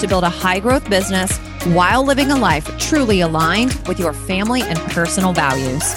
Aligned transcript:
to 0.00 0.06
build 0.06 0.24
a 0.24 0.28
high 0.28 0.60
growth 0.60 0.88
business 0.88 1.36
while 1.66 2.04
living 2.04 2.30
a 2.30 2.36
life 2.36 2.66
truly 2.78 3.20
aligned 3.20 3.74
with 3.86 3.98
your 3.98 4.12
family 4.12 4.62
and 4.62 4.78
personal 4.90 5.32
values. 5.32 5.94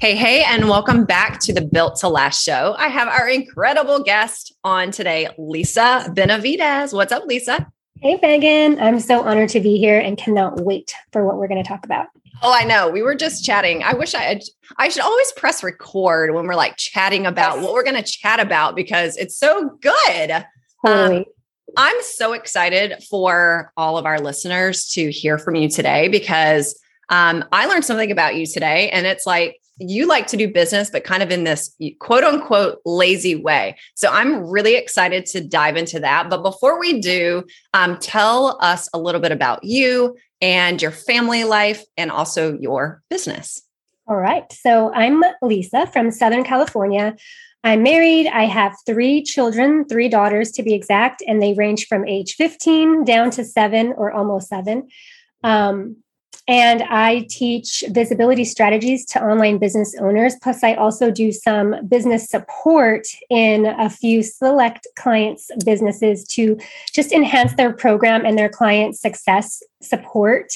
Hey, 0.00 0.14
hey, 0.14 0.44
and 0.44 0.68
welcome 0.68 1.04
back 1.04 1.40
to 1.40 1.52
the 1.52 1.60
Built 1.60 1.96
to 1.96 2.08
Last 2.08 2.44
show. 2.44 2.76
I 2.78 2.86
have 2.86 3.08
our 3.08 3.28
incredible 3.28 4.02
guest 4.04 4.54
on 4.62 4.92
today, 4.92 5.28
Lisa 5.36 6.12
Benavides. 6.14 6.92
What's 6.92 7.10
up, 7.10 7.26
Lisa? 7.26 7.66
Hey, 8.00 8.16
Megan. 8.22 8.78
I'm 8.80 9.00
so 9.00 9.22
honored 9.24 9.48
to 9.48 9.60
be 9.60 9.76
here 9.76 9.98
and 9.98 10.16
cannot 10.16 10.60
wait 10.60 10.94
for 11.12 11.26
what 11.26 11.36
we're 11.36 11.48
going 11.48 11.60
to 11.60 11.68
talk 11.68 11.84
about. 11.84 12.06
Oh, 12.42 12.54
I 12.54 12.62
know. 12.62 12.88
We 12.88 13.02
were 13.02 13.16
just 13.16 13.44
chatting. 13.44 13.82
I 13.82 13.94
wish 13.94 14.14
I 14.14 14.20
had, 14.20 14.42
I 14.76 14.88
should 14.88 15.02
always 15.02 15.32
press 15.32 15.64
record 15.64 16.32
when 16.32 16.46
we're 16.46 16.54
like 16.54 16.76
chatting 16.76 17.26
about 17.26 17.56
yes. 17.56 17.64
what 17.64 17.74
we're 17.74 17.82
going 17.82 18.00
to 18.00 18.08
chat 18.08 18.38
about 18.38 18.76
because 18.76 19.16
it's 19.16 19.36
so 19.36 19.70
good. 19.80 20.46
Totally. 20.86 21.18
Um, 21.18 21.24
I'm 21.76 22.02
so 22.02 22.32
excited 22.32 23.02
for 23.04 23.72
all 23.76 23.98
of 23.98 24.06
our 24.06 24.20
listeners 24.20 24.88
to 24.90 25.10
hear 25.10 25.38
from 25.38 25.54
you 25.54 25.68
today 25.68 26.08
because 26.08 26.78
um, 27.08 27.44
I 27.52 27.66
learned 27.66 27.84
something 27.84 28.10
about 28.10 28.36
you 28.36 28.46
today. 28.46 28.90
And 28.90 29.06
it's 29.06 29.26
like 29.26 29.60
you 29.80 30.06
like 30.06 30.26
to 30.28 30.36
do 30.36 30.52
business, 30.52 30.90
but 30.90 31.04
kind 31.04 31.22
of 31.22 31.30
in 31.30 31.44
this 31.44 31.74
quote 32.00 32.24
unquote 32.24 32.80
lazy 32.84 33.36
way. 33.36 33.76
So 33.94 34.10
I'm 34.10 34.44
really 34.48 34.76
excited 34.76 35.26
to 35.26 35.40
dive 35.40 35.76
into 35.76 36.00
that. 36.00 36.28
But 36.28 36.42
before 36.42 36.80
we 36.80 37.00
do, 37.00 37.44
um, 37.74 37.98
tell 37.98 38.58
us 38.60 38.88
a 38.92 38.98
little 38.98 39.20
bit 39.20 39.32
about 39.32 39.62
you 39.62 40.16
and 40.40 40.80
your 40.80 40.90
family 40.90 41.44
life 41.44 41.84
and 41.96 42.10
also 42.10 42.58
your 42.58 43.02
business. 43.08 43.62
All 44.08 44.16
right. 44.16 44.50
So 44.52 44.92
I'm 44.94 45.22
Lisa 45.42 45.86
from 45.86 46.10
Southern 46.10 46.42
California. 46.42 47.14
I'm 47.64 47.82
married. 47.82 48.28
I 48.28 48.44
have 48.44 48.76
three 48.86 49.22
children, 49.22 49.84
three 49.86 50.08
daughters 50.08 50.52
to 50.52 50.62
be 50.62 50.74
exact, 50.74 51.22
and 51.26 51.42
they 51.42 51.54
range 51.54 51.86
from 51.86 52.06
age 52.06 52.34
15 52.34 53.04
down 53.04 53.30
to 53.32 53.44
seven 53.44 53.94
or 53.96 54.12
almost 54.12 54.48
seven. 54.48 54.88
Um, 55.42 55.96
and 56.48 56.82
I 56.84 57.26
teach 57.28 57.84
visibility 57.90 58.44
strategies 58.44 59.04
to 59.06 59.22
online 59.22 59.58
business 59.58 59.94
owners. 60.00 60.34
Plus, 60.42 60.64
I 60.64 60.74
also 60.74 61.10
do 61.10 61.30
some 61.30 61.86
business 61.86 62.26
support 62.26 63.06
in 63.28 63.66
a 63.66 63.90
few 63.90 64.22
select 64.22 64.86
clients' 64.96 65.50
businesses 65.64 66.26
to 66.28 66.58
just 66.94 67.12
enhance 67.12 67.52
their 67.54 67.72
program 67.72 68.24
and 68.24 68.38
their 68.38 68.48
client 68.48 68.96
success 68.96 69.62
support. 69.82 70.54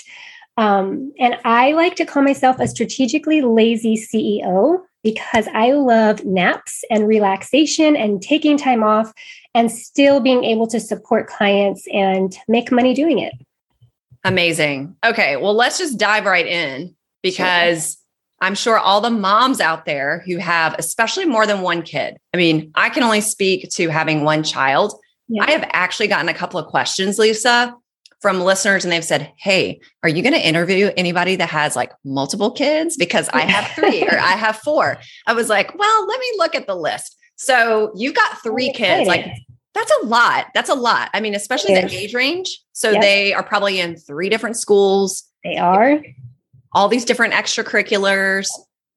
Um, 0.57 1.13
and 1.19 1.37
I 1.45 1.73
like 1.73 1.97
to 1.97 2.07
call 2.07 2.23
myself 2.23 2.59
a 2.59 2.69
strategically 2.69 3.43
lazy 3.43 3.97
CEO 3.97 4.81
because 5.03 5.49
I 5.53 5.73
love 5.73 6.25
naps 6.25 6.85
and 6.91 7.07
relaxation 7.07 7.97
and 7.97 8.23
taking 8.23 8.57
time 8.57 8.83
off 8.83 9.13
and 9.55 9.71
still 9.71 10.21
being 10.21 10.45
able 10.45 10.67
to 10.69 10.81
support 10.81 11.27
clients 11.27 11.87
and 11.93 12.37
make 12.49 12.71
money 12.71 12.95
doing 12.95 13.19
it. 13.19 13.35
Amazing. 14.25 14.97
Okay, 15.05 15.37
well, 15.37 15.55
let's 15.55 15.79
just 15.79 15.99
dive 15.99 16.25
right 16.25 16.47
in 16.47 16.95
because 17.23 17.93
sure. 17.95 18.47
I'm 18.47 18.55
sure 18.55 18.79
all 18.79 19.01
the 19.01 19.11
moms 19.11 19.61
out 19.61 19.85
there 19.85 20.23
who 20.27 20.39
have, 20.39 20.77
especially 20.79 21.25
more 21.25 21.47
than 21.47 21.61
one 21.63 21.83
kid. 21.83 22.17
I 22.33 22.37
mean, 22.37 22.71
I 22.75 22.89
can 22.89 23.03
only 23.03 23.21
speak 23.21 23.69
to 23.71 23.89
having 23.89 24.23
one 24.25 24.45
child. 24.45 24.95
Yeah. 25.29 25.45
I 25.45 25.51
have 25.53 25.69
actually 25.73 26.09
gotten 26.09 26.29
a 26.29 26.35
couple 26.35 26.61
of 26.61 26.67
questions, 26.67 27.19
Lisa, 27.19 27.75
from 28.23 28.41
listeners 28.41 28.85
and 28.85 28.93
they've 28.93 29.05
said, 29.05 29.33
Hey, 29.37 29.81
are 30.03 30.09
you 30.09 30.23
going 30.23 30.35
to 30.35 30.47
interview 30.47 30.91
anybody 30.97 31.37
that 31.37 31.51
has 31.51 31.77
like 31.77 31.93
multiple 32.05 32.53
kids? 32.53 32.97
Because 32.97 33.29
I 33.31 33.41
have 33.41 33.71
three 33.73 34.05
or 34.05 34.19
I 34.19 34.33
have 34.33 34.57
four. 34.59 34.97
I 35.27 35.35
was 35.35 35.49
like, 35.49 35.77
Well, 35.77 36.07
let 36.07 36.21
me 36.21 36.33
look 36.39 36.55
at 36.55 36.67
the 36.67 36.77
list. 36.77 37.17
So 37.37 37.93
you've 37.97 38.15
got 38.15 38.41
three 38.43 38.73
kids. 38.73 39.09
Like, 39.09 39.27
that's 39.75 39.93
a 40.03 40.07
lot. 40.07 40.47
That's 40.55 40.71
a 40.71 40.75
lot. 40.75 41.11
I 41.13 41.21
mean, 41.21 41.35
especially 41.35 41.75
the 41.75 41.91
age 41.91 42.15
range. 42.15 42.61
So 42.73 42.91
yep. 42.91 43.01
they 43.01 43.33
are 43.33 43.43
probably 43.43 43.81
in 43.81 43.97
three 43.97 44.29
different 44.29 44.57
schools. 44.57 45.25
They 45.43 45.57
are. 45.57 46.03
All 46.73 46.89
these 46.89 47.05
different 47.05 47.35
extracurriculars. 47.35 48.49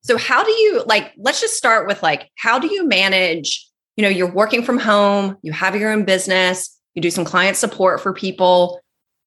So 0.04 0.18
how 0.18 0.44
do 0.44 0.52
you 0.52 0.84
like 0.86 1.14
let's 1.18 1.42
just 1.42 1.56
start 1.56 1.88
with 1.88 2.04
like 2.04 2.30
how 2.38 2.60
do 2.60 2.72
you 2.72 2.88
manage, 2.88 3.68
you 3.96 4.04
know, 4.04 4.10
you're 4.10 4.32
working 4.32 4.64
from 4.64 4.78
home, 4.78 5.38
you 5.42 5.52
have 5.52 5.76
your 5.76 5.92
own 5.92 6.04
business, 6.04 6.78
you 6.94 7.02
do 7.02 7.10
some 7.10 7.26
client 7.26 7.58
support 7.58 8.02
for 8.02 8.14
people 8.14 8.80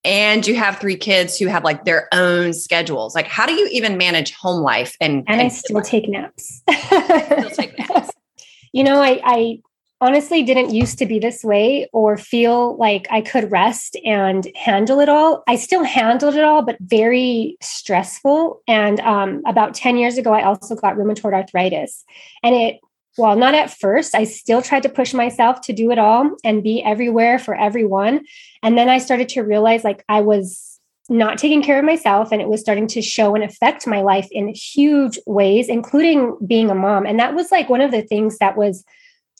and 0.04 0.46
you 0.46 0.54
have 0.54 0.78
three 0.78 0.96
kids 0.96 1.36
who 1.36 1.46
have 1.46 1.64
like 1.64 1.84
their 1.84 2.08
own 2.12 2.52
schedules. 2.52 3.14
Like, 3.14 3.26
how 3.26 3.46
do 3.46 3.52
you 3.52 3.68
even 3.72 3.98
manage 3.98 4.32
home 4.32 4.62
life? 4.62 4.96
And 5.00 5.24
and, 5.26 5.40
and 5.40 5.42
I 5.42 5.48
still 5.48 5.82
take 5.82 6.08
naps. 6.08 6.62
still 6.70 7.50
take 7.50 7.78
naps. 7.78 8.10
you 8.72 8.84
know, 8.84 9.02
I, 9.02 9.20
I 9.24 9.58
honestly 10.00 10.42
didn't 10.42 10.72
used 10.72 10.98
to 10.98 11.06
be 11.06 11.18
this 11.18 11.42
way 11.42 11.88
or 11.92 12.16
feel 12.16 12.76
like 12.76 13.06
I 13.10 13.20
could 13.20 13.50
rest 13.50 13.96
and 14.04 14.46
handle 14.54 15.00
it 15.00 15.08
all. 15.08 15.42
I 15.48 15.56
still 15.56 15.82
handled 15.82 16.36
it 16.36 16.44
all, 16.44 16.62
but 16.62 16.76
very 16.80 17.56
stressful. 17.60 18.62
And 18.68 19.00
um, 19.00 19.42
about 19.46 19.74
10 19.74 19.96
years 19.96 20.16
ago, 20.16 20.32
I 20.32 20.44
also 20.44 20.76
got 20.76 20.96
rheumatoid 20.96 21.34
arthritis. 21.34 22.04
And 22.42 22.54
it 22.54 22.80
well, 23.18 23.36
not 23.36 23.54
at 23.54 23.70
first. 23.70 24.14
I 24.14 24.24
still 24.24 24.62
tried 24.62 24.84
to 24.84 24.88
push 24.88 25.12
myself 25.12 25.60
to 25.62 25.72
do 25.72 25.90
it 25.90 25.98
all 25.98 26.30
and 26.44 26.62
be 26.62 26.82
everywhere 26.82 27.38
for 27.38 27.54
everyone. 27.54 28.24
And 28.62 28.78
then 28.78 28.88
I 28.88 28.98
started 28.98 29.28
to 29.30 29.42
realize 29.42 29.84
like 29.84 30.04
I 30.08 30.20
was 30.20 30.78
not 31.08 31.38
taking 31.38 31.62
care 31.62 31.78
of 31.78 31.84
myself 31.84 32.32
and 32.32 32.40
it 32.40 32.48
was 32.48 32.60
starting 32.60 32.86
to 32.86 33.02
show 33.02 33.34
and 33.34 33.42
affect 33.42 33.86
my 33.86 34.02
life 34.02 34.28
in 34.30 34.48
huge 34.48 35.18
ways, 35.26 35.68
including 35.68 36.36
being 36.46 36.70
a 36.70 36.74
mom. 36.74 37.06
And 37.06 37.18
that 37.18 37.34
was 37.34 37.50
like 37.50 37.68
one 37.68 37.80
of 37.80 37.90
the 37.90 38.02
things 38.02 38.38
that 38.38 38.56
was 38.56 38.84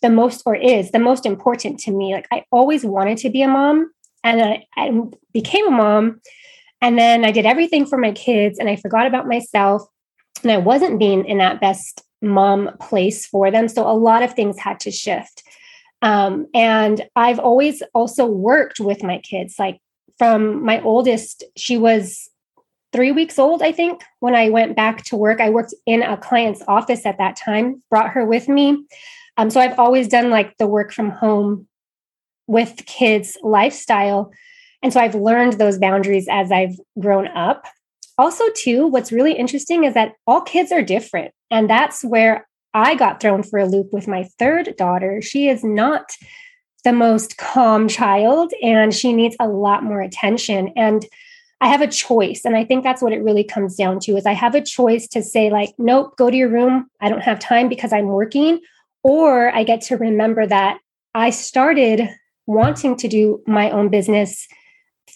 the 0.01 0.11
most, 0.11 0.43
or 0.47 0.55
is 0.55 0.91
the 0.91 0.99
most 0.99 1.27
important 1.27 1.79
to 1.81 1.91
me. 1.91 2.15
Like 2.15 2.27
I 2.33 2.45
always 2.51 2.85
wanted 2.85 3.19
to 3.19 3.31
be 3.31 3.43
a 3.43 3.49
mom 3.49 3.91
and 4.25 4.41
I, 4.41 4.67
I 4.77 4.93
became 5.33 5.69
a 5.69 5.73
mom. 5.73 6.21
And 6.81 6.99
then 6.99 7.25
I 7.25 7.33
did 7.33 7.45
everything 7.45 7.87
for 7.87 7.99
my 7.99 8.13
kids 8.13 8.59
and 8.59 8.69
I 8.69 8.77
forgot 8.77 9.07
about 9.07 9.29
myself 9.29 9.83
and 10.43 10.53
I 10.53 10.59
wasn't 10.59 10.99
being 10.99 11.25
in 11.27 11.39
that 11.39 11.61
best 11.61 12.03
mom 12.23 12.71
place 12.81 13.27
for 13.27 13.51
them. 13.51 13.69
So 13.69 13.89
a 13.89 13.93
lot 13.93 14.23
of 14.23 14.35
things 14.35 14.59
had 14.59 14.81
to 14.81 14.91
shift. 14.91 15.43
Um, 16.03 16.47
and 16.55 17.03
I've 17.17 17.39
always 17.39 17.83
also 17.95 18.27
worked 18.27 18.81
with 18.81 19.03
my 19.03 19.19
kids. 19.19 19.57
Like 19.59 19.81
from 20.19 20.65
my 20.65 20.81
oldest, 20.83 21.45
she 21.57 21.77
was 21.77 22.29
three 22.93 23.13
weeks 23.13 23.39
old, 23.39 23.63
I 23.63 23.73
think, 23.73 24.03
when 24.21 24.35
I 24.35 24.49
went 24.49 24.77
back 24.77 25.05
to 25.05 25.17
work. 25.17 25.41
I 25.41 25.51
worked 25.51 25.75
in 25.87 26.03
a 26.03 26.17
client's 26.17 26.63
office 26.67 27.05
at 27.05 27.19
that 27.19 27.37
time, 27.37 27.83
brought 27.91 28.11
her 28.11 28.25
with 28.25 28.49
me. 28.49 28.85
Um, 29.37 29.51
so 29.51 29.61
I've 29.61 29.79
always 29.79 30.09
done 30.09 30.31
like 30.31 30.57
the 30.59 30.67
work 30.67 30.93
from 30.93 31.11
home 31.11 31.69
with 32.47 32.85
kids 32.87 33.37
lifestyle. 33.43 34.33
And 34.83 34.93
so 34.93 35.01
I've 35.01 35.15
learned 35.15 35.55
those 35.55 35.79
boundaries 35.79 36.27
as 36.31 36.51
I've 36.51 36.77
grown 36.99 37.29
up. 37.29 37.67
Also, 38.19 38.45
too, 38.57 38.87
what's 38.89 39.13
really 39.13 39.33
interesting 39.33 39.85
is 39.85 39.95
that 39.95 40.15
all 40.27 40.41
kids 40.41 40.73
are 40.73 40.83
different. 40.83 41.33
And 41.51 41.71
that's 41.71 42.05
where 42.05 42.49
I 42.75 42.97
got 42.97 43.21
thrown 43.21 43.43
for 43.43 43.59
a 43.59 43.67
loop 43.67 43.93
with 43.93 44.09
my 44.09 44.25
third 44.39 44.75
daughter. 44.77 45.23
She 45.23 45.49
is 45.49 45.65
not 45.65 46.11
the 46.85 46.93
most 46.93 47.39
calm 47.39 47.89
child 47.89 48.53
and 48.63 48.93
she 48.93 49.13
needs 49.13 49.37
a 49.41 49.49
lot 49.49 49.85
more 49.85 50.01
attention. 50.01 50.73
And 50.77 51.07
I 51.61 51.69
have 51.69 51.81
a 51.81 51.89
choice. 51.89 52.43
And 52.45 52.57
I 52.57 52.65
think 52.65 52.85
that's 52.85 53.03
what 53.03 53.13
it 53.13 53.23
really 53.23 53.45
comes 53.45 53.77
down 53.77 53.99
to 54.01 54.17
is 54.17 54.27
I 54.27 54.33
have 54.33 54.55
a 54.55 54.61
choice 54.61 55.09
to 55.09 55.23
say, 55.23 55.51
like, 55.51 55.75
nope, 55.79 56.17
go 56.17 56.31
to 56.31 56.37
your 56.37 56.49
room. 56.49 56.89
I 57.01 57.09
don't 57.09 57.23
have 57.23 57.39
time 57.39 57.69
because 57.69 57.93
I'm 57.93 58.07
working. 58.07 58.61
Or 59.03 59.55
I 59.55 59.65
get 59.65 59.81
to 59.83 59.97
remember 59.97 60.47
that 60.47 60.79
I 61.15 61.31
started 61.31 62.09
wanting 62.47 62.97
to 62.97 63.09
do 63.09 63.43
my 63.47 63.71
own 63.71 63.89
business 63.89 64.47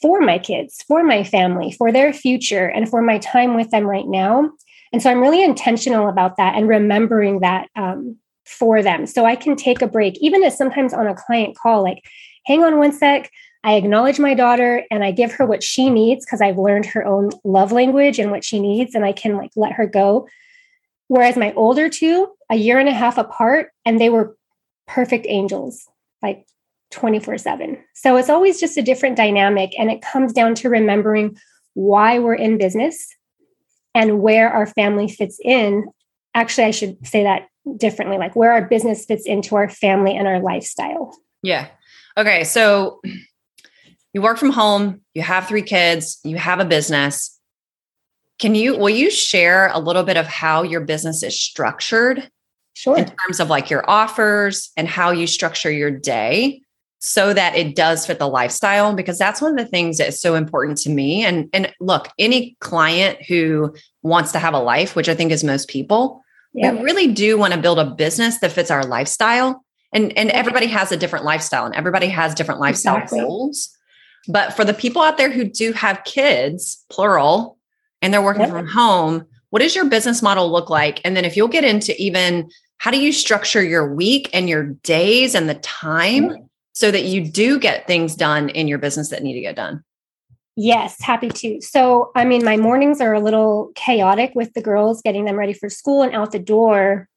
for 0.02 0.20
my 0.20 0.38
kids, 0.38 0.82
for 0.88 1.02
my 1.02 1.24
family, 1.24 1.72
for 1.72 1.92
their 1.92 2.12
future, 2.12 2.66
and 2.66 2.88
for 2.88 3.00
my 3.00 3.18
time 3.18 3.54
with 3.54 3.70
them 3.70 3.84
right 3.84 4.08
now. 4.08 4.50
And 4.92 5.00
so 5.00 5.10
I'm 5.10 5.20
really 5.20 5.42
intentional 5.42 6.08
about 6.08 6.36
that 6.36 6.56
and 6.56 6.68
remembering 6.68 7.40
that 7.40 7.68
um, 7.76 8.18
for 8.44 8.82
them. 8.82 9.06
So 9.06 9.24
I 9.24 9.36
can 9.36 9.56
take 9.56 9.80
a 9.80 9.86
break, 9.86 10.18
even 10.20 10.42
if 10.42 10.52
sometimes 10.52 10.92
on 10.92 11.06
a 11.06 11.14
client 11.14 11.56
call, 11.56 11.82
like, 11.82 12.02
hang 12.44 12.62
on 12.62 12.78
one 12.78 12.92
sec. 12.92 13.30
I 13.64 13.74
acknowledge 13.74 14.18
my 14.18 14.34
daughter 14.34 14.84
and 14.90 15.04
I 15.04 15.12
give 15.12 15.30
her 15.32 15.46
what 15.46 15.62
she 15.62 15.88
needs 15.88 16.26
because 16.26 16.40
I've 16.40 16.58
learned 16.58 16.84
her 16.86 17.06
own 17.06 17.30
love 17.44 17.70
language 17.70 18.18
and 18.18 18.32
what 18.32 18.44
she 18.44 18.58
needs, 18.58 18.94
and 18.94 19.04
I 19.04 19.12
can 19.12 19.36
like 19.36 19.52
let 19.54 19.72
her 19.72 19.86
go. 19.86 20.28
Whereas 21.06 21.36
my 21.36 21.52
older 21.54 21.88
two, 21.88 22.28
a 22.50 22.56
year 22.56 22.78
and 22.78 22.88
a 22.88 22.92
half 22.92 23.18
apart, 23.18 23.70
and 23.84 24.00
they 24.00 24.08
were 24.08 24.36
perfect 24.88 25.26
angels. 25.28 25.86
Like 26.22 26.44
24 26.92 27.38
7. 27.38 27.78
So 27.94 28.16
it's 28.16 28.30
always 28.30 28.60
just 28.60 28.76
a 28.76 28.82
different 28.82 29.16
dynamic. 29.16 29.72
And 29.78 29.90
it 29.90 30.02
comes 30.02 30.32
down 30.32 30.54
to 30.56 30.68
remembering 30.68 31.36
why 31.74 32.18
we're 32.18 32.34
in 32.34 32.58
business 32.58 33.14
and 33.94 34.20
where 34.20 34.50
our 34.50 34.66
family 34.66 35.08
fits 35.08 35.38
in. 35.42 35.86
Actually, 36.34 36.64
I 36.64 36.70
should 36.70 37.06
say 37.06 37.24
that 37.24 37.48
differently 37.76 38.18
like 38.18 38.34
where 38.34 38.52
our 38.52 38.62
business 38.62 39.04
fits 39.04 39.26
into 39.26 39.56
our 39.56 39.68
family 39.68 40.16
and 40.16 40.26
our 40.26 40.40
lifestyle. 40.40 41.16
Yeah. 41.42 41.68
Okay. 42.16 42.44
So 42.44 43.00
you 44.12 44.22
work 44.22 44.38
from 44.38 44.50
home, 44.50 45.00
you 45.14 45.22
have 45.22 45.48
three 45.48 45.62
kids, 45.62 46.20
you 46.24 46.36
have 46.36 46.60
a 46.60 46.64
business. 46.64 47.38
Can 48.38 48.54
you, 48.54 48.76
will 48.76 48.90
you 48.90 49.10
share 49.10 49.70
a 49.72 49.78
little 49.78 50.02
bit 50.02 50.16
of 50.16 50.26
how 50.26 50.62
your 50.62 50.80
business 50.80 51.22
is 51.22 51.38
structured? 51.40 52.28
Sure. 52.74 52.96
In 52.96 53.04
terms 53.04 53.38
of 53.38 53.48
like 53.48 53.70
your 53.70 53.88
offers 53.88 54.70
and 54.76 54.88
how 54.88 55.10
you 55.10 55.26
structure 55.26 55.70
your 55.70 55.90
day 55.90 56.62
so 57.04 57.34
that 57.34 57.56
it 57.56 57.74
does 57.74 58.06
fit 58.06 58.18
the 58.20 58.28
lifestyle 58.28 58.94
because 58.94 59.18
that's 59.18 59.42
one 59.42 59.52
of 59.52 59.58
the 59.58 59.70
things 59.70 59.98
that's 59.98 60.20
so 60.20 60.34
important 60.34 60.78
to 60.78 60.90
me. 60.90 61.24
And 61.24 61.48
and 61.52 61.72
look 61.80 62.08
any 62.18 62.56
client 62.60 63.20
who 63.22 63.74
wants 64.02 64.32
to 64.32 64.38
have 64.38 64.54
a 64.54 64.58
life 64.58 64.96
which 64.96 65.08
i 65.08 65.14
think 65.14 65.30
is 65.30 65.44
most 65.44 65.68
people 65.68 66.22
yeah. 66.54 66.72
we 66.72 66.82
really 66.82 67.08
do 67.08 67.38
want 67.38 67.54
to 67.54 67.60
build 67.60 67.78
a 67.78 67.84
business 67.84 68.38
that 68.38 68.52
fits 68.52 68.70
our 68.70 68.84
lifestyle. 68.84 69.64
And 69.92 70.16
and 70.16 70.30
everybody 70.30 70.66
has 70.66 70.90
a 70.92 70.96
different 70.96 71.24
lifestyle 71.24 71.66
and 71.66 71.74
everybody 71.74 72.08
has 72.08 72.34
different 72.34 72.60
lifestyle 72.60 72.96
exactly. 72.96 73.20
goals. 73.20 73.70
But 74.28 74.52
for 74.54 74.64
the 74.64 74.74
people 74.74 75.02
out 75.02 75.18
there 75.18 75.30
who 75.30 75.44
do 75.44 75.72
have 75.72 76.04
kids 76.04 76.84
plural 76.90 77.58
and 78.00 78.12
they're 78.12 78.22
working 78.22 78.48
from 78.48 78.66
home 78.66 79.26
what 79.50 79.60
does 79.60 79.76
your 79.76 79.84
business 79.84 80.22
model 80.22 80.50
look 80.50 80.70
like? 80.70 81.02
And 81.04 81.14
then 81.14 81.26
if 81.26 81.36
you'll 81.36 81.46
get 81.46 81.62
into 81.62 81.94
even 82.00 82.48
how 82.78 82.90
do 82.90 82.98
you 82.98 83.12
structure 83.12 83.62
your 83.62 83.94
week 83.94 84.30
and 84.32 84.48
your 84.48 84.64
days 84.64 85.34
and 85.34 85.46
the 85.46 85.56
time 85.56 86.48
so 86.72 86.90
that 86.90 87.04
you 87.04 87.26
do 87.26 87.58
get 87.58 87.86
things 87.86 88.14
done 88.14 88.48
in 88.48 88.68
your 88.68 88.78
business 88.78 89.10
that 89.10 89.22
need 89.22 89.34
to 89.34 89.40
get 89.40 89.56
done? 89.56 89.84
Yes, 90.56 91.00
happy 91.00 91.30
to. 91.30 91.60
So, 91.62 92.10
I 92.14 92.24
mean, 92.24 92.44
my 92.44 92.56
mornings 92.56 93.00
are 93.00 93.14
a 93.14 93.20
little 93.20 93.72
chaotic 93.74 94.32
with 94.34 94.52
the 94.52 94.60
girls, 94.60 95.00
getting 95.00 95.24
them 95.24 95.38
ready 95.38 95.54
for 95.54 95.70
school 95.70 96.02
and 96.02 96.14
out 96.14 96.32
the 96.32 96.38
door 96.38 97.08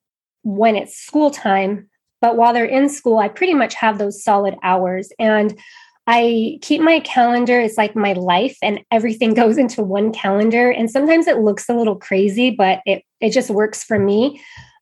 when 0.44 0.76
it's 0.76 0.98
school 0.98 1.32
time. 1.32 1.90
But 2.22 2.38
while 2.38 2.54
they're 2.54 2.66
in 2.66 2.88
school, 2.88 3.18
I 3.18 3.28
pretty 3.28 3.54
much 3.54 3.74
have 3.76 3.98
those 3.98 4.24
solid 4.24 4.56
hours. 4.64 5.10
And 5.20 5.60
I 6.08 6.60
keep 6.62 6.82
my 6.82 7.00
calendar, 7.02 7.60
it's 7.60 7.78
like 7.78 7.96
my 7.96 8.14
life, 8.14 8.58
and 8.62 8.80
everything 8.90 9.34
goes 9.36 9.58
into 9.58 9.84
one 9.84 10.14
calendar. 10.14 10.72
And 10.72 10.90
sometimes 10.90 11.28
it 11.28 11.40
looks 11.40 11.68
a 11.68 11.74
little 11.74 11.98
crazy, 11.98 12.52
but 12.52 12.82
it, 12.86 13.04
it 13.20 13.32
just 13.32 13.50
works 13.50 13.84
for 13.84 14.00
me. 14.00 14.42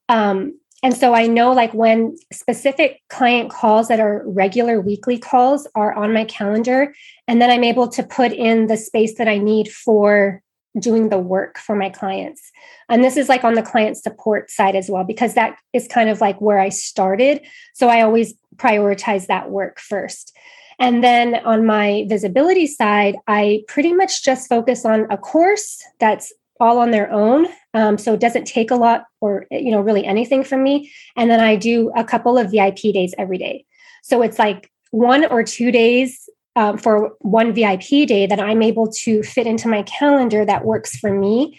Um, 0.10 0.60
and 0.84 0.96
so 0.96 1.16
I 1.16 1.28
know 1.28 1.54
like 1.54 1.74
when 1.74 2.16
specific 2.32 3.02
client 3.10 3.50
calls 3.50 3.88
that 3.88 4.00
are 4.00 4.24
regular 4.28 4.82
weekly 4.82 5.18
calls 5.18 5.68
are 5.74 5.94
on 5.94 6.14
my 6.14 6.26
calendar, 6.26 6.94
and 7.28 7.42
then 7.42 7.50
I'm 7.50 7.64
able 7.64 7.88
to 7.88 8.04
put 8.04 8.34
in 8.34 8.68
the 8.68 8.78
space 8.78 9.18
that 9.18 9.28
I 9.28 9.38
need 9.38 9.72
for 9.72 10.44
doing 10.80 11.10
the 11.10 11.20
work 11.20 11.58
for 11.58 11.76
my 11.76 11.90
clients. 11.90 12.52
And 12.90 13.04
this 13.04 13.16
is 13.16 13.30
like 13.30 13.44
on 13.44 13.54
the 13.54 13.62
client 13.62 13.96
support 13.96 14.50
side 14.50 14.76
as 14.76 14.90
well, 14.90 15.04
because 15.04 15.36
that 15.36 15.58
is 15.72 15.88
kind 15.88 16.10
of 16.10 16.20
like 16.20 16.42
where 16.42 16.60
I 16.60 16.70
started. 16.70 17.42
So 17.74 17.90
I 17.90 18.02
always 18.02 18.34
prioritize 18.56 19.28
that 19.28 19.52
work 19.52 19.80
first. 19.80 20.36
And 20.80 21.04
then 21.04 21.36
on 21.46 21.66
my 21.66 22.06
visibility 22.10 22.66
side, 22.66 23.16
I 23.28 23.64
pretty 23.68 23.94
much 23.94 24.24
just 24.24 24.50
focus 24.50 24.84
on 24.84 25.06
a 25.12 25.18
course 25.18 25.82
that's 26.00 26.34
all 26.60 26.80
on 26.80 26.92
their 26.92 27.12
own. 27.12 27.48
Um, 27.74 27.98
so 27.98 28.14
it 28.14 28.20
doesn't 28.20 28.46
take 28.46 28.72
a 28.72 28.76
lot 28.76 29.06
or, 29.22 29.46
you 29.52 29.72
know, 29.72 29.82
really 29.82 30.06
anything 30.06 30.44
from 30.44 30.64
me. 30.64 30.92
And 31.16 31.30
then 31.30 31.40
I 31.40 31.56
do 31.56 31.92
a 31.96 32.04
couple 32.04 32.38
of 32.38 32.52
VIP 32.52 32.94
days 32.94 33.14
every 33.18 33.38
day. 33.38 33.66
So 34.04 34.22
it's 34.22 34.38
like 34.38 34.70
one 34.92 35.26
or 35.26 35.44
two 35.44 35.72
days 35.72 36.30
um, 36.56 36.78
for 36.78 37.16
one 37.20 37.54
VIP 37.54 38.08
day 38.08 38.28
that 38.28 38.40
I'm 38.40 38.62
able 38.62 38.88
to 39.04 39.24
fit 39.24 39.48
into 39.48 39.68
my 39.68 39.82
calendar 39.84 40.46
that 40.46 40.66
works 40.66 40.96
for 40.98 41.12
me. 41.12 41.58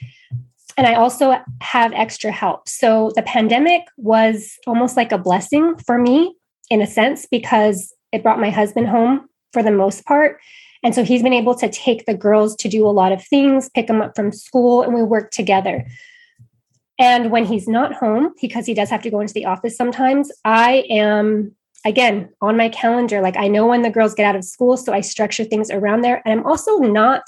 And 0.76 0.86
I 0.86 0.94
also 0.94 1.36
have 1.60 1.92
extra 1.92 2.30
help. 2.30 2.68
So 2.68 3.12
the 3.14 3.22
pandemic 3.22 3.82
was 3.96 4.56
almost 4.66 4.96
like 4.96 5.12
a 5.12 5.18
blessing 5.18 5.76
for 5.78 5.98
me 5.98 6.34
in 6.70 6.80
a 6.80 6.86
sense 6.86 7.26
because 7.26 7.92
it 8.12 8.22
brought 8.22 8.40
my 8.40 8.50
husband 8.50 8.88
home 8.88 9.28
for 9.52 9.62
the 9.62 9.70
most 9.70 10.04
part. 10.04 10.40
And 10.84 10.94
so 10.94 11.02
he's 11.02 11.22
been 11.22 11.32
able 11.32 11.54
to 11.56 11.68
take 11.68 12.04
the 12.04 12.14
girls 12.14 12.54
to 12.56 12.68
do 12.68 12.86
a 12.86 12.92
lot 12.92 13.10
of 13.10 13.24
things, 13.24 13.70
pick 13.70 13.86
them 13.86 14.02
up 14.02 14.14
from 14.14 14.30
school, 14.30 14.82
and 14.82 14.94
we 14.94 15.02
work 15.02 15.30
together. 15.30 15.86
And 16.98 17.30
when 17.30 17.46
he's 17.46 17.66
not 17.66 17.94
home, 17.94 18.34
because 18.40 18.66
he 18.66 18.74
does 18.74 18.90
have 18.90 19.02
to 19.02 19.10
go 19.10 19.20
into 19.20 19.32
the 19.32 19.46
office 19.46 19.76
sometimes, 19.76 20.30
I 20.44 20.84
am 20.90 21.56
again 21.86 22.28
on 22.40 22.56
my 22.56 22.68
calendar. 22.68 23.20
Like 23.20 23.36
I 23.36 23.48
know 23.48 23.66
when 23.66 23.82
the 23.82 23.90
girls 23.90 24.14
get 24.14 24.26
out 24.26 24.36
of 24.36 24.44
school, 24.44 24.76
so 24.76 24.92
I 24.92 25.00
structure 25.00 25.44
things 25.44 25.70
around 25.70 26.02
there. 26.02 26.22
And 26.24 26.38
I'm 26.38 26.46
also 26.46 26.76
not 26.78 27.22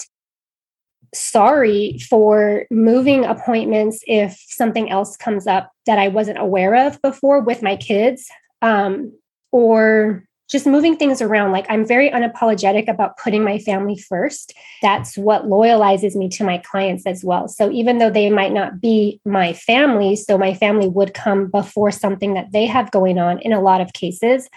sorry 1.15 1.99
for 2.11 2.67
moving 2.71 3.25
appointments 3.25 4.03
if 4.07 4.39
something 4.49 4.91
else 4.91 5.17
comes 5.17 5.47
up 5.47 5.73
that 5.87 5.99
I 5.99 6.09
wasn't 6.09 6.39
aware 6.39 6.75
of 6.87 7.01
before 7.01 7.41
with 7.41 7.63
my 7.63 7.77
kids. 7.77 8.29
Um, 8.61 9.13
or 9.51 10.25
just 10.49 10.67
moving 10.67 10.97
things 10.97 11.21
around. 11.21 11.53
Like 11.53 11.67
I'm 11.69 11.85
very 11.85 12.11
unapologetic 12.11 12.89
about 12.89 13.17
putting 13.19 13.43
my 13.43 13.59
family 13.59 13.97
first. 13.97 14.53
That's 14.83 15.17
what 15.17 15.45
loyalizes 15.45 16.15
me 16.15 16.29
to 16.31 16.45
my 16.45 16.59
clients 16.59 17.07
as 17.07 17.25
well. 17.25 17.49
So 17.49 17.71
even 17.71 17.99
though 17.99 18.11
they 18.11 18.31
might 18.31 18.53
not 18.53 18.81
be 18.81 19.21
my 19.25 19.53
family, 19.53 20.17
so 20.17 20.39
my 20.39 20.55
family 20.55 20.89
would 20.89 21.15
come 21.15 21.49
before 21.49 21.91
something 21.91 22.35
that 22.35 22.53
they 22.53 22.67
have 22.67 22.91
going 22.91 23.19
on 23.19 23.41
in 23.41 23.53
a 23.53 23.61
lot 23.61 23.81
of 23.81 23.93
cases. 23.93 24.49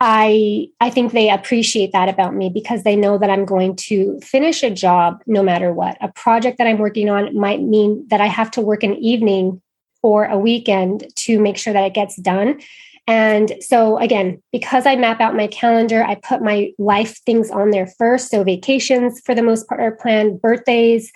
I 0.00 0.68
I 0.80 0.90
think 0.90 1.12
they 1.12 1.30
appreciate 1.30 1.92
that 1.92 2.08
about 2.08 2.34
me 2.34 2.50
because 2.50 2.82
they 2.82 2.96
know 2.96 3.16
that 3.16 3.30
I'm 3.30 3.44
going 3.44 3.76
to 3.88 4.18
finish 4.20 4.62
a 4.62 4.70
job 4.70 5.22
no 5.26 5.42
matter 5.42 5.72
what. 5.72 5.96
A 6.00 6.08
project 6.08 6.58
that 6.58 6.66
I'm 6.66 6.78
working 6.78 7.08
on 7.08 7.36
might 7.36 7.62
mean 7.62 8.06
that 8.08 8.20
I 8.20 8.26
have 8.26 8.50
to 8.52 8.60
work 8.60 8.82
an 8.82 8.96
evening 8.96 9.62
or 10.02 10.26
a 10.26 10.38
weekend 10.38 11.06
to 11.16 11.38
make 11.38 11.56
sure 11.56 11.72
that 11.72 11.84
it 11.84 11.94
gets 11.94 12.16
done. 12.16 12.60
And 13.06 13.52
so, 13.60 13.98
again, 13.98 14.42
because 14.50 14.86
I 14.86 14.96
map 14.96 15.20
out 15.20 15.36
my 15.36 15.46
calendar, 15.48 16.02
I 16.02 16.14
put 16.14 16.42
my 16.42 16.72
life 16.78 17.18
things 17.26 17.50
on 17.50 17.70
there 17.70 17.86
first. 17.98 18.30
So, 18.30 18.42
vacations 18.44 19.20
for 19.24 19.34
the 19.34 19.42
most 19.42 19.68
part 19.68 19.80
are 19.80 19.92
planned, 19.92 20.40
birthdays, 20.40 21.12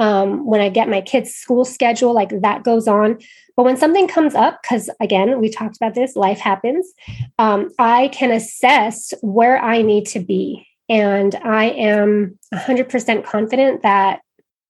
um, 0.00 0.46
when 0.46 0.62
I 0.62 0.70
get 0.70 0.88
my 0.88 1.02
kids' 1.02 1.34
school 1.34 1.64
schedule, 1.64 2.14
like 2.14 2.40
that 2.40 2.62
goes 2.64 2.88
on. 2.88 3.18
But 3.54 3.64
when 3.64 3.76
something 3.76 4.08
comes 4.08 4.34
up, 4.34 4.60
because 4.62 4.88
again, 4.98 5.40
we 5.40 5.50
talked 5.50 5.76
about 5.76 5.94
this, 5.94 6.16
life 6.16 6.38
happens, 6.38 6.90
um, 7.38 7.70
I 7.78 8.08
can 8.08 8.30
assess 8.30 9.12
where 9.20 9.62
I 9.62 9.82
need 9.82 10.06
to 10.06 10.20
be. 10.20 10.66
And 10.88 11.34
I 11.36 11.66
am 11.66 12.38
100% 12.54 13.24
confident 13.24 13.82
that 13.82 14.20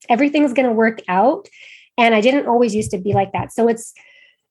everything's 0.08 0.52
going 0.52 0.66
to 0.66 0.74
work 0.74 1.00
out. 1.06 1.48
And 1.96 2.14
I 2.14 2.20
didn't 2.20 2.48
always 2.48 2.74
used 2.74 2.90
to 2.90 2.98
be 2.98 3.12
like 3.12 3.32
that. 3.32 3.52
So 3.52 3.68
it's 3.68 3.94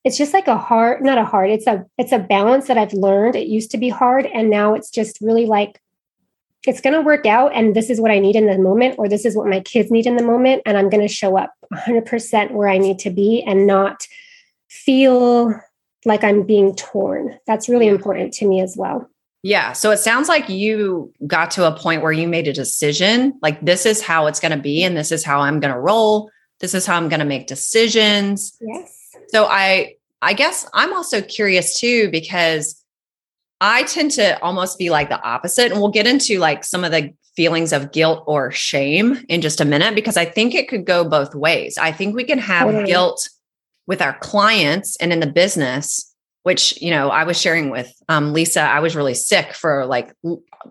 it's 0.04 0.18
just 0.18 0.34
like 0.34 0.48
a 0.48 0.58
hard 0.58 1.04
not 1.04 1.18
a 1.18 1.26
hard 1.26 1.50
it's 1.50 1.68
a 1.68 1.86
it's 1.98 2.12
a 2.12 2.20
balance 2.20 2.68
that 2.68 2.78
i've 2.78 2.94
learned 2.94 3.36
it 3.36 3.48
used 3.48 3.72
to 3.72 3.78
be 3.78 3.90
hard 3.90 4.26
and 4.26 4.50
now 4.50 4.74
it's 4.74 4.90
just 4.90 5.20
really 5.22 5.46
like 5.46 5.82
it's 6.68 6.82
going 6.82 6.94
to 6.94 7.02
work 7.02 7.26
out 7.26 7.54
and 7.54 7.76
this 7.76 7.90
is 7.90 8.02
what 8.02 8.12
i 8.12 8.20
need 8.20 8.36
in 8.36 8.46
the 8.46 8.58
moment 8.58 8.96
or 8.98 9.08
this 9.08 9.26
is 9.26 9.36
what 9.36 9.48
my 9.48 9.60
kids 9.62 9.92
need 9.92 10.06
in 10.06 10.16
the 10.16 10.24
moment 10.24 10.62
and 10.66 10.78
i'm 10.78 10.90
going 10.90 11.06
to 11.06 11.14
show 11.14 11.38
up 11.38 11.54
100% 11.74 12.52
where 12.52 12.70
i 12.70 12.78
need 12.78 13.00
to 13.00 13.10
be 13.10 13.44
and 13.44 13.68
not 13.68 14.06
feel 14.70 15.54
like 16.06 16.24
i'm 16.24 16.44
being 16.44 16.76
torn 16.76 17.38
that's 17.48 17.70
really 17.70 17.88
important 17.88 18.34
to 18.34 18.48
me 18.48 18.62
as 18.62 18.76
well 18.78 19.10
yeah. 19.42 19.72
So 19.74 19.92
it 19.92 20.00
sounds 20.00 20.28
like 20.28 20.50
you 20.50 21.14
got 21.26 21.52
to 21.52 21.66
a 21.66 21.72
point 21.72 22.02
where 22.02 22.12
you 22.12 22.28
made 22.28 22.48
a 22.48 22.54
decision 22.54 23.40
like, 23.42 23.62
this 23.62 23.86
is 23.86 24.02
how 24.02 24.28
it's 24.28 24.40
going 24.40 24.52
to 24.52 24.62
be, 24.62 24.84
and 24.84 24.98
this 24.98 25.12
is 25.12 25.24
how 25.24 25.40
I'm 25.40 25.60
going 25.60 25.74
to 25.74 25.80
roll. 25.80 26.30
This 26.60 26.74
is 26.74 26.86
how 26.86 26.98
I'm 26.98 27.08
going 27.08 27.22
to 27.22 27.26
make 27.26 27.48
decisions. 27.48 28.58
Yes. 28.60 28.99
So 29.32 29.46
I 29.46 29.96
I 30.22 30.34
guess 30.34 30.68
I'm 30.74 30.94
also 30.94 31.22
curious 31.22 31.80
too 31.80 32.10
because 32.12 32.84
I 33.62 33.84
tend 33.84 34.12
to 34.12 34.42
almost 34.42 34.78
be 34.78 34.90
like 34.90 35.10
the 35.10 35.22
opposite 35.22 35.72
and 35.72 35.80
we'll 35.80 35.92
get 35.92 36.08
into 36.08 36.40
like 36.40 36.64
some 36.64 36.84
of 36.84 36.92
the 36.92 37.14
feelings 37.36 37.72
of 37.72 37.92
guilt 37.92 38.24
or 38.28 38.52
shame 38.52 39.24
in 39.30 39.42
just 39.42 39.62
a 39.62 39.66
minute 39.66 39.96
because 39.96 40.18
I 40.18 40.26
think 40.26 40.56
it 40.56 40.68
could 40.68 40.86
go 40.86 41.04
both 41.04 41.36
ways. 41.36 41.78
I 41.78 41.92
think 41.92 42.16
we 42.16 42.24
can 42.24 42.40
have 42.40 42.68
totally. 42.68 42.86
guilt 42.86 43.30
with 43.88 44.02
our 44.02 44.18
clients 44.20 44.98
and 44.98 45.14
in 45.14 45.20
the 45.20 45.28
business 45.28 46.06
which 46.44 46.82
you 46.82 46.90
know 46.90 47.10
I 47.10 47.26
was 47.26 47.40
sharing 47.40 47.70
with 47.70 47.94
um, 48.08 48.34
Lisa 48.34 48.62
I 48.62 48.80
was 48.80 48.96
really 48.96 49.14
sick 49.14 49.54
for 49.54 49.86
like 49.86 50.14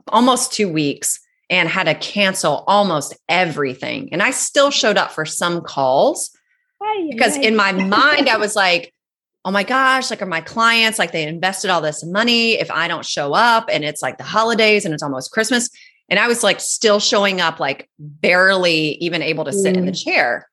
almost 0.08 0.52
2 0.52 0.68
weeks 0.68 1.20
and 1.50 1.68
had 1.68 1.84
to 1.84 1.94
cancel 1.94 2.64
almost 2.66 3.16
everything 3.28 4.08
and 4.12 4.22
I 4.22 4.30
still 4.30 4.70
showed 4.70 4.96
up 4.96 5.12
for 5.12 5.24
some 5.24 5.60
calls 5.60 6.30
because 7.10 7.36
in 7.36 7.56
my 7.56 7.72
mind, 7.72 8.28
I 8.28 8.36
was 8.36 8.56
like, 8.56 8.92
oh 9.44 9.50
my 9.50 9.62
gosh, 9.62 10.10
like 10.10 10.20
are 10.20 10.26
my 10.26 10.40
clients 10.40 10.98
like 10.98 11.12
they 11.12 11.26
invested 11.26 11.70
all 11.70 11.80
this 11.80 12.04
money 12.04 12.52
if 12.52 12.70
I 12.70 12.88
don't 12.88 13.04
show 13.04 13.32
up 13.32 13.68
and 13.72 13.84
it's 13.84 14.02
like 14.02 14.18
the 14.18 14.24
holidays 14.24 14.84
and 14.84 14.92
it's 14.92 15.02
almost 15.02 15.32
Christmas. 15.32 15.70
And 16.08 16.18
I 16.18 16.26
was 16.26 16.42
like 16.42 16.60
still 16.60 17.00
showing 17.00 17.40
up, 17.40 17.60
like 17.60 17.88
barely 17.98 18.92
even 18.96 19.22
able 19.22 19.44
to 19.44 19.52
sit 19.52 19.74
mm. 19.74 19.78
in 19.78 19.86
the 19.86 19.92
mm. 19.92 20.04
chair. 20.04 20.48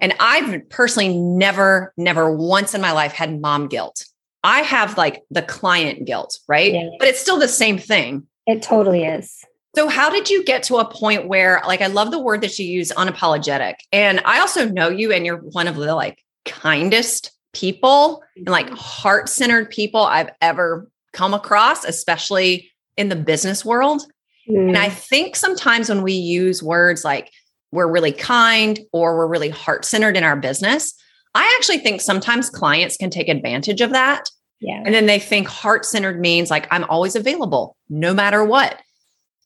And 0.00 0.14
I've 0.18 0.68
personally 0.68 1.16
never, 1.16 1.92
never 1.96 2.34
once 2.34 2.74
in 2.74 2.80
my 2.80 2.92
life 2.92 3.12
had 3.12 3.40
mom 3.40 3.68
guilt. 3.68 4.04
I 4.42 4.62
have 4.62 4.98
like 4.98 5.22
the 5.30 5.42
client 5.42 6.06
guilt, 6.06 6.38
right? 6.48 6.72
Yeah. 6.72 6.88
But 6.98 7.08
it's 7.08 7.20
still 7.20 7.38
the 7.38 7.48
same 7.48 7.78
thing. 7.78 8.26
It 8.46 8.62
totally 8.62 9.04
is. 9.04 9.41
So, 9.74 9.88
how 9.88 10.10
did 10.10 10.28
you 10.28 10.44
get 10.44 10.62
to 10.64 10.76
a 10.76 10.84
point 10.84 11.28
where, 11.28 11.62
like, 11.66 11.80
I 11.80 11.86
love 11.86 12.10
the 12.10 12.18
word 12.18 12.42
that 12.42 12.58
you 12.58 12.66
use, 12.66 12.92
unapologetic. 12.92 13.74
And 13.90 14.20
I 14.24 14.40
also 14.40 14.68
know 14.68 14.88
you, 14.88 15.12
and 15.12 15.24
you're 15.24 15.38
one 15.38 15.66
of 15.66 15.76
the 15.76 15.94
like 15.94 16.22
kindest 16.44 17.32
people 17.52 18.22
and 18.36 18.48
like 18.48 18.66
mm-hmm. 18.66 18.74
heart 18.76 19.28
centered 19.28 19.70
people 19.70 20.00
I've 20.00 20.30
ever 20.40 20.88
come 21.12 21.34
across, 21.34 21.84
especially 21.84 22.70
in 22.96 23.08
the 23.08 23.16
business 23.16 23.64
world. 23.64 24.02
Mm. 24.48 24.68
And 24.68 24.78
I 24.78 24.88
mm. 24.88 24.92
think 24.92 25.36
sometimes 25.36 25.88
when 25.88 26.02
we 26.02 26.12
use 26.12 26.62
words 26.62 27.04
like 27.04 27.30
we're 27.70 27.90
really 27.90 28.12
kind 28.12 28.80
or 28.92 29.16
we're 29.16 29.26
really 29.26 29.50
heart 29.50 29.84
centered 29.84 30.16
in 30.16 30.24
our 30.24 30.36
business, 30.36 30.94
I 31.34 31.54
actually 31.58 31.78
think 31.78 32.00
sometimes 32.00 32.50
clients 32.50 32.96
can 32.96 33.10
take 33.10 33.28
advantage 33.28 33.80
of 33.80 33.90
that. 33.90 34.28
Yeah. 34.60 34.82
And 34.84 34.94
then 34.94 35.06
they 35.06 35.18
think 35.18 35.48
heart 35.48 35.84
centered 35.84 36.20
means 36.20 36.50
like 36.50 36.66
I'm 36.70 36.84
always 36.84 37.16
available 37.16 37.76
no 37.88 38.14
matter 38.14 38.44
what. 38.44 38.80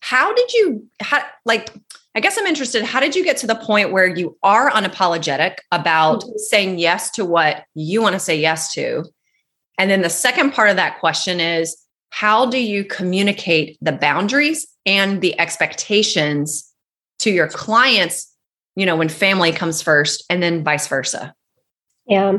How 0.01 0.33
did 0.35 0.53
you 0.53 0.87
how 1.01 1.23
like 1.45 1.73
I 2.15 2.21
guess 2.21 2.39
I'm 2.39 2.47
interested 2.47 2.85
how 2.85 3.01
did 3.01 3.15
you 3.15 3.25
get 3.25 3.37
to 3.39 3.47
the 3.47 3.55
point 3.55 3.93
where 3.93 4.07
you 4.07 4.37
are 4.43 4.71
unapologetic 4.71 5.57
about 5.73 6.23
mm-hmm. 6.23 6.37
saying 6.37 6.79
yes 6.79 7.11
to 7.13 7.25
what 7.25 7.65
you 7.75 8.03
want 8.03 8.15
to 8.15 8.21
say 8.21 8.39
yes 8.39 8.73
to? 8.75 9.05
And 9.79 9.91
then 9.91 10.03
the 10.03 10.11
second 10.11 10.53
part 10.53 10.71
of 10.71 10.77
that 10.77 10.99
question 11.01 11.41
is 11.41 11.77
how 12.11 12.47
do 12.47 12.59
you 12.59 12.85
communicate 12.85 13.77
the 13.83 13.93
boundaries 13.93 14.67
and 14.87 15.21
the 15.21 15.39
expectations 15.39 16.73
to 17.19 17.31
your 17.31 17.49
clients, 17.49 18.33
you 18.75 18.87
know, 18.87 18.97
when 18.97 19.09
family 19.09 19.53
comes 19.53 19.83
first 19.83 20.25
and 20.31 20.43
then 20.43 20.65
vice 20.65 20.89
versa? 20.89 21.35
Yeah. 22.07 22.39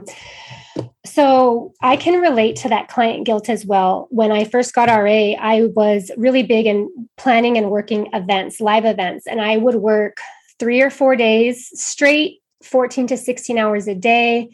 So 1.05 1.73
I 1.81 1.95
can 1.95 2.21
relate 2.21 2.57
to 2.57 2.69
that 2.69 2.87
client 2.87 3.25
guilt 3.25 3.49
as 3.49 3.65
well. 3.65 4.07
When 4.11 4.31
I 4.31 4.43
first 4.43 4.73
got 4.73 4.89
RA, 4.89 5.33
I 5.39 5.69
was 5.75 6.11
really 6.17 6.43
big 6.43 6.65
in 6.65 6.89
planning 7.17 7.57
and 7.57 7.71
working 7.71 8.09
events, 8.13 8.61
live 8.61 8.85
events, 8.85 9.25
and 9.25 9.41
I 9.41 9.57
would 9.57 9.75
work 9.75 10.17
three 10.59 10.81
or 10.81 10.89
four 10.89 11.15
days 11.15 11.69
straight, 11.73 12.41
14 12.63 13.07
to 13.07 13.17
16 13.17 13.57
hours 13.57 13.87
a 13.87 13.95
day. 13.95 14.49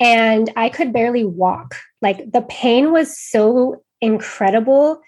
And 0.00 0.50
I 0.56 0.68
could 0.68 0.92
barely 0.92 1.24
walk. 1.24 1.76
Like 2.02 2.30
the 2.32 2.42
pain 2.42 2.92
was 2.92 3.18
so 3.18 3.82
incredible 4.00 5.00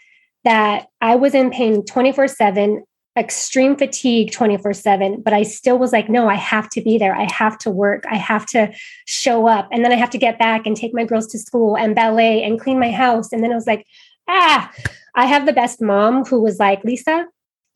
that 0.45 0.87
I 1.01 1.17
was 1.17 1.35
in 1.35 1.51
pain 1.51 1.85
24 1.85 2.29
7 2.29 2.85
extreme 3.17 3.77
fatigue 3.77 4.31
24 4.31 4.75
7 4.75 5.23
but 5.23 5.33
i 5.33 5.43
still 5.43 5.79
was 5.79 5.93
like 5.93 6.09
no 6.09 6.29
i 6.29 6.35
have 6.35 6.69
to 6.69 6.81
be 6.81 6.99
there. 6.99 7.15
I 7.15 7.27
have 7.33 7.57
to 7.59 7.71
work. 7.71 8.05
I 8.11 8.17
have 8.17 8.47
to 8.47 8.73
show 9.07 9.49
up. 9.49 9.69
And 9.73 9.85
then 9.85 9.93
i 9.93 9.97
have 9.97 10.11
to 10.11 10.19
get 10.19 10.39
back 10.39 10.67
and 10.67 10.77
take 10.77 10.95
my 10.95 11.05
girls 11.05 11.27
to 11.29 11.39
school 11.39 11.77
and 11.77 11.95
ballet 11.95 12.43
and 12.43 12.61
clean 12.61 12.79
my 12.79 12.91
house. 12.91 13.33
And 13.33 13.43
then 13.43 13.53
i 13.53 13.55
was 13.55 13.67
like 13.67 13.87
ah 14.29 14.71
i 15.15 15.27
have 15.27 15.47
the 15.47 15.53
best 15.53 15.81
mom 15.81 16.25
who 16.25 16.41
was 16.43 16.59
like 16.59 16.85
lisa 16.85 17.27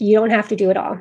you 0.01 0.19
don't 0.19 0.31
have 0.31 0.49
to 0.49 0.57
do 0.57 0.71
it 0.71 0.77
all. 0.77 0.99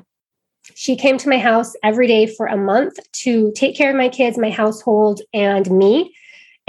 She 0.75 0.95
came 0.95 1.17
to 1.17 1.29
my 1.29 1.39
house 1.39 1.73
every 1.83 2.05
day 2.05 2.27
for 2.27 2.45
a 2.45 2.57
month 2.57 2.99
to 3.23 3.51
take 3.55 3.75
care 3.75 3.89
of 3.89 3.95
my 3.95 4.09
kids 4.09 4.37
my 4.37 4.51
household 4.51 5.21
and 5.33 5.69
me 5.71 6.13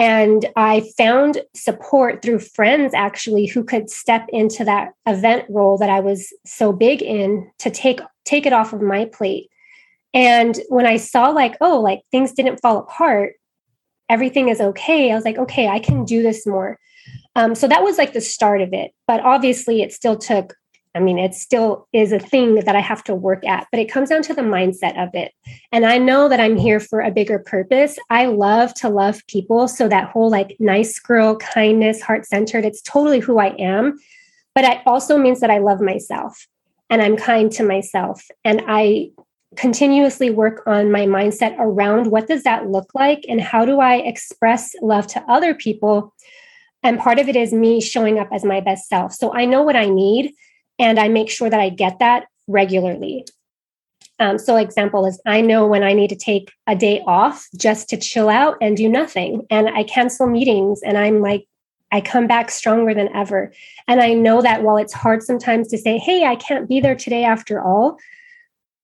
and 0.00 0.47
I 0.57 0.90
found 0.97 1.42
support 1.54 2.23
through 2.23 2.38
friends 2.38 2.95
actually 2.95 3.45
who 3.45 3.62
could 3.62 3.90
step 3.90 4.25
into 4.30 4.64
that 4.64 4.92
event 5.07 5.45
role 5.50 5.76
that 5.76 5.90
I 5.90 6.00
was 6.00 6.33
so 6.47 6.73
big 6.73 7.02
in 7.02 7.50
to 7.59 7.71
take 7.71 8.00
take 8.25 8.47
it 8.47 8.54
off 8.54 8.73
of 8.73 8.80
my 8.80 9.04
plate. 9.04 9.50
And 10.14 10.59
when 10.71 10.87
I 10.87 10.97
saw 10.97 11.28
like, 11.28 11.54
oh, 11.61 11.78
like 11.80 12.00
things 12.11 12.33
didn't 12.33 12.62
fall 12.62 12.78
apart, 12.78 13.35
everything 14.09 14.49
is 14.49 14.61
okay. 14.61 15.12
I 15.12 15.14
was 15.14 15.25
like, 15.26 15.37
okay, 15.37 15.69
I 15.69 15.78
can 15.78 16.07
do 16.07 16.23
this 16.23 16.47
more. 16.47 16.78
Um, 17.37 17.54
so 17.54 17.69
that 17.69 17.83
was 17.83 17.99
like 17.99 18.14
the 18.14 18.23
start 18.23 18.62
of 18.62 18.73
it. 18.73 18.92
But 19.07 19.21
obviously, 19.21 19.83
it 19.83 19.92
still 19.92 20.16
took 20.16 20.54
I 20.94 20.99
mean, 20.99 21.18
it 21.18 21.35
still 21.35 21.87
is 21.92 22.11
a 22.11 22.18
thing 22.18 22.56
that 22.56 22.75
I 22.75 22.80
have 22.80 23.04
to 23.04 23.14
work 23.14 23.47
at, 23.47 23.66
but 23.70 23.78
it 23.78 23.90
comes 23.90 24.09
down 24.09 24.23
to 24.23 24.35
the 24.35 24.42
mindset 24.42 25.00
of 25.00 25.11
it. 25.14 25.32
And 25.70 25.87
I 25.87 25.99
know 25.99 26.28
that 26.28 26.40
I'm 26.40 26.56
here 26.56 26.80
for 26.80 27.00
a 27.00 27.12
bigger 27.12 27.38
purpose. 27.38 27.97
I 28.11 28.26
love 28.26 28.75
to 28.75 28.88
love 28.88 29.25
people. 29.28 29.68
So 29.68 29.88
that 29.88 30.11
whole 30.11 30.30
like 30.30 30.56
nice 30.59 30.99
girl, 30.99 31.37
kindness, 31.37 32.02
heart 32.02 32.26
centered, 32.26 32.64
it's 32.64 32.82
totally 32.82 33.20
who 33.20 33.38
I 33.38 33.54
am. 33.59 33.99
But 34.54 34.64
it 34.64 34.78
also 34.85 35.16
means 35.16 35.40
that 35.40 35.50
I 35.50 35.59
love 35.59 35.80
myself 35.80 36.49
and 36.88 37.00
I'm 37.00 37.16
kind 37.16 37.52
to 37.52 37.62
myself. 37.62 38.26
And 38.44 38.62
I 38.66 39.11
continuously 39.56 40.30
work 40.30 40.62
on 40.66 40.90
my 40.90 41.06
mindset 41.06 41.56
around 41.59 42.09
what 42.09 42.26
does 42.26 42.42
that 42.42 42.68
look 42.68 42.90
like 42.94 43.25
and 43.28 43.40
how 43.40 43.64
do 43.64 43.78
I 43.78 43.97
express 43.97 44.75
love 44.82 45.06
to 45.09 45.23
other 45.28 45.54
people. 45.54 46.12
And 46.82 46.99
part 46.99 47.18
of 47.18 47.28
it 47.28 47.37
is 47.37 47.52
me 47.52 47.80
showing 47.80 48.18
up 48.18 48.28
as 48.32 48.44
my 48.44 48.61
best 48.61 48.88
self. 48.88 49.12
So 49.12 49.32
I 49.35 49.44
know 49.44 49.62
what 49.62 49.76
I 49.76 49.87
need 49.87 50.32
and 50.80 50.99
I 50.99 51.08
make 51.08 51.30
sure 51.30 51.49
that 51.49 51.60
I 51.60 51.68
get 51.68 52.00
that 52.00 52.26
regularly. 52.49 53.25
Um, 54.18 54.38
so, 54.38 54.56
example 54.56 55.06
is 55.06 55.20
I 55.25 55.40
know 55.40 55.66
when 55.66 55.82
I 55.82 55.92
need 55.92 56.08
to 56.08 56.16
take 56.16 56.52
a 56.66 56.75
day 56.75 57.02
off 57.06 57.46
just 57.56 57.88
to 57.90 57.96
chill 57.96 58.28
out 58.28 58.56
and 58.60 58.76
do 58.76 58.88
nothing, 58.88 59.46
and 59.50 59.68
I 59.68 59.84
cancel 59.84 60.26
meetings, 60.26 60.80
and 60.82 60.99
I'm 60.99 61.20
like, 61.20 61.46
I 61.92 62.00
come 62.00 62.26
back 62.26 62.50
stronger 62.50 62.94
than 62.94 63.14
ever. 63.14 63.52
And 63.88 64.00
I 64.00 64.14
know 64.14 64.42
that 64.42 64.62
while 64.62 64.76
it's 64.76 64.92
hard 64.92 65.22
sometimes 65.22 65.68
to 65.68 65.78
say, 65.78 65.99
hey, 65.99 66.25
I 66.25 66.37
can't 66.37 66.68
be 66.68 66.80
there 66.80 66.94
today 66.94 67.25
after 67.25 67.60
all, 67.60 67.99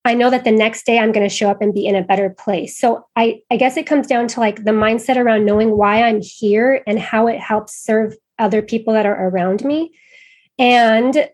I 0.03 0.13
know 0.13 0.29
that 0.29 0.43
the 0.43 0.51
next 0.51 0.85
day 0.85 0.99
I'm 0.99 1.11
going 1.11 1.27
to 1.27 1.33
show 1.33 1.49
up 1.49 1.61
and 1.61 1.73
be 1.73 1.85
in 1.85 1.95
a 1.95 2.03
better 2.03 2.29
place. 2.29 2.77
So 2.77 3.05
I, 3.15 3.41
I 3.51 3.57
guess 3.57 3.77
it 3.77 3.87
comes 3.87 4.07
down 4.07 4.27
to 4.29 4.39
like 4.39 4.63
the 4.63 4.71
mindset 4.71 5.17
around 5.17 5.45
knowing 5.45 5.77
why 5.77 6.03
I'm 6.03 6.21
here 6.21 6.81
and 6.87 6.99
how 6.99 7.27
it 7.27 7.39
helps 7.39 7.75
serve 7.75 8.15
other 8.39 8.61
people 8.61 8.93
that 8.93 9.05
are 9.05 9.27
around 9.27 9.63
me. 9.63 9.91
And 10.59 11.29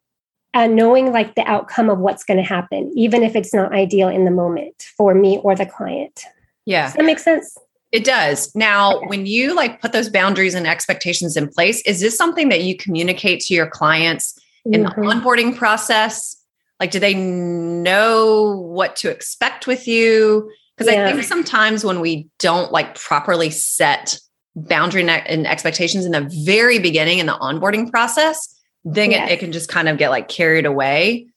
and 0.53 0.75
knowing 0.75 1.11
like 1.11 1.35
the 1.35 1.43
outcome 1.43 1.89
of 1.89 1.99
what's 1.99 2.23
going 2.23 2.37
to 2.37 2.43
happen, 2.43 2.91
even 2.95 3.23
if 3.23 3.35
it's 3.35 3.53
not 3.53 3.73
ideal 3.73 4.09
in 4.09 4.25
the 4.25 4.31
moment 4.31 4.83
for 4.97 5.15
me 5.15 5.39
or 5.43 5.55
the 5.55 5.65
client. 5.65 6.23
Yeah. 6.65 6.85
Does 6.85 6.93
that 6.93 7.05
makes 7.05 7.23
sense? 7.23 7.57
It 7.91 8.03
does. 8.03 8.53
Now, 8.55 8.97
okay. 8.97 9.05
when 9.07 9.25
you 9.25 9.55
like 9.55 9.81
put 9.81 9.91
those 9.91 10.09
boundaries 10.09 10.55
and 10.55 10.65
expectations 10.65 11.37
in 11.37 11.47
place, 11.47 11.81
is 11.81 12.01
this 12.01 12.17
something 12.17 12.49
that 12.49 12.63
you 12.63 12.75
communicate 12.75 13.41
to 13.41 13.53
your 13.53 13.67
clients 13.67 14.39
in 14.65 14.83
mm-hmm. 14.83 15.01
the 15.01 15.07
onboarding 15.07 15.55
process? 15.55 16.35
Like, 16.79 16.91
do 16.91 16.99
they 16.99 17.13
know 17.13 18.57
what 18.57 18.95
to 18.97 19.11
expect 19.11 19.67
with 19.67 19.87
you? 19.87 20.51
Because 20.75 20.91
yeah. 20.91 21.07
I 21.07 21.11
think 21.11 21.23
sometimes 21.23 21.85
when 21.85 21.99
we 21.99 22.27
don't 22.39 22.71
like 22.71 22.95
properly 22.95 23.51
set 23.51 24.19
boundary 24.55 25.07
and 25.07 25.47
expectations 25.47 26.05
in 26.05 26.11
the 26.11 26.29
very 26.43 26.79
beginning 26.79 27.19
in 27.19 27.25
the 27.25 27.33
onboarding 27.33 27.91
process, 27.91 28.59
then 28.85 29.11
yes. 29.11 29.29
it, 29.29 29.33
it 29.33 29.39
can 29.39 29.51
just 29.51 29.69
kind 29.69 29.87
of 29.87 29.97
get 29.97 30.09
like 30.09 30.27
carried 30.27 30.65
away. 30.65 31.27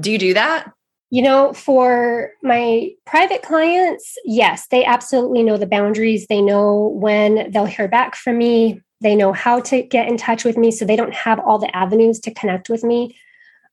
Do 0.00 0.10
you 0.10 0.18
do 0.18 0.34
that? 0.34 0.72
You 1.10 1.22
know, 1.22 1.52
for 1.52 2.30
my 2.42 2.90
private 3.06 3.42
clients, 3.42 4.16
yes, 4.24 4.66
they 4.68 4.84
absolutely 4.84 5.42
know 5.42 5.56
the 5.56 5.66
boundaries. 5.66 6.26
They 6.26 6.40
know 6.40 6.88
when 6.94 7.50
they'll 7.52 7.66
hear 7.66 7.86
back 7.86 8.16
from 8.16 8.38
me. 8.38 8.80
They 9.00 9.14
know 9.14 9.32
how 9.32 9.60
to 9.60 9.82
get 9.82 10.08
in 10.08 10.16
touch 10.16 10.44
with 10.44 10.56
me 10.56 10.70
so 10.70 10.84
they 10.84 10.96
don't 10.96 11.14
have 11.14 11.38
all 11.38 11.58
the 11.58 11.74
avenues 11.76 12.18
to 12.20 12.34
connect 12.34 12.68
with 12.68 12.82
me. 12.82 13.16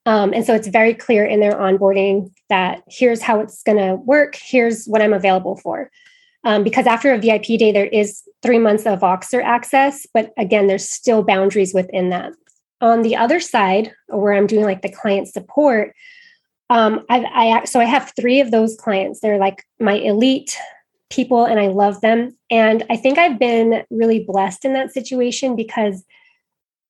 Um, 0.06 0.34
and 0.34 0.46
so 0.46 0.54
it's 0.54 0.68
very 0.68 0.94
clear 0.94 1.26
in 1.26 1.40
their 1.40 1.54
onboarding 1.54 2.32
that 2.50 2.84
here's 2.88 3.22
how 3.22 3.40
it's 3.40 3.64
going 3.64 3.78
to 3.78 3.96
work, 3.96 4.36
here's 4.36 4.86
what 4.86 5.02
I'm 5.02 5.14
available 5.14 5.56
for. 5.58 5.90
Um, 6.44 6.64
because 6.64 6.88
after 6.88 7.14
a 7.14 7.20
VIP 7.20 7.60
day, 7.60 7.72
there 7.72 7.86
is 7.86 8.24
three 8.42 8.58
months 8.58 8.86
of 8.86 9.00
Voxer 9.00 9.44
access, 9.44 10.08
but 10.14 10.34
again, 10.38 10.68
there's 10.68 10.90
still 10.90 11.24
boundaries 11.24 11.74
within 11.74 12.10
that 12.10 12.34
on 12.82 13.02
the 13.02 13.16
other 13.16 13.40
side 13.40 13.94
where 14.08 14.34
i'm 14.34 14.48
doing 14.48 14.64
like 14.64 14.82
the 14.82 14.92
client 14.92 15.28
support 15.28 15.94
um, 16.70 17.06
I, 17.10 17.26
I 17.26 17.66
so 17.66 17.80
i 17.80 17.86
have 17.86 18.14
three 18.20 18.40
of 18.40 18.52
those 18.52 18.76
clients 18.78 19.20
they're 19.20 19.38
like 19.38 19.64
my 19.80 19.94
elite 19.94 20.58
people 21.10 21.46
and 21.46 21.60
i 21.60 21.68
love 21.68 22.02
them 22.02 22.38
and 22.50 22.84
i 22.90 22.96
think 22.96 23.18
i've 23.18 23.40
been 23.40 23.84
really 23.90 24.24
blessed 24.24 24.66
in 24.66 24.74
that 24.74 24.92
situation 24.92 25.56
because 25.56 26.04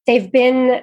they've 0.06 0.32
been 0.32 0.82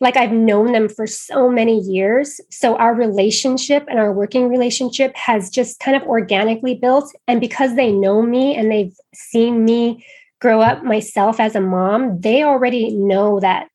like 0.00 0.16
I've 0.16 0.32
known 0.32 0.72
them 0.72 0.88
for 0.88 1.06
so 1.06 1.50
many 1.50 1.78
years. 1.78 2.40
So 2.50 2.76
our 2.76 2.94
relationship 2.94 3.84
and 3.88 3.98
our 3.98 4.12
working 4.12 4.48
relationship 4.48 5.14
has 5.14 5.50
just 5.50 5.78
kind 5.78 5.96
of 5.96 6.02
organically 6.04 6.74
built. 6.74 7.12
And 7.28 7.40
because 7.40 7.76
they 7.76 7.92
know 7.92 8.22
me 8.22 8.56
and 8.56 8.70
they've 8.70 8.96
seen 9.14 9.64
me 9.64 10.04
grow 10.40 10.62
up 10.62 10.82
myself 10.82 11.38
as 11.38 11.54
a 11.54 11.60
mom, 11.60 12.18
they 12.20 12.42
already 12.42 12.94
know 12.94 13.40
that 13.40 13.68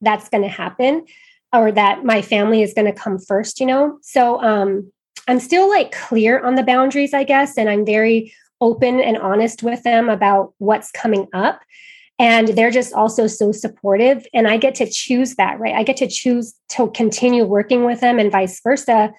that's 0.00 0.28
going 0.28 0.42
to 0.42 0.48
happen 0.48 1.06
or 1.52 1.70
that 1.72 2.04
my 2.04 2.20
family 2.20 2.62
is 2.62 2.74
going 2.74 2.86
to 2.86 2.98
come 2.98 3.18
first, 3.18 3.60
you 3.60 3.66
know? 3.66 3.98
So 4.02 4.42
um, 4.42 4.90
I'm 5.28 5.40
still 5.40 5.68
like 5.68 5.92
clear 5.92 6.44
on 6.44 6.56
the 6.56 6.62
boundaries, 6.62 7.14
I 7.14 7.24
guess, 7.24 7.56
and 7.56 7.68
I'm 7.68 7.86
very 7.86 8.34
open 8.60 9.00
and 9.00 9.16
honest 9.18 9.62
with 9.62 9.82
them 9.82 10.08
about 10.08 10.54
what's 10.58 10.90
coming 10.90 11.28
up. 11.32 11.60
And 12.18 12.48
they're 12.48 12.70
just 12.70 12.92
also 12.92 13.26
so 13.26 13.50
supportive. 13.52 14.26
And 14.32 14.46
I 14.46 14.56
get 14.56 14.74
to 14.76 14.88
choose 14.88 15.34
that, 15.34 15.58
right? 15.58 15.74
I 15.74 15.82
get 15.82 15.96
to 15.98 16.06
choose 16.06 16.54
to 16.70 16.88
continue 16.90 17.44
working 17.44 17.84
with 17.84 18.00
them 18.00 18.18
and 18.18 18.30
vice 18.30 18.60
versa. 18.60 19.12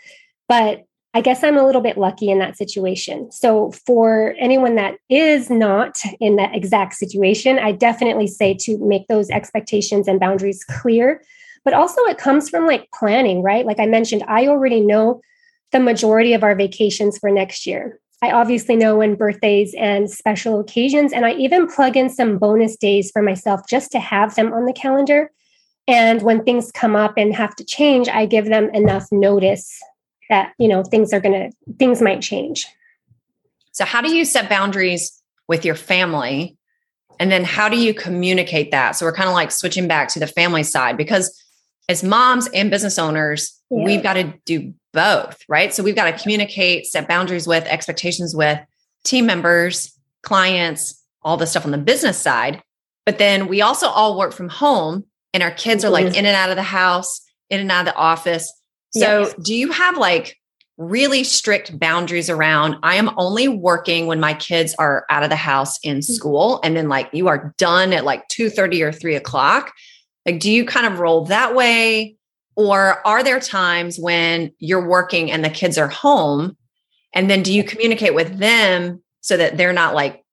But 0.48 0.84
I 1.15 1.22
guess 1.22 1.45
I'm 1.45 1.57
a 1.57 1.65
little 1.65 1.81
bit 1.81 1.98
lucky 1.98 2.29
in 2.29 2.39
that 2.39 2.57
situation. 2.57 3.31
So, 3.31 3.72
for 3.86 4.36
anyone 4.38 4.75
that 4.75 4.98
is 5.10 5.50
not 5.50 5.98
in 6.19 6.36
that 6.36 6.53
exact 6.53 6.95
situation, 6.95 7.57
I 7.57 7.72
definitely 7.72 8.27
say 8.27 8.53
to 8.62 8.77
make 8.79 9.07
those 9.07 9.29
expectations 9.29 10.10
and 10.10 10.19
boundaries 10.19 10.65
clear. 10.65 11.24
but 11.63 11.74
also 11.74 12.00
it 12.03 12.19
comes 12.19 12.48
from 12.48 12.67
like 12.67 12.91
planning, 12.93 13.41
right? 13.41 13.65
Like 13.65 13.79
I 13.79 13.88
mentioned, 13.88 14.24
I 14.27 14.45
already 14.45 14.81
know 14.81 15.22
the 15.72 15.79
majority 15.79 16.34
of 16.34 16.43
our 16.43 16.53
vacations 16.53 17.17
for 17.17 17.31
next 17.31 17.65
year. 17.65 18.00
I 18.22 18.31
obviously 18.31 18.75
know 18.75 18.98
when 18.98 19.15
birthdays 19.15 19.74
and 19.74 20.12
special 20.12 20.60
occasions, 20.60 21.13
and 21.13 21.25
I 21.25 21.31
even 21.31 21.65
plug 21.67 21.95
in 21.98 22.10
some 22.10 22.38
bonus 22.38 22.75
days 22.75 23.10
for 23.10 23.22
myself 23.22 23.62
just 23.67 23.89
to 23.93 24.00
have 24.00 24.36
them 24.36 24.53
on 24.53 24.65
the 24.65 24.74
calendar. 24.74 25.31
And 25.88 26.22
when 26.22 26.43
things 26.43 26.72
come 26.72 26.95
up 26.95 27.13
and 27.17 27.34
have 27.34 27.55
to 27.55 27.63
change, 27.63 28.10
I 28.10 28.25
give 28.25 28.45
them 28.45 28.69
enough 28.74 29.07
notice 29.12 29.81
that, 30.29 30.53
you 30.58 30.67
know, 30.67 30.84
things 30.84 31.13
are 31.13 31.20
going 31.20 31.51
to, 31.51 31.74
things 31.77 32.01
might 32.01 32.22
change. 32.22 32.65
So, 33.72 33.86
how 33.86 34.01
do 34.01 34.15
you 34.15 34.25
set 34.25 34.50
boundaries 34.50 35.22
with 35.48 35.65
your 35.65 35.75
family? 35.75 36.58
And 37.20 37.32
then 37.32 37.44
how 37.44 37.70
do 37.70 37.77
you 37.77 37.94
communicate 37.94 38.72
that? 38.72 38.91
So, 38.91 39.05
we're 39.05 39.13
kind 39.13 39.29
of 39.29 39.36
like 39.36 39.51
switching 39.51 39.88
back 39.88 40.10
to 40.10 40.20
the 40.20 40.27
family 40.27 40.63
side 40.63 40.98
because 40.98 41.41
as 41.88 42.03
moms 42.03 42.48
and 42.53 42.72
business 42.72 42.98
owners, 42.98 43.62
yeah. 43.70 43.86
we've 43.86 44.03
got 44.03 44.13
to 44.13 44.34
do 44.46 44.74
both, 44.94 45.44
right? 45.48 45.74
So 45.74 45.84
we've 45.84 45.96
got 45.96 46.05
to 46.05 46.24
communicate, 46.24 46.88
set 46.88 47.08
boundaries 47.08 47.48
with, 47.48 47.65
expectations 47.65 48.36
with 48.36 48.60
team 49.03 49.25
members, 49.25 49.96
clients, 50.24 51.03
all 51.22 51.38
the 51.38 51.46
stuff 51.46 51.65
on 51.65 51.72
the 51.72 51.77
business 51.77 52.17
side. 52.17 52.62
But 53.05 53.20
then 53.20 53.48
we 53.48 53.62
also 53.62 53.88
all 53.88 54.17
work 54.17 54.34
from 54.34 54.50
home 54.50 55.05
and 55.34 55.44
our 55.44 55.51
kids 55.51 55.86
are 55.86 55.89
like 55.89 56.05
mm-hmm. 56.05 56.15
in 56.15 56.25
and 56.25 56.36
out 56.36 56.50
of 56.50 56.55
the 56.55 56.63
house, 56.63 57.22
in 57.50 57.60
and 57.60 57.72
out 57.72 57.88
of 57.88 57.94
the 57.94 57.96
office. 57.96 58.51
So 58.99 59.21
yes. 59.21 59.33
do 59.41 59.55
you 59.55 59.71
have 59.71 59.97
like 59.97 60.37
really 60.77 61.23
strict 61.23 61.77
boundaries 61.79 62.29
around 62.29 62.75
I 62.83 62.95
am 62.95 63.09
only 63.17 63.47
working 63.47 64.07
when 64.07 64.19
my 64.19 64.33
kids 64.33 64.75
are 64.77 65.05
out 65.09 65.23
of 65.23 65.29
the 65.29 65.35
house 65.35 65.79
in 65.83 65.97
mm-hmm. 65.97 66.13
school 66.13 66.59
and 66.63 66.75
then 66.75 66.89
like 66.89 67.09
you 67.13 67.27
are 67.27 67.53
done 67.57 67.93
at 67.93 68.03
like 68.03 68.27
2 68.29 68.49
30 68.49 68.83
or 68.83 68.91
3 68.91 69.15
o'clock? 69.15 69.73
Like, 70.25 70.39
do 70.39 70.51
you 70.51 70.65
kind 70.65 70.85
of 70.87 70.99
roll 70.99 71.25
that 71.25 71.55
way? 71.55 72.15
Or 72.55 73.05
are 73.05 73.23
there 73.23 73.39
times 73.39 73.99
when 73.99 74.51
you're 74.59 74.87
working 74.87 75.31
and 75.31 75.43
the 75.43 75.49
kids 75.49 75.77
are 75.77 75.87
home? 75.87 76.57
And 77.13 77.29
then 77.29 77.43
do 77.43 77.53
you 77.53 77.63
communicate 77.63 78.15
with 78.15 78.39
them 78.39 79.03
so 79.21 79.37
that 79.37 79.57
they're 79.57 79.73
not 79.73 79.93
like, 79.93 80.23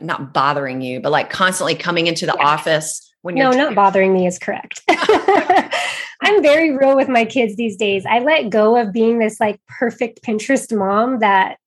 not 0.00 0.32
bothering 0.32 0.82
you, 0.82 1.00
but 1.00 1.12
like 1.12 1.30
constantly 1.30 1.74
coming 1.74 2.06
into 2.06 2.26
the 2.26 2.36
yeah. 2.38 2.46
office 2.46 3.05
when 3.26 3.36
you're. 3.36 3.50
No, 3.50 3.56
not 3.56 3.74
bothering 3.74 4.12
me 4.12 4.26
is 4.26 4.38
correct. 4.38 4.82
I'm 4.88 6.42
very 6.42 6.70
real 6.70 6.96
with 6.96 7.08
my 7.08 7.24
kids 7.24 7.56
these 7.56 7.76
days. 7.76 8.06
I 8.06 8.20
let 8.20 8.48
go 8.50 8.76
of 8.76 8.92
being 8.92 9.18
this 9.18 9.38
like 9.38 9.60
perfect 9.66 10.22
Pinterest 10.22 10.74
mom 10.76 11.18
that 11.18 11.58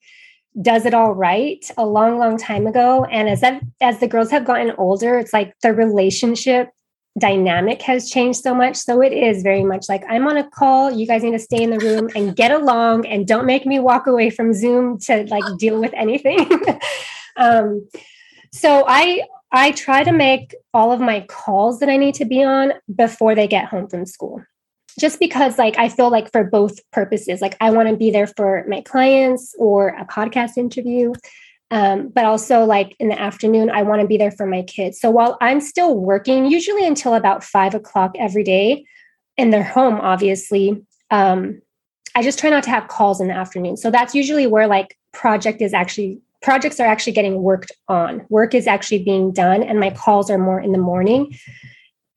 does 0.60 0.86
it 0.86 0.94
all 0.94 1.14
right 1.14 1.64
a 1.78 1.86
long 1.86 2.18
long 2.18 2.38
time 2.38 2.66
ago 2.66 3.06
and 3.06 3.30
as 3.30 3.42
that 3.42 3.62
as 3.82 4.00
the 4.00 4.08
girls 4.08 4.32
have 4.32 4.44
gotten 4.44 4.72
older 4.80 5.20
it's 5.20 5.32
like 5.32 5.54
the 5.62 5.72
relationship 5.72 6.70
dynamic 7.20 7.82
has 7.84 8.10
changed 8.10 8.40
so 8.40 8.56
much. 8.56 8.76
So 8.76 9.02
it 9.02 9.14
is 9.14 9.44
very 9.44 9.64
much 9.64 9.90
like 9.90 10.04
I'm 10.10 10.28
on 10.28 10.38
a 10.38 10.50
call. 10.50 10.92
You 10.92 11.06
guys 11.06 11.24
need 11.24 11.32
to 11.32 11.40
stay 11.40 11.62
in 11.62 11.70
the 11.70 11.80
room 11.80 12.10
and 12.16 12.36
get 12.36 12.52
along 12.52 13.06
and 13.06 13.28
don't 13.28 13.46
make 13.46 13.66
me 13.66 13.80
walk 13.80 14.08
away 14.08 14.30
from 14.30 14.54
Zoom 14.54 14.98
to 15.00 15.26
like 15.30 15.44
deal 15.58 15.80
with 15.80 15.94
anything. 15.94 16.50
um, 17.38 17.88
so 18.52 18.86
I 18.88 19.24
I 19.52 19.72
try 19.72 20.04
to 20.04 20.12
make 20.12 20.56
all 20.74 20.92
of 20.92 21.00
my 21.00 21.22
calls 21.22 21.80
that 21.80 21.90
I 21.90 21.98
need 21.98 22.16
to 22.16 22.26
be 22.26 22.44
on 22.44 22.74
before 22.94 23.34
they 23.34 23.48
get 23.48 23.66
home 23.66 23.88
from 23.88 24.06
school. 24.06 24.44
Just 25.00 25.20
because 25.20 25.58
like 25.58 25.78
I 25.78 25.90
feel 25.90 26.12
like 26.12 26.32
for 26.32 26.44
both 26.44 26.78
purposes, 26.92 27.42
like 27.42 27.56
I 27.62 27.72
want 27.72 27.90
to 27.90 27.96
be 27.96 28.12
there 28.12 28.28
for 28.28 28.66
my 28.68 28.82
clients 28.82 29.56
or 29.58 29.90
a 29.90 30.06
podcast 30.06 30.58
interview. 30.58 31.14
Um, 31.72 32.10
but 32.10 32.26
also 32.26 32.66
like 32.66 32.96
in 33.00 33.10
the 33.10 33.20
afternoon, 33.20 33.70
I 33.70 33.84
want 33.84 34.02
to 34.02 34.08
be 34.08 34.18
there 34.18 34.32
for 34.32 34.48
my 34.48 34.64
kids. 34.64 35.00
So 35.00 35.12
while 35.12 35.38
I'm 35.40 35.62
still 35.62 35.96
working, 35.96 36.48
usually 36.48 36.86
until 36.86 37.14
about 37.14 37.44
five 37.44 37.76
o'clock 37.76 38.16
every 38.18 38.44
day 38.44 38.86
in 39.38 39.52
their 39.52 39.64
home, 39.64 39.96
obviously, 40.02 40.84
um, 41.12 41.62
I 42.16 42.24
just 42.24 42.40
try 42.40 42.50
not 42.50 42.64
to 42.64 42.72
have 42.72 42.88
calls 42.88 43.22
in 43.22 43.28
the 43.28 43.36
afternoon. 43.36 43.78
So 43.78 43.92
that's 43.92 44.16
usually 44.16 44.48
where 44.48 44.68
like 44.68 44.98
project 45.14 45.62
is 45.62 45.74
actually 45.74 46.22
projects 46.42 46.80
are 46.80 46.88
actually 46.88 47.14
getting 47.14 47.42
worked 47.42 47.72
on. 47.88 48.26
Work 48.30 48.54
is 48.54 48.68
actually 48.68 49.04
being 49.04 49.32
done, 49.32 49.64
and 49.64 49.80
my 49.80 49.92
calls 49.92 50.30
are 50.30 50.38
more 50.38 50.60
in 50.60 50.72
the 50.72 50.78
morning. 50.78 51.36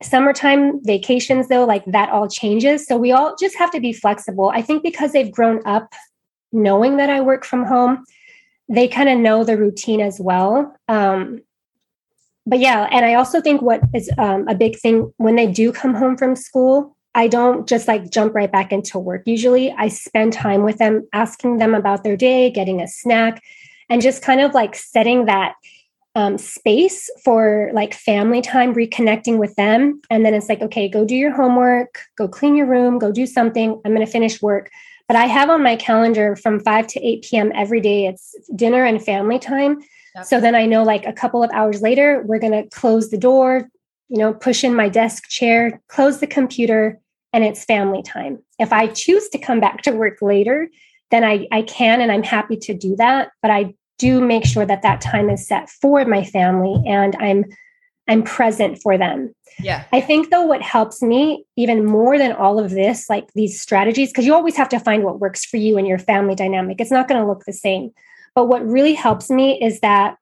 Summertime 0.01 0.83
vacations, 0.83 1.47
though, 1.47 1.65
like 1.65 1.85
that 1.85 2.09
all 2.09 2.27
changes. 2.27 2.85
So 2.85 2.97
we 2.97 3.11
all 3.11 3.35
just 3.39 3.57
have 3.57 3.71
to 3.71 3.79
be 3.79 3.93
flexible. 3.93 4.51
I 4.53 4.61
think 4.61 4.83
because 4.83 5.11
they've 5.11 5.31
grown 5.31 5.61
up 5.65 5.93
knowing 6.51 6.97
that 6.97 7.09
I 7.09 7.21
work 7.21 7.45
from 7.45 7.65
home, 7.65 8.03
they 8.69 8.87
kind 8.87 9.09
of 9.09 9.17
know 9.17 9.43
the 9.43 9.57
routine 9.57 10.01
as 10.01 10.19
well. 10.19 10.73
Um, 10.87 11.41
but 12.45 12.59
yeah, 12.59 12.87
and 12.91 13.05
I 13.05 13.13
also 13.13 13.41
think 13.41 13.61
what 13.61 13.81
is 13.93 14.09
um, 14.17 14.47
a 14.47 14.55
big 14.55 14.77
thing 14.77 15.13
when 15.17 15.35
they 15.35 15.47
do 15.47 15.71
come 15.71 15.93
home 15.93 16.17
from 16.17 16.35
school, 16.35 16.95
I 17.15 17.27
don't 17.27 17.67
just 17.67 17.87
like 17.87 18.09
jump 18.09 18.33
right 18.33 18.51
back 18.51 18.71
into 18.71 18.99
work. 18.99 19.23
Usually 19.25 19.71
I 19.71 19.87
spend 19.87 20.33
time 20.33 20.63
with 20.63 20.77
them, 20.77 21.07
asking 21.13 21.57
them 21.59 21.73
about 21.73 22.03
their 22.03 22.17
day, 22.17 22.49
getting 22.49 22.81
a 22.81 22.87
snack, 22.87 23.41
and 23.93 24.01
just 24.01 24.23
kind 24.23 24.41
of 24.41 24.55
like 24.55 24.75
setting 24.75 25.25
that 25.25 25.53
um, 26.15 26.39
space 26.39 27.11
for 27.23 27.69
like 27.73 27.93
family 27.93 28.41
time, 28.41 28.73
reconnecting 28.73 29.37
with 29.37 29.53
them. 29.53 30.01
And 30.09 30.25
then 30.25 30.33
it's 30.33 30.49
like, 30.49 30.61
okay, 30.61 30.89
go 30.89 31.05
do 31.05 31.15
your 31.15 31.31
homework, 31.31 31.99
go 32.17 32.27
clean 32.27 32.55
your 32.55 32.65
room, 32.65 32.97
go 32.97 33.11
do 33.11 33.27
something. 33.27 33.79
I'm 33.85 33.93
going 33.93 34.03
to 34.03 34.11
finish 34.11 34.41
work. 34.41 34.71
But 35.07 35.15
I 35.15 35.27
have 35.27 35.51
on 35.51 35.61
my 35.61 35.75
calendar 35.75 36.35
from 36.35 36.59
5 36.59 36.87
to 36.87 37.07
8 37.07 37.23
p.m. 37.23 37.51
every 37.53 37.81
day, 37.81 38.07
it's 38.07 38.35
dinner 38.55 38.83
and 38.83 39.03
family 39.03 39.37
time. 39.37 39.77
Yep. 40.15 40.25
So 40.25 40.39
then 40.39 40.55
I 40.55 40.65
know 40.65 40.81
like 40.81 41.05
a 41.05 41.13
couple 41.13 41.43
of 41.43 41.51
hours 41.51 41.83
later, 41.83 42.23
we're 42.25 42.39
going 42.39 42.63
to 42.63 42.67
close 42.75 43.11
the 43.11 43.17
door, 43.17 43.69
you 44.09 44.17
know, 44.17 44.33
push 44.33 44.63
in 44.63 44.73
my 44.73 44.89
desk 44.89 45.29
chair, 45.29 45.83
close 45.87 46.19
the 46.19 46.25
computer, 46.25 46.99
and 47.31 47.43
it's 47.43 47.63
family 47.63 48.01
time. 48.01 48.41
If 48.57 48.73
I 48.73 48.87
choose 48.87 49.29
to 49.29 49.37
come 49.37 49.59
back 49.59 49.83
to 49.83 49.91
work 49.91 50.19
later, 50.23 50.69
then 51.11 51.23
I, 51.23 51.47
I 51.51 51.61
can 51.61 52.01
and 52.01 52.11
I'm 52.11 52.23
happy 52.23 52.57
to 52.57 52.73
do 52.73 52.95
that. 52.95 53.29
But 53.43 53.51
I 53.51 53.75
do 53.97 54.21
make 54.21 54.45
sure 54.45 54.65
that 54.65 54.81
that 54.81 55.01
time 55.01 55.29
is 55.29 55.47
set 55.47 55.69
for 55.69 56.03
my 56.05 56.23
family 56.23 56.81
and 56.87 57.15
I'm 57.19 57.45
I'm 58.07 58.23
present 58.23 58.79
for 58.81 58.97
them. 58.97 59.33
Yeah. 59.59 59.85
I 59.93 60.01
think 60.01 60.29
though 60.29 60.45
what 60.45 60.61
helps 60.61 61.01
me 61.01 61.45
even 61.55 61.85
more 61.85 62.17
than 62.17 62.33
all 62.33 62.59
of 62.59 62.71
this, 62.71 63.09
like 63.09 63.31
these 63.33 63.61
strategies, 63.61 64.09
because 64.09 64.25
you 64.25 64.33
always 64.33 64.57
have 64.57 64.69
to 64.69 64.79
find 64.79 65.03
what 65.03 65.19
works 65.19 65.45
for 65.45 65.57
you 65.57 65.77
and 65.77 65.87
your 65.87 65.99
family 65.99 66.35
dynamic. 66.35 66.81
It's 66.81 66.91
not 66.91 67.07
going 67.07 67.21
to 67.21 67.27
look 67.27 67.45
the 67.45 67.53
same. 67.53 67.91
But 68.35 68.47
what 68.47 68.65
really 68.67 68.93
helps 68.93 69.29
me 69.29 69.61
is 69.61 69.79
that 69.81 70.17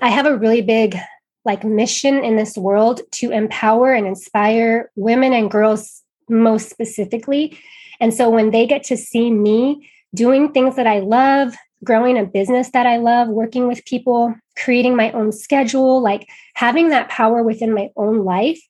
I 0.00 0.08
have 0.08 0.26
a 0.26 0.36
really 0.38 0.62
big 0.62 0.96
like 1.44 1.64
mission 1.64 2.24
in 2.24 2.36
this 2.36 2.56
world 2.56 3.00
to 3.12 3.30
empower 3.30 3.92
and 3.92 4.06
inspire 4.06 4.90
women 4.94 5.32
and 5.32 5.50
girls 5.50 6.02
most 6.28 6.70
specifically. 6.70 7.58
And 8.00 8.14
so 8.14 8.30
when 8.30 8.52
they 8.52 8.66
get 8.66 8.84
to 8.84 8.96
see 8.96 9.30
me 9.30 9.90
doing 10.14 10.52
things 10.52 10.76
that 10.76 10.86
I 10.86 11.00
love, 11.00 11.54
growing 11.84 12.18
a 12.18 12.24
business 12.24 12.70
that 12.70 12.86
I 12.86 12.96
love, 12.96 13.28
working 13.28 13.68
with 13.68 13.84
people, 13.84 14.34
creating 14.56 14.96
my 14.96 15.10
own 15.12 15.32
schedule, 15.32 16.00
like 16.00 16.28
having 16.54 16.90
that 16.90 17.08
power 17.08 17.42
within 17.42 17.74
my 17.74 17.90
own 17.96 18.24
life, 18.24 18.60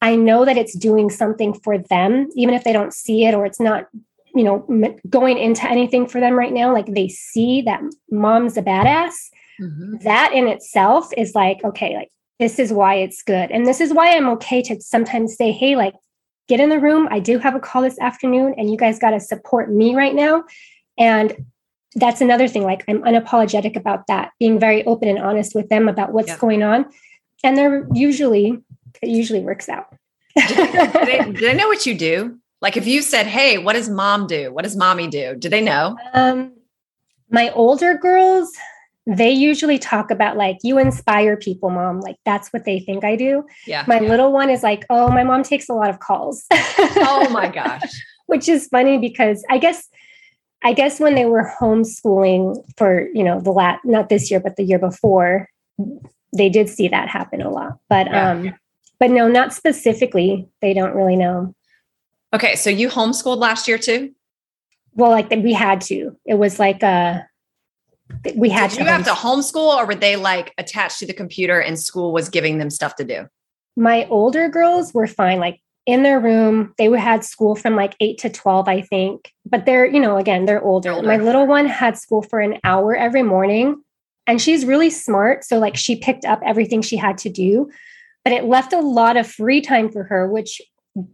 I 0.00 0.16
know 0.16 0.44
that 0.44 0.56
it's 0.56 0.76
doing 0.76 1.10
something 1.10 1.54
for 1.54 1.78
them, 1.78 2.28
even 2.34 2.54
if 2.54 2.64
they 2.64 2.72
don't 2.72 2.92
see 2.92 3.24
it 3.26 3.34
or 3.34 3.46
it's 3.46 3.60
not, 3.60 3.86
you 4.34 4.44
know, 4.44 4.98
going 5.08 5.38
into 5.38 5.68
anything 5.68 6.06
for 6.06 6.20
them 6.20 6.34
right 6.34 6.52
now. 6.52 6.72
Like 6.72 6.86
they 6.86 7.08
see 7.08 7.62
that 7.62 7.80
mom's 8.10 8.56
a 8.56 8.62
badass. 8.62 9.14
Mm-hmm. 9.60 9.98
That 10.02 10.32
in 10.34 10.48
itself 10.48 11.10
is 11.16 11.34
like, 11.34 11.62
okay, 11.64 11.96
like 11.96 12.10
this 12.38 12.58
is 12.58 12.72
why 12.72 12.96
it's 12.96 13.22
good. 13.22 13.50
And 13.50 13.66
this 13.66 13.80
is 13.80 13.92
why 13.92 14.16
I'm 14.16 14.28
okay 14.30 14.60
to 14.62 14.80
sometimes 14.80 15.36
say, 15.36 15.52
hey, 15.52 15.76
like, 15.76 15.94
get 16.48 16.60
in 16.60 16.68
the 16.68 16.80
room. 16.80 17.08
I 17.10 17.20
do 17.20 17.38
have 17.38 17.54
a 17.54 17.60
call 17.60 17.82
this 17.82 17.98
afternoon, 17.98 18.54
and 18.58 18.70
you 18.70 18.76
guys 18.76 18.98
got 18.98 19.10
to 19.10 19.20
support 19.20 19.72
me 19.72 19.94
right 19.94 20.14
now. 20.14 20.44
And 20.98 21.34
that's 21.94 22.20
another 22.20 22.48
thing. 22.48 22.64
Like 22.64 22.84
I'm 22.88 23.02
unapologetic 23.02 23.76
about 23.76 24.06
that, 24.08 24.32
being 24.38 24.58
very 24.58 24.84
open 24.84 25.08
and 25.08 25.18
honest 25.18 25.54
with 25.54 25.68
them 25.68 25.88
about 25.88 26.12
what's 26.12 26.36
going 26.36 26.62
on. 26.62 26.86
And 27.42 27.56
they're 27.56 27.86
usually, 27.92 28.58
it 29.02 29.08
usually 29.08 29.40
works 29.40 29.68
out. 29.68 29.94
do, 30.36 30.54
they, 30.54 31.18
do, 31.24 31.32
they, 31.32 31.54
know 31.54 31.68
what 31.68 31.86
you 31.86 31.96
do? 31.96 32.38
Like 32.60 32.76
if 32.76 32.86
you 32.86 33.02
said, 33.02 33.26
Hey, 33.26 33.58
what 33.58 33.74
does 33.74 33.88
mom 33.88 34.26
do? 34.26 34.52
What 34.52 34.64
does 34.64 34.76
mommy 34.76 35.08
do? 35.08 35.36
Do 35.36 35.48
they 35.48 35.60
know? 35.60 35.96
Um, 36.14 36.52
my 37.30 37.50
older 37.50 37.96
girls, 37.96 38.50
they 39.06 39.30
usually 39.30 39.78
talk 39.78 40.10
about 40.10 40.36
like 40.36 40.56
you 40.62 40.78
inspire 40.78 41.36
people 41.36 41.68
mom 41.68 42.00
like 42.00 42.16
that's 42.24 42.50
what 42.54 42.64
they 42.64 42.80
think 42.80 43.04
i 43.04 43.14
do 43.14 43.44
yeah 43.66 43.84
my 43.86 44.00
yeah. 44.00 44.08
little 44.08 44.32
one 44.32 44.48
is 44.48 44.62
like 44.62 44.84
oh 44.88 45.08
my 45.10 45.22
mom 45.22 45.42
takes 45.42 45.68
a 45.68 45.74
lot 45.74 45.90
of 45.90 46.00
calls 46.00 46.46
oh 46.50 47.28
my 47.30 47.48
gosh 47.54 47.92
which 48.26 48.48
is 48.48 48.66
funny 48.68 48.96
because 48.96 49.44
i 49.50 49.58
guess 49.58 49.90
I 50.64 50.72
guess 50.72 50.98
when 50.98 51.14
they 51.14 51.26
were 51.26 51.52
homeschooling 51.60 52.64
for, 52.76 53.08
you 53.12 53.22
know, 53.22 53.38
the 53.40 53.52
lat 53.52 53.80
not 53.84 54.08
this 54.08 54.30
year, 54.30 54.40
but 54.40 54.56
the 54.56 54.64
year 54.64 54.78
before, 54.78 55.48
they 56.36 56.48
did 56.48 56.70
see 56.70 56.88
that 56.88 57.08
happen 57.08 57.42
a 57.42 57.50
lot. 57.50 57.78
But 57.88 58.06
yeah. 58.06 58.30
um, 58.30 58.54
but 58.98 59.10
no, 59.10 59.28
not 59.28 59.52
specifically. 59.52 60.48
They 60.62 60.72
don't 60.72 60.94
really 60.94 61.16
know. 61.16 61.54
Okay. 62.32 62.56
So 62.56 62.70
you 62.70 62.88
homeschooled 62.88 63.38
last 63.38 63.68
year 63.68 63.76
too? 63.76 64.12
Well, 64.94 65.10
like 65.10 65.30
we 65.30 65.52
had 65.52 65.82
to. 65.82 66.16
It 66.24 66.34
was 66.34 66.58
like 66.58 66.82
a 66.82 66.86
uh, 66.86 68.30
we 68.34 68.48
had 68.48 68.70
did 68.70 68.76
to 68.76 68.82
you 68.84 68.88
have 68.88 69.04
to 69.04 69.10
homeschool 69.10 69.76
or 69.76 69.86
were 69.86 69.94
they 69.94 70.16
like 70.16 70.52
attached 70.56 70.98
to 71.00 71.06
the 71.06 71.12
computer 71.12 71.60
and 71.60 71.78
school 71.78 72.12
was 72.12 72.28
giving 72.28 72.58
them 72.58 72.70
stuff 72.70 72.96
to 72.96 73.04
do? 73.04 73.26
My 73.76 74.06
older 74.06 74.48
girls 74.48 74.94
were 74.94 75.06
fine. 75.06 75.40
Like 75.40 75.60
in 75.86 76.02
their 76.02 76.20
room. 76.20 76.74
They 76.78 76.90
had 76.90 77.24
school 77.24 77.54
from 77.54 77.76
like 77.76 77.94
eight 78.00 78.18
to 78.18 78.30
12, 78.30 78.68
I 78.68 78.82
think. 78.82 79.32
But 79.44 79.66
they're, 79.66 79.86
you 79.86 80.00
know, 80.00 80.16
again, 80.16 80.46
they're 80.46 80.62
older. 80.62 80.92
older. 80.92 81.06
My 81.06 81.16
little 81.16 81.46
one 81.46 81.66
had 81.66 81.98
school 81.98 82.22
for 82.22 82.40
an 82.40 82.58
hour 82.64 82.96
every 82.96 83.22
morning. 83.22 83.82
And 84.26 84.40
she's 84.40 84.64
really 84.64 84.88
smart. 84.88 85.44
So, 85.44 85.58
like, 85.58 85.76
she 85.76 85.96
picked 85.96 86.24
up 86.24 86.40
everything 86.44 86.80
she 86.80 86.96
had 86.96 87.18
to 87.18 87.28
do, 87.28 87.70
but 88.24 88.32
it 88.32 88.44
left 88.44 88.72
a 88.72 88.80
lot 88.80 89.18
of 89.18 89.26
free 89.26 89.60
time 89.60 89.90
for 89.92 90.04
her, 90.04 90.26
which 90.26 90.62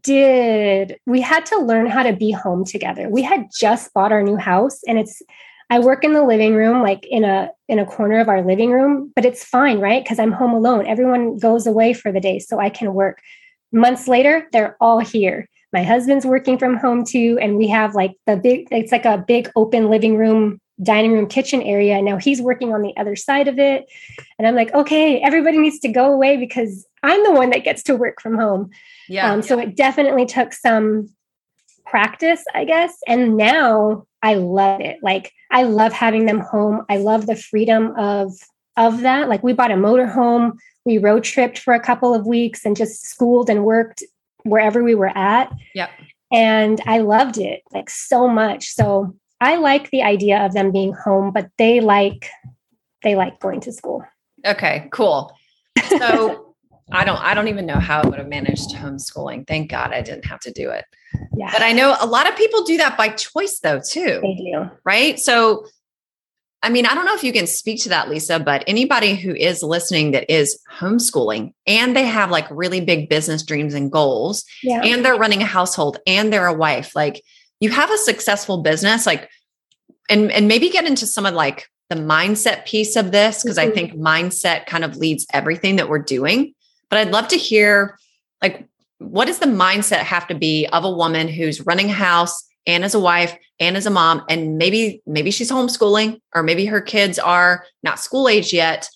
did 0.02 0.98
we 1.06 1.20
had 1.20 1.46
to 1.46 1.58
learn 1.58 1.86
how 1.86 2.02
to 2.02 2.12
be 2.12 2.30
home 2.30 2.64
together. 2.64 3.08
We 3.08 3.22
had 3.22 3.46
just 3.58 3.92
bought 3.94 4.12
our 4.12 4.22
new 4.22 4.36
house 4.36 4.80
and 4.86 4.98
it's 4.98 5.22
I 5.70 5.78
work 5.78 6.04
in 6.04 6.12
the 6.12 6.24
living 6.24 6.54
room 6.54 6.82
like 6.82 7.06
in 7.06 7.24
a 7.24 7.50
in 7.68 7.78
a 7.78 7.86
corner 7.86 8.20
of 8.20 8.28
our 8.28 8.44
living 8.44 8.72
room, 8.72 9.12
but 9.14 9.24
it's 9.24 9.44
fine, 9.44 9.80
right? 9.80 10.06
Cuz 10.06 10.18
I'm 10.18 10.32
home 10.32 10.52
alone. 10.52 10.86
Everyone 10.86 11.38
goes 11.38 11.66
away 11.66 11.94
for 11.94 12.12
the 12.12 12.20
day 12.20 12.38
so 12.38 12.58
I 12.58 12.68
can 12.68 12.92
work. 12.92 13.20
Months 13.72 14.08
later, 14.08 14.48
they're 14.52 14.76
all 14.80 14.98
here. 14.98 15.48
My 15.72 15.84
husband's 15.84 16.26
working 16.26 16.58
from 16.58 16.76
home 16.76 17.04
too 17.04 17.38
and 17.40 17.56
we 17.56 17.68
have 17.68 17.94
like 17.94 18.16
the 18.26 18.36
big 18.36 18.66
it's 18.72 18.90
like 18.90 19.04
a 19.04 19.18
big 19.18 19.48
open 19.54 19.88
living 19.88 20.16
room 20.16 20.60
dining 20.82 21.12
room 21.12 21.28
kitchen 21.28 21.62
area 21.62 22.00
now 22.00 22.16
he's 22.16 22.40
working 22.40 22.72
on 22.72 22.80
the 22.82 22.92
other 22.96 23.14
side 23.14 23.46
of 23.46 23.58
it 23.58 23.84
and 24.38 24.48
i'm 24.48 24.54
like 24.54 24.72
okay 24.72 25.20
everybody 25.20 25.58
needs 25.58 25.78
to 25.78 25.88
go 25.88 26.10
away 26.10 26.38
because 26.38 26.86
i'm 27.02 27.22
the 27.22 27.32
one 27.32 27.50
that 27.50 27.62
gets 27.62 27.82
to 27.82 27.94
work 27.94 28.20
from 28.20 28.34
home 28.34 28.70
yeah, 29.10 29.32
um, 29.32 29.42
so 29.42 29.58
it 29.58 29.74
definitely 29.76 30.24
took 30.24 30.52
some 30.52 31.08
practice, 31.84 32.44
I 32.54 32.64
guess. 32.64 32.96
And 33.06 33.36
now 33.36 34.06
I 34.22 34.34
love 34.34 34.80
it. 34.80 34.98
Like 35.02 35.32
I 35.50 35.64
love 35.64 35.92
having 35.92 36.26
them 36.26 36.38
home. 36.38 36.84
I 36.88 36.98
love 36.98 37.26
the 37.26 37.36
freedom 37.36 37.92
of 37.98 38.32
of 38.76 39.00
that. 39.00 39.28
Like 39.28 39.42
we 39.42 39.52
bought 39.52 39.72
a 39.72 39.76
motor 39.76 40.06
home. 40.06 40.56
We 40.84 40.98
road 40.98 41.24
tripped 41.24 41.58
for 41.58 41.74
a 41.74 41.80
couple 41.80 42.14
of 42.14 42.26
weeks 42.26 42.64
and 42.64 42.76
just 42.76 43.06
schooled 43.06 43.50
and 43.50 43.64
worked 43.64 44.02
wherever 44.44 44.82
we 44.82 44.94
were 44.94 45.16
at. 45.16 45.52
Yep. 45.74 45.90
And 46.32 46.80
I 46.86 46.98
loved 46.98 47.38
it 47.38 47.62
like 47.72 47.90
so 47.90 48.28
much. 48.28 48.68
So 48.68 49.14
I 49.40 49.56
like 49.56 49.90
the 49.90 50.02
idea 50.02 50.44
of 50.44 50.52
them 50.52 50.70
being 50.70 50.92
home, 50.92 51.32
but 51.32 51.48
they 51.58 51.80
like 51.80 52.30
they 53.02 53.16
like 53.16 53.40
going 53.40 53.60
to 53.60 53.72
school. 53.72 54.04
Okay, 54.46 54.88
cool. 54.92 55.32
So 55.88 56.54
I 56.92 57.04
don't 57.04 57.20
I 57.20 57.34
don't 57.34 57.48
even 57.48 57.66
know 57.66 57.78
how 57.78 58.02
I 58.02 58.08
would 58.08 58.18
have 58.18 58.28
managed 58.28 58.70
homeschooling. 58.70 59.46
Thank 59.46 59.70
God 59.70 59.92
I 59.92 60.02
didn't 60.02 60.24
have 60.26 60.40
to 60.40 60.52
do 60.52 60.70
it. 60.70 60.84
Yeah. 61.36 61.50
But 61.52 61.62
I 61.62 61.72
know 61.72 61.96
a 62.00 62.06
lot 62.06 62.28
of 62.28 62.36
people 62.36 62.62
do 62.64 62.76
that 62.78 62.96
by 62.96 63.08
choice 63.10 63.60
though 63.60 63.80
too. 63.80 64.20
They 64.22 64.34
do. 64.34 64.70
Right? 64.84 65.18
So 65.18 65.66
I 66.62 66.68
mean, 66.68 66.84
I 66.84 66.94
don't 66.94 67.06
know 67.06 67.14
if 67.14 67.24
you 67.24 67.32
can 67.32 67.46
speak 67.46 67.82
to 67.82 67.88
that 67.88 68.10
Lisa, 68.10 68.38
but 68.38 68.64
anybody 68.66 69.14
who 69.14 69.34
is 69.34 69.62
listening 69.62 70.10
that 70.10 70.30
is 70.30 70.60
homeschooling 70.70 71.54
and 71.66 71.96
they 71.96 72.04
have 72.04 72.30
like 72.30 72.46
really 72.50 72.80
big 72.82 73.08
business 73.08 73.42
dreams 73.42 73.72
and 73.72 73.90
goals 73.90 74.44
yeah. 74.62 74.82
and 74.84 75.02
they're 75.04 75.16
running 75.16 75.40
a 75.40 75.46
household 75.46 75.98
and 76.06 76.30
they're 76.30 76.46
a 76.46 76.54
wife, 76.54 76.94
like 76.94 77.22
you 77.60 77.70
have 77.70 77.90
a 77.90 77.98
successful 77.98 78.62
business 78.62 79.06
like 79.06 79.28
and 80.08 80.30
and 80.32 80.48
maybe 80.48 80.68
get 80.68 80.86
into 80.86 81.06
some 81.06 81.24
of 81.24 81.34
like 81.34 81.66
the 81.88 81.96
mindset 81.96 82.66
piece 82.66 82.96
of 82.96 83.10
this 83.10 83.42
because 83.42 83.58
mm-hmm. 83.58 83.70
I 83.70 83.74
think 83.74 83.94
mindset 83.94 84.66
kind 84.66 84.84
of 84.84 84.96
leads 84.96 85.26
everything 85.32 85.76
that 85.76 85.88
we're 85.88 85.98
doing. 85.98 86.54
But 86.88 86.98
I'd 86.98 87.12
love 87.12 87.28
to 87.28 87.36
hear 87.36 87.98
like 88.42 88.66
what 88.98 89.26
does 89.26 89.38
the 89.38 89.46
mindset 89.46 90.00
have 90.00 90.26
to 90.28 90.34
be 90.34 90.66
of 90.66 90.84
a 90.84 90.90
woman 90.90 91.26
who's 91.26 91.64
running 91.64 91.88
a 91.88 91.94
house 91.94 92.44
and 92.66 92.84
as 92.84 92.94
a 92.94 93.00
wife 93.00 93.36
and 93.58 93.76
as 93.76 93.86
a 93.86 93.90
mom 93.90 94.22
and 94.28 94.58
maybe 94.58 95.02
maybe 95.06 95.30
she's 95.30 95.50
homeschooling 95.50 96.20
or 96.34 96.42
maybe 96.42 96.66
her 96.66 96.80
kids 96.80 97.18
are 97.18 97.64
not 97.82 98.00
school 98.00 98.28
age 98.28 98.52
yet. 98.52 98.88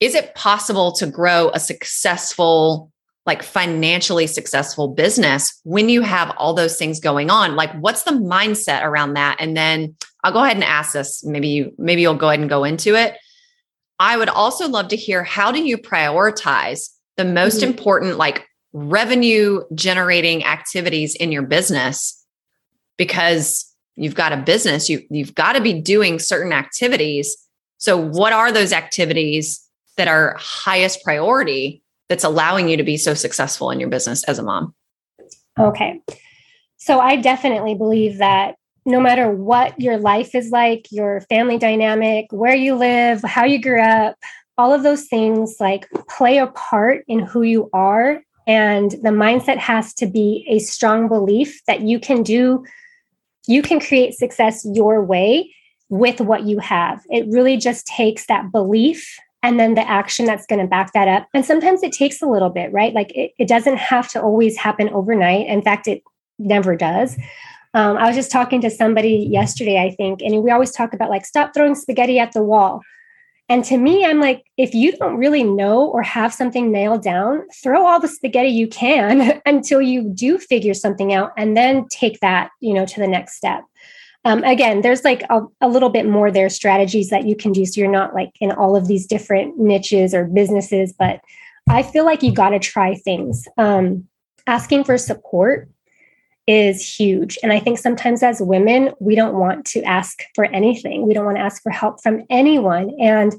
Is 0.00 0.14
it 0.14 0.34
possible 0.34 0.92
to 0.92 1.06
grow 1.06 1.50
a 1.52 1.60
successful 1.60 2.92
like 3.26 3.42
financially 3.42 4.26
successful 4.26 4.88
business 4.88 5.60
when 5.64 5.88
you 5.88 6.00
have 6.00 6.34
all 6.38 6.54
those 6.54 6.76
things 6.76 7.00
going 7.00 7.30
on? 7.30 7.56
Like 7.56 7.72
what's 7.80 8.04
the 8.04 8.12
mindset 8.12 8.84
around 8.84 9.14
that? 9.14 9.36
And 9.38 9.56
then 9.56 9.96
i'll 10.24 10.32
go 10.32 10.42
ahead 10.42 10.56
and 10.56 10.64
ask 10.64 10.92
this. 10.92 11.24
Maybe 11.24 11.48
you 11.48 11.72
maybe 11.78 12.02
you'll 12.02 12.14
go 12.14 12.28
ahead 12.28 12.40
and 12.40 12.48
go 12.48 12.64
into 12.64 12.94
it. 12.94 13.16
I 14.00 14.16
would 14.16 14.28
also 14.28 14.68
love 14.68 14.88
to 14.88 14.96
hear 14.96 15.24
how 15.24 15.50
do 15.50 15.60
you 15.60 15.76
prioritize 15.76 16.90
the 17.16 17.24
most 17.24 17.60
mm-hmm. 17.60 17.70
important 17.70 18.16
like 18.16 18.46
revenue 18.72 19.62
generating 19.74 20.44
activities 20.44 21.14
in 21.14 21.32
your 21.32 21.42
business 21.42 22.17
because 22.98 23.64
you've 23.96 24.14
got 24.14 24.32
a 24.32 24.36
business 24.36 24.88
you 24.88 25.02
you've 25.10 25.34
got 25.34 25.54
to 25.54 25.60
be 25.60 25.72
doing 25.72 26.18
certain 26.18 26.52
activities. 26.52 27.36
So 27.78 27.96
what 27.96 28.32
are 28.32 28.52
those 28.52 28.72
activities 28.72 29.64
that 29.96 30.08
are 30.08 30.36
highest 30.38 31.02
priority 31.02 31.82
that's 32.08 32.24
allowing 32.24 32.68
you 32.68 32.76
to 32.76 32.82
be 32.82 32.96
so 32.96 33.14
successful 33.14 33.70
in 33.70 33.80
your 33.80 33.88
business 33.88 34.24
as 34.24 34.38
a 34.38 34.42
mom? 34.42 34.74
Okay. 35.58 36.00
So 36.76 37.00
i 37.00 37.16
definitely 37.16 37.74
believe 37.74 38.18
that 38.18 38.54
no 38.86 39.00
matter 39.00 39.30
what 39.30 39.78
your 39.78 39.98
life 39.98 40.34
is 40.34 40.50
like, 40.50 40.86
your 40.90 41.20
family 41.22 41.58
dynamic, 41.58 42.26
where 42.30 42.54
you 42.54 42.74
live, 42.74 43.22
how 43.22 43.44
you 43.44 43.60
grew 43.60 43.82
up, 43.82 44.16
all 44.56 44.72
of 44.72 44.82
those 44.82 45.06
things 45.06 45.56
like 45.60 45.86
play 46.08 46.38
a 46.38 46.46
part 46.48 47.04
in 47.06 47.20
who 47.20 47.42
you 47.42 47.68
are. 47.72 48.22
And 48.46 48.90
the 48.90 49.10
mindset 49.10 49.58
has 49.58 49.92
to 49.94 50.06
be 50.06 50.46
a 50.48 50.58
strong 50.58 51.06
belief 51.06 51.60
that 51.66 51.82
you 51.82 52.00
can 52.00 52.22
do, 52.22 52.64
you 53.48 53.62
can 53.62 53.80
create 53.80 54.14
success 54.14 54.64
your 54.72 55.02
way 55.02 55.52
with 55.88 56.20
what 56.20 56.44
you 56.44 56.58
have. 56.58 57.02
It 57.10 57.26
really 57.30 57.56
just 57.56 57.86
takes 57.86 58.26
that 58.26 58.52
belief 58.52 59.18
and 59.42 59.58
then 59.58 59.74
the 59.74 59.88
action 59.88 60.26
that's 60.26 60.46
going 60.46 60.60
to 60.60 60.66
back 60.66 60.92
that 60.92 61.08
up. 61.08 61.28
And 61.32 61.44
sometimes 61.44 61.82
it 61.82 61.92
takes 61.92 62.20
a 62.20 62.26
little 62.26 62.50
bit, 62.50 62.72
right? 62.72 62.92
Like 62.92 63.10
it, 63.16 63.32
it 63.38 63.48
doesn't 63.48 63.78
have 63.78 64.08
to 64.10 64.20
always 64.20 64.56
happen 64.56 64.90
overnight. 64.90 65.46
In 65.46 65.62
fact, 65.62 65.88
it 65.88 66.02
never 66.38 66.76
does. 66.76 67.16
Um, 67.74 67.96
I 67.96 68.06
was 68.06 68.16
just 68.16 68.30
talking 68.30 68.60
to 68.62 68.70
somebody 68.70 69.28
yesterday, 69.30 69.80
I 69.80 69.94
think, 69.94 70.20
and 70.22 70.42
we 70.42 70.50
always 70.50 70.72
talk 70.72 70.92
about 70.92 71.10
like 71.10 71.24
stop 71.24 71.54
throwing 71.54 71.74
spaghetti 71.74 72.18
at 72.18 72.32
the 72.32 72.42
wall. 72.42 72.82
And 73.48 73.64
to 73.64 73.78
me, 73.78 74.04
I'm 74.04 74.20
like, 74.20 74.44
if 74.58 74.74
you 74.74 74.92
don't 74.92 75.16
really 75.16 75.42
know 75.42 75.86
or 75.86 76.02
have 76.02 76.34
something 76.34 76.70
nailed 76.70 77.02
down, 77.02 77.46
throw 77.62 77.86
all 77.86 77.98
the 77.98 78.08
spaghetti 78.08 78.50
you 78.50 78.68
can 78.68 79.40
until 79.46 79.80
you 79.80 80.02
do 80.02 80.38
figure 80.38 80.74
something 80.74 81.14
out 81.14 81.32
and 81.36 81.56
then 81.56 81.86
take 81.88 82.20
that, 82.20 82.50
you 82.60 82.74
know, 82.74 82.84
to 82.84 83.00
the 83.00 83.08
next 83.08 83.36
step. 83.36 83.64
Um, 84.24 84.44
again, 84.44 84.82
there's 84.82 85.04
like 85.04 85.22
a, 85.30 85.42
a, 85.60 85.68
little 85.68 85.88
bit 85.88 86.04
more 86.04 86.30
there 86.30 86.50
strategies 86.50 87.08
that 87.08 87.26
you 87.26 87.34
can 87.36 87.52
do. 87.52 87.64
So 87.64 87.80
you're 87.80 87.90
not 87.90 88.14
like 88.14 88.32
in 88.40 88.50
all 88.52 88.76
of 88.76 88.88
these 88.88 89.06
different 89.06 89.58
niches 89.58 90.12
or 90.12 90.26
businesses, 90.26 90.92
but 90.92 91.20
I 91.70 91.82
feel 91.82 92.04
like 92.04 92.22
you 92.22 92.32
got 92.32 92.50
to 92.50 92.58
try 92.58 92.94
things. 92.96 93.46
Um, 93.56 94.06
asking 94.46 94.84
for 94.84 94.98
support 94.98 95.68
is 96.48 96.82
huge. 96.82 97.38
And 97.42 97.52
I 97.52 97.60
think 97.60 97.78
sometimes 97.78 98.22
as 98.22 98.40
women, 98.40 98.94
we 99.00 99.14
don't 99.14 99.34
want 99.34 99.66
to 99.66 99.82
ask 99.82 100.22
for 100.34 100.46
anything. 100.46 101.06
We 101.06 101.12
don't 101.12 101.26
want 101.26 101.36
to 101.36 101.42
ask 101.42 101.62
for 101.62 101.70
help 101.70 102.02
from 102.02 102.24
anyone. 102.30 102.96
And 102.98 103.34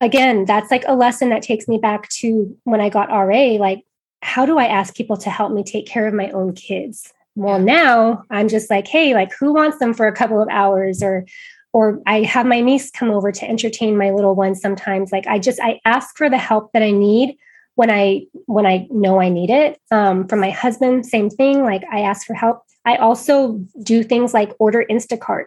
again, 0.00 0.46
that's 0.46 0.70
like 0.70 0.84
a 0.88 0.96
lesson 0.96 1.28
that 1.28 1.42
takes 1.42 1.68
me 1.68 1.76
back 1.76 2.08
to 2.08 2.56
when 2.64 2.80
I 2.80 2.88
got 2.88 3.10
RA. 3.10 3.58
Like, 3.58 3.84
how 4.22 4.46
do 4.46 4.58
I 4.58 4.64
ask 4.64 4.94
people 4.94 5.18
to 5.18 5.28
help 5.28 5.52
me 5.52 5.62
take 5.62 5.86
care 5.86 6.08
of 6.08 6.14
my 6.14 6.30
own 6.30 6.54
kids? 6.54 7.12
Well, 7.36 7.58
now 7.58 8.24
I'm 8.30 8.48
just 8.48 8.70
like, 8.70 8.88
hey, 8.88 9.12
like, 9.12 9.32
who 9.34 9.52
wants 9.52 9.78
them 9.78 9.92
for 9.92 10.06
a 10.06 10.16
couple 10.16 10.40
of 10.40 10.48
hours? 10.50 11.02
Or, 11.02 11.26
or 11.74 12.00
I 12.06 12.22
have 12.22 12.46
my 12.46 12.62
niece 12.62 12.90
come 12.90 13.10
over 13.10 13.30
to 13.30 13.48
entertain 13.48 13.98
my 13.98 14.10
little 14.10 14.34
one 14.34 14.54
sometimes. 14.54 15.12
Like, 15.12 15.26
I 15.26 15.38
just, 15.38 15.60
I 15.60 15.80
ask 15.84 16.16
for 16.16 16.30
the 16.30 16.38
help 16.38 16.72
that 16.72 16.82
I 16.82 16.92
need 16.92 17.36
when 17.80 17.90
I 17.90 18.26
when 18.44 18.66
I 18.66 18.86
know 18.90 19.22
I 19.22 19.30
need 19.30 19.48
it. 19.48 19.80
Um, 19.90 20.28
from 20.28 20.38
my 20.38 20.50
husband, 20.50 21.06
same 21.06 21.30
thing. 21.30 21.62
Like 21.62 21.82
I 21.90 22.00
ask 22.00 22.26
for 22.26 22.34
help. 22.34 22.60
I 22.84 22.96
also 22.96 23.58
do 23.82 24.02
things 24.02 24.34
like 24.34 24.52
order 24.58 24.84
Instacart. 24.90 25.46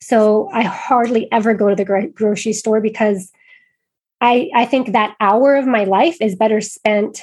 So 0.00 0.48
I 0.52 0.62
hardly 0.62 1.26
ever 1.32 1.52
go 1.52 1.68
to 1.68 1.74
the 1.74 1.84
gro- 1.84 2.06
grocery 2.06 2.52
store 2.52 2.80
because 2.80 3.32
I 4.20 4.50
I 4.54 4.66
think 4.66 4.92
that 4.92 5.16
hour 5.18 5.56
of 5.56 5.66
my 5.66 5.82
life 5.82 6.16
is 6.20 6.36
better 6.36 6.60
spent 6.60 7.20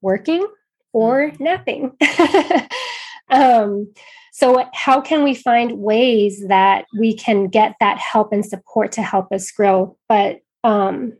working 0.00 0.46
or 0.92 1.32
mm-hmm. 1.32 1.42
napping. 1.42 1.90
um, 3.30 3.92
so 4.32 4.64
how 4.74 5.00
can 5.00 5.24
we 5.24 5.34
find 5.34 5.78
ways 5.78 6.44
that 6.46 6.84
we 6.96 7.16
can 7.16 7.48
get 7.48 7.74
that 7.80 7.98
help 7.98 8.32
and 8.32 8.46
support 8.46 8.92
to 8.92 9.02
help 9.02 9.32
us 9.32 9.50
grow? 9.50 9.96
But 10.08 10.38
um, 10.62 11.14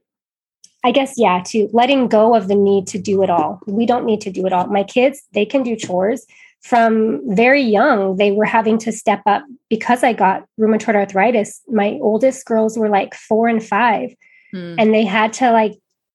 I 0.84 0.90
guess, 0.90 1.14
yeah, 1.16 1.42
to 1.46 1.68
letting 1.72 2.08
go 2.08 2.34
of 2.34 2.48
the 2.48 2.54
need 2.54 2.86
to 2.88 2.98
do 2.98 3.22
it 3.22 3.30
all. 3.30 3.60
We 3.66 3.86
don't 3.86 4.04
need 4.04 4.20
to 4.22 4.30
do 4.30 4.46
it 4.46 4.52
all. 4.52 4.66
My 4.66 4.82
kids, 4.82 5.22
they 5.32 5.44
can 5.44 5.62
do 5.62 5.76
chores. 5.76 6.26
From 6.60 7.20
very 7.34 7.62
young, 7.62 8.16
they 8.16 8.30
were 8.30 8.44
having 8.44 8.78
to 8.78 8.92
step 8.92 9.22
up 9.26 9.44
because 9.68 10.04
I 10.04 10.12
got 10.12 10.44
rheumatoid 10.60 10.94
arthritis. 10.94 11.60
My 11.68 11.98
oldest 12.00 12.46
girls 12.46 12.78
were 12.78 12.88
like 12.88 13.14
four 13.14 13.48
and 13.48 13.62
five, 13.62 14.14
hmm. 14.52 14.76
and 14.78 14.94
they 14.94 15.04
had 15.04 15.32
to 15.34 15.50
like 15.50 15.72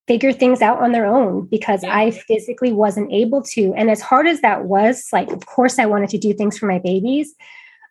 figure 0.08 0.32
things 0.32 0.62
out 0.62 0.82
on 0.82 0.94
their 0.94 1.06
own 1.06 1.46
because 1.48 1.84
yeah. 1.84 1.96
I 1.96 2.12
physically 2.12 2.72
wasn't 2.72 3.12
able 3.12 3.42
to. 3.44 3.74
And 3.76 3.92
as 3.92 4.02
hard 4.02 4.26
as 4.26 4.40
that 4.42 4.66
was, 4.66 5.08
like, 5.12 5.30
of 5.32 5.46
course, 5.46 5.80
I 5.80 5.86
wanted 5.86 6.10
to 6.12 6.18
do 6.18 6.34
things 6.34 6.58
for 6.58 6.66
my 6.66 6.80
babies. 6.80 7.36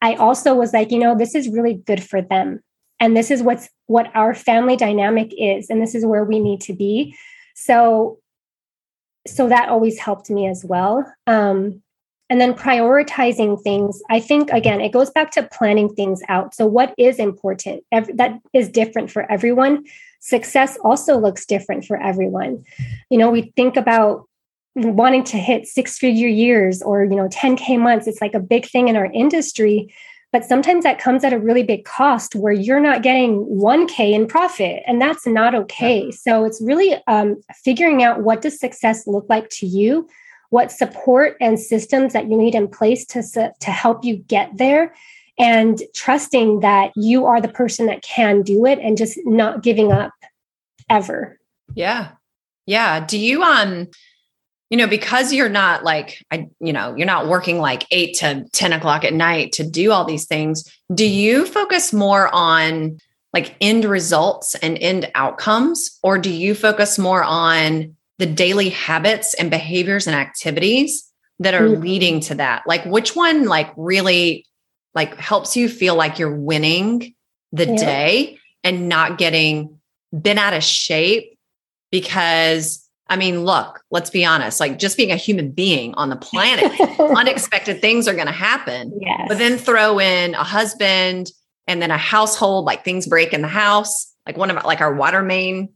I 0.01 0.15
also 0.15 0.55
was 0.55 0.73
like, 0.73 0.91
you 0.91 0.99
know, 0.99 1.17
this 1.17 1.35
is 1.35 1.49
really 1.49 1.75
good 1.75 2.03
for 2.03 2.23
them 2.23 2.63
and 3.01 3.17
this 3.17 3.31
is 3.31 3.43
what's 3.43 3.69
what 3.87 4.11
our 4.15 4.35
family 4.35 4.77
dynamic 4.77 5.33
is 5.39 5.71
and 5.71 5.81
this 5.81 5.95
is 5.95 6.05
where 6.05 6.25
we 6.25 6.39
need 6.39 6.61
to 6.61 6.73
be 6.73 7.17
so 7.55 8.19
so 9.27 9.49
that 9.49 9.69
always 9.69 9.99
helped 9.99 10.31
me 10.31 10.47
as 10.47 10.65
well. 10.65 11.05
Um, 11.27 11.83
and 12.29 12.41
then 12.41 12.55
prioritizing 12.55 13.63
things, 13.63 14.03
I 14.11 14.19
think, 14.19 14.51
again, 14.51 14.81
it 14.81 14.93
goes 14.93 15.11
back 15.11 15.31
to 15.33 15.45
planning 15.45 15.95
things 15.95 16.23
out. 16.29 16.55
So, 16.55 16.67
what 16.67 16.93
is 16.99 17.19
important? 17.19 17.85
Every, 17.93 18.15
that 18.15 18.41
is 18.53 18.69
different 18.69 19.13
for 19.13 19.31
everyone. 19.31 19.85
Success 20.21 20.77
also 20.83 21.19
looks 21.19 21.47
different 21.47 21.85
for 21.85 21.97
everyone. 21.97 22.65
You 23.11 23.19
know, 23.19 23.31
we 23.31 23.53
think 23.55 23.77
about 23.77 24.25
wanting 24.75 25.23
to 25.25 25.37
hit 25.37 25.67
six 25.67 25.99
figure 25.99 26.29
years 26.29 26.83
or, 26.83 27.05
you 27.05 27.15
know, 27.15 27.29
10K 27.29 27.79
months. 27.79 28.09
It's 28.09 28.21
like 28.21 28.35
a 28.35 28.41
big 28.41 28.67
thing 28.67 28.89
in 28.89 28.97
our 28.97 29.07
industry. 29.07 29.95
But 30.37 30.45
sometimes 30.45 30.85
that 30.85 30.99
comes 30.99 31.25
at 31.25 31.33
a 31.33 31.39
really 31.39 31.63
big 31.63 31.87
cost 31.87 32.35
where 32.35 32.53
you're 32.53 32.79
not 32.79 33.03
getting 33.03 33.47
1K 33.47 34.13
in 34.13 34.27
profit, 34.27 34.83
and 34.87 35.01
that's 35.01 35.27
not 35.27 35.55
okay. 35.55 36.11
So, 36.11 36.45
it's 36.45 36.61
really 36.61 36.95
um, 37.07 37.41
figuring 37.65 38.03
out 38.03 38.21
what 38.21 38.43
does 38.43 38.61
success 38.61 39.07
look 39.07 39.25
like 39.31 39.49
to 39.49 39.67
you 39.67 40.07
what 40.51 40.71
support 40.71 41.39
and 41.41 41.59
systems 41.59 42.13
that 42.13 42.29
you 42.29 42.37
need 42.37 42.55
in 42.55 42.69
place 42.69 43.07
to, 43.07 43.23
to 43.61 43.71
help 43.71 44.05
you 44.05 44.17
get 44.17 44.51
there 44.59 44.95
and 45.39 45.83
trusting 45.95 46.61
that 46.61 46.93
you 46.97 47.25
are 47.25 47.41
the 47.41 47.49
person 47.49 47.87
that 47.87 48.03
can 48.03 48.43
do 48.43 48.67
it 48.67 48.79
and 48.79 48.99
just 48.99 49.19
not 49.25 49.63
giving 49.63 49.91
up 49.91 50.13
ever. 50.91 51.41
Yeah. 51.75 52.11
Yeah. 52.67 53.05
Do 53.05 53.19
you 53.19 53.43
um 53.43 53.89
you 54.71 54.77
know 54.77 54.87
because 54.87 55.33
you're 55.33 55.49
not 55.49 55.85
like 55.85 56.25
i 56.31 56.49
you 56.61 56.73
know 56.73 56.95
you're 56.97 57.07
not 57.07 57.29
working 57.29 57.59
like 57.59 57.87
8 57.91 58.15
to 58.19 58.45
10 58.53 58.73
o'clock 58.73 59.05
at 59.05 59.15
night 59.15 59.53
to 59.53 59.69
do 59.69 59.93
all 59.93 60.05
these 60.05 60.27
things 60.27 60.65
do 60.95 61.07
you 61.07 61.47
focus 61.47 61.93
more 61.93 62.29
on 62.35 62.99
like 63.33 63.57
end 63.61 63.85
results 63.85 64.55
and 64.57 64.79
end 64.79 65.11
outcomes 65.15 65.99
or 66.03 66.19
do 66.19 66.33
you 66.33 66.55
focus 66.55 66.99
more 66.99 67.23
on 67.23 67.97
the 68.19 68.27
daily 68.27 68.71
habits 68.71 69.35
and 69.35 69.51
behaviors 69.51 70.07
and 70.07 70.17
activities 70.17 71.11
that 71.39 71.55
are 71.55 71.69
mm-hmm. 71.69 71.83
leading 71.83 72.21
to 72.21 72.35
that 72.35 72.63
like 72.67 72.85
which 72.87 73.15
one 73.15 73.45
like 73.45 73.71
really 73.77 74.47
like 74.95 75.17
helps 75.17 75.57
you 75.57 75.69
feel 75.69 75.95
like 75.95 76.19
you're 76.19 76.35
winning 76.35 77.15
the 77.53 77.67
yeah. 77.67 77.77
day 77.77 78.39
and 78.65 78.89
not 78.89 79.19
getting 79.19 79.79
bent 80.13 80.39
out 80.39 80.55
of 80.55 80.65
shape 80.65 81.39
because 81.91 82.86
I 83.09 83.17
mean, 83.17 83.45
look, 83.45 83.83
let's 83.91 84.11
be 84.11 84.25
honest, 84.25 84.59
like 84.59 84.79
just 84.79 84.97
being 84.97 85.13
a 85.13 85.17
human 85.17 85.53
being 85.53 85.95
on 85.95 86.11
the 86.11 86.17
planet, 86.17 86.73
unexpected 86.99 87.81
things 87.81 88.09
are 88.09 88.15
going 88.15 88.27
to 88.27 88.33
happen. 88.33 88.99
Yes. 89.01 89.27
But 89.29 89.39
then 89.39 89.59
throw 89.59 90.01
in 90.01 90.35
a 90.35 90.43
husband 90.43 91.31
and 91.69 91.81
then 91.81 91.91
a 91.91 91.99
household, 91.99 92.65
like 92.65 92.85
things 92.85 93.07
break 93.07 93.33
in 93.33 93.43
the 93.43 93.49
house, 93.49 94.13
like 94.27 94.37
one 94.37 94.51
of 94.51 94.65
like 94.65 94.81
our 94.81 94.93
water 94.93 95.23
main 95.23 95.71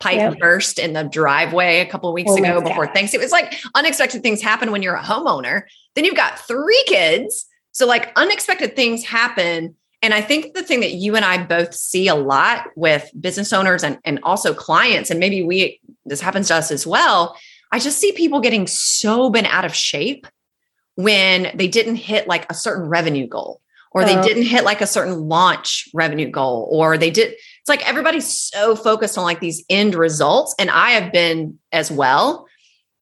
pipe 0.00 0.16
yep. 0.16 0.38
burst 0.38 0.78
in 0.78 0.92
the 0.92 1.04
driveway 1.04 1.80
a 1.80 1.86
couple 1.86 2.08
of 2.08 2.14
weeks 2.14 2.30
oh 2.32 2.36
ago 2.36 2.60
before 2.60 2.86
Thanksgiving. 2.86 3.22
It 3.22 3.26
was 3.26 3.32
like 3.32 3.54
unexpected 3.74 4.22
things 4.22 4.42
happen 4.42 4.70
when 4.70 4.82
you're 4.82 4.94
a 4.94 5.02
homeowner. 5.02 5.62
Then 5.94 6.04
you've 6.04 6.16
got 6.16 6.38
three 6.38 6.84
kids. 6.86 7.46
So 7.72 7.86
like 7.86 8.12
unexpected 8.16 8.76
things 8.76 9.04
happen. 9.04 9.74
And 10.02 10.14
I 10.14 10.20
think 10.20 10.54
the 10.54 10.62
thing 10.62 10.80
that 10.80 10.92
you 10.92 11.16
and 11.16 11.24
I 11.24 11.42
both 11.42 11.74
see 11.74 12.06
a 12.06 12.14
lot 12.14 12.68
with 12.76 13.10
business 13.18 13.52
owners 13.52 13.82
and, 13.82 13.98
and 14.04 14.20
also 14.22 14.54
clients, 14.54 15.10
and 15.10 15.18
maybe 15.18 15.42
we 15.42 15.80
this 16.06 16.20
happens 16.20 16.48
to 16.48 16.54
us 16.54 16.70
as 16.70 16.86
well. 16.86 17.36
I 17.72 17.78
just 17.78 17.98
see 17.98 18.12
people 18.12 18.40
getting 18.40 18.66
so 18.66 19.30
been 19.30 19.46
out 19.46 19.64
of 19.64 19.74
shape 19.74 20.26
when 20.94 21.50
they 21.54 21.68
didn't 21.68 21.96
hit 21.96 22.26
like 22.26 22.50
a 22.50 22.54
certain 22.54 22.88
revenue 22.88 23.26
goal 23.26 23.60
or 23.92 24.04
they 24.04 24.16
oh. 24.16 24.22
didn't 24.22 24.44
hit 24.44 24.64
like 24.64 24.80
a 24.80 24.86
certain 24.86 25.28
launch 25.28 25.88
revenue 25.94 26.30
goal 26.30 26.68
or 26.70 26.98
they 26.98 27.10
did 27.10 27.32
it's 27.32 27.68
like 27.68 27.86
everybody's 27.88 28.30
so 28.30 28.76
focused 28.76 29.16
on 29.16 29.24
like 29.24 29.40
these 29.40 29.64
end 29.68 29.94
results 29.94 30.54
and 30.58 30.70
i 30.70 30.90
have 30.90 31.12
been 31.12 31.58
as 31.72 31.90
well 31.90 32.46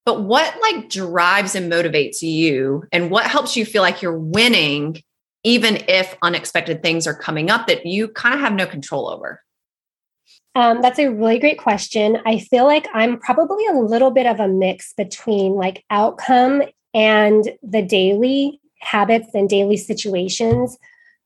but 0.05 0.23
what 0.23 0.55
like 0.61 0.89
drives 0.89 1.55
and 1.55 1.71
motivates 1.71 2.21
you 2.21 2.85
and 2.93 3.11
what 3.11 3.27
helps 3.27 3.57
you 3.57 3.65
feel 3.65 3.83
like 3.83 4.03
you're 4.03 4.19
winning 4.19 5.03
even 5.45 5.77
if 5.89 6.17
unexpected 6.23 6.83
things 6.83 7.07
are 7.07 7.15
coming 7.15 7.51
up 7.51 7.67
that 7.67 7.87
you 7.87 8.09
kind 8.09 8.35
of 8.35 8.41
have 8.41 8.55
no 8.55 8.67
control 8.67 9.09
over 9.09 9.41
um, 10.55 10.81
that's 10.83 10.99
a 10.99 11.09
really 11.09 11.39
great 11.39 11.59
question. 11.59 12.19
I 12.25 12.39
feel 12.39 12.65
like 12.65 12.87
I'm 12.95 13.19
probably 13.19 13.67
a 13.67 13.73
little 13.73 14.11
bit 14.11 14.27
of 14.27 14.41
a 14.41 14.49
mix 14.49 14.93
between 14.93 15.55
like 15.55 15.85
outcome 15.91 16.63
and 16.93 17.51
the 17.63 17.83
daily 17.83 18.61
habits 18.79 19.35
and 19.35 19.49
daily 19.49 19.77
situations. 19.77 20.79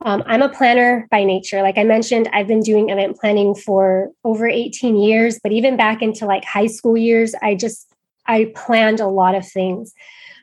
Um, 0.05 0.23
I'm 0.27 0.43
a 0.43 0.49
planner 0.49 1.09
by 1.11 1.25
nature. 1.25 1.61
Like 1.61 1.77
I 1.77 1.85
mentioned, 1.85 2.29
I've 2.33 2.47
been 2.47 2.61
doing 2.61 2.89
event 2.89 3.19
planning 3.19 3.55
for 3.55 4.11
over 4.25 4.49
18 4.49 4.97
years, 4.97 5.41
but 5.43 5.53
even 5.53 5.77
back 5.77 6.03
into 6.03 6.25
like 6.25 6.45
high 6.45 6.69
school 6.69 6.97
years, 6.97 7.35
I 7.43 7.55
just 7.55 7.87
I 8.27 8.53
planned 8.55 9.01
a 9.01 9.09
lot 9.09 9.35
of 9.35 9.47
things. 9.47 9.93